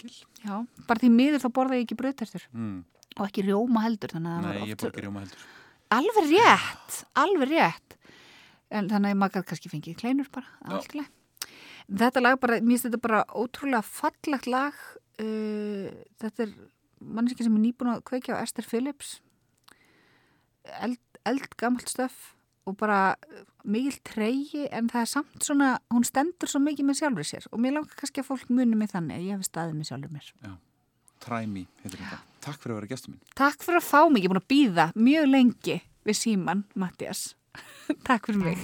Já, 0.43 0.55
bara 0.88 0.99
því 0.99 1.09
miður 1.11 1.43
þá 1.43 1.49
borða 1.55 1.80
ég 1.80 1.85
ekki 1.85 1.97
brauðtertur 1.99 2.45
mm. 2.51 2.77
Og 3.19 3.27
ekki 3.27 3.48
rjóma 3.48 3.84
heldur 3.85 4.15
nei, 4.19 4.38
ég 4.69 4.77
oft 4.77 4.85
borgar 4.88 5.07
rjóma 5.07 5.26
heldur. 5.26 5.49
Alveg 5.94 6.31
rétt, 6.31 7.02
alveg 7.22 7.52
rétt. 7.53 7.98
En 8.73 8.88
þannig 8.90 9.14
að 9.14 9.19
maður 9.22 9.45
kannski 9.52 9.69
fengið 9.69 9.99
kleinur 9.99 10.30
bara, 10.34 10.49
Já. 10.64 10.72
allt 10.77 10.95
í 10.95 11.02
leið 11.02 11.11
þetta 11.91 12.23
lag 12.23 12.40
bara, 12.41 12.60
mér 12.61 12.77
finnst 12.77 12.88
þetta 12.88 13.02
bara 13.03 13.23
ótrúlega 13.35 13.84
fallegt 13.85 14.48
lag 14.49 14.77
uh, 15.22 15.90
þetta 16.22 16.45
er 16.45 16.53
manneski 17.03 17.45
sem 17.45 17.56
er 17.57 17.65
nýbúin 17.65 17.94
að 17.94 18.06
kveikja 18.07 18.40
á 18.40 18.44
Esther 18.44 18.68
Phillips. 18.68 19.18
Eld, 20.80 21.02
eldgamalt 21.27 21.91
stöf 21.91 22.34
og 22.69 22.77
bara 22.80 23.15
uh, 23.15 23.41
mikil 23.68 23.98
treyji 24.07 24.68
en 24.72 24.88
það 24.91 25.02
er 25.06 25.11
samt 25.11 25.48
svona, 25.48 25.73
hún 25.91 26.07
stendur 26.07 26.52
svo 26.52 26.64
mikið 26.64 26.90
með 26.90 27.02
sjálfur 27.02 27.27
sér. 27.27 27.49
Og 27.52 27.64
mér 27.64 27.77
langar 27.77 27.98
kannski 27.99 28.23
að 28.23 28.30
fólk 28.31 28.53
muni 28.53 28.80
mig 28.80 28.94
þannig 28.94 29.19
að 29.19 29.27
ég 29.27 29.38
hef 29.38 29.49
staðið 29.49 29.81
með 29.81 29.91
sjálfur 29.91 30.15
mér. 30.15 30.30
Try 30.40 30.56
me, 31.47 31.65
heitir 31.83 31.99
þetta. 31.99 32.19
Takk 32.43 32.59
fyrir 32.59 32.73
að 32.75 32.79
vera 32.81 32.91
gestur 32.91 33.13
minn. 33.13 33.21
Takk 33.39 33.63
fyrir 33.63 33.79
að 33.79 33.87
fá 33.87 34.01
mig, 34.09 34.23
ég 34.23 34.27
er 34.27 34.33
búin 34.33 34.41
að 34.41 34.51
býða 34.51 34.85
mjög 34.95 35.29
lengi 35.31 35.79
við 36.03 36.19
síman, 36.19 36.65
Mattias. 36.75 37.35
Takk 38.07 38.27
fyrir 38.27 38.43
mig. 38.43 38.57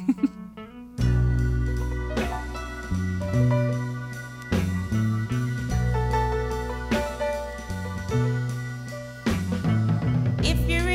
If 10.43 10.69
you 10.69 10.89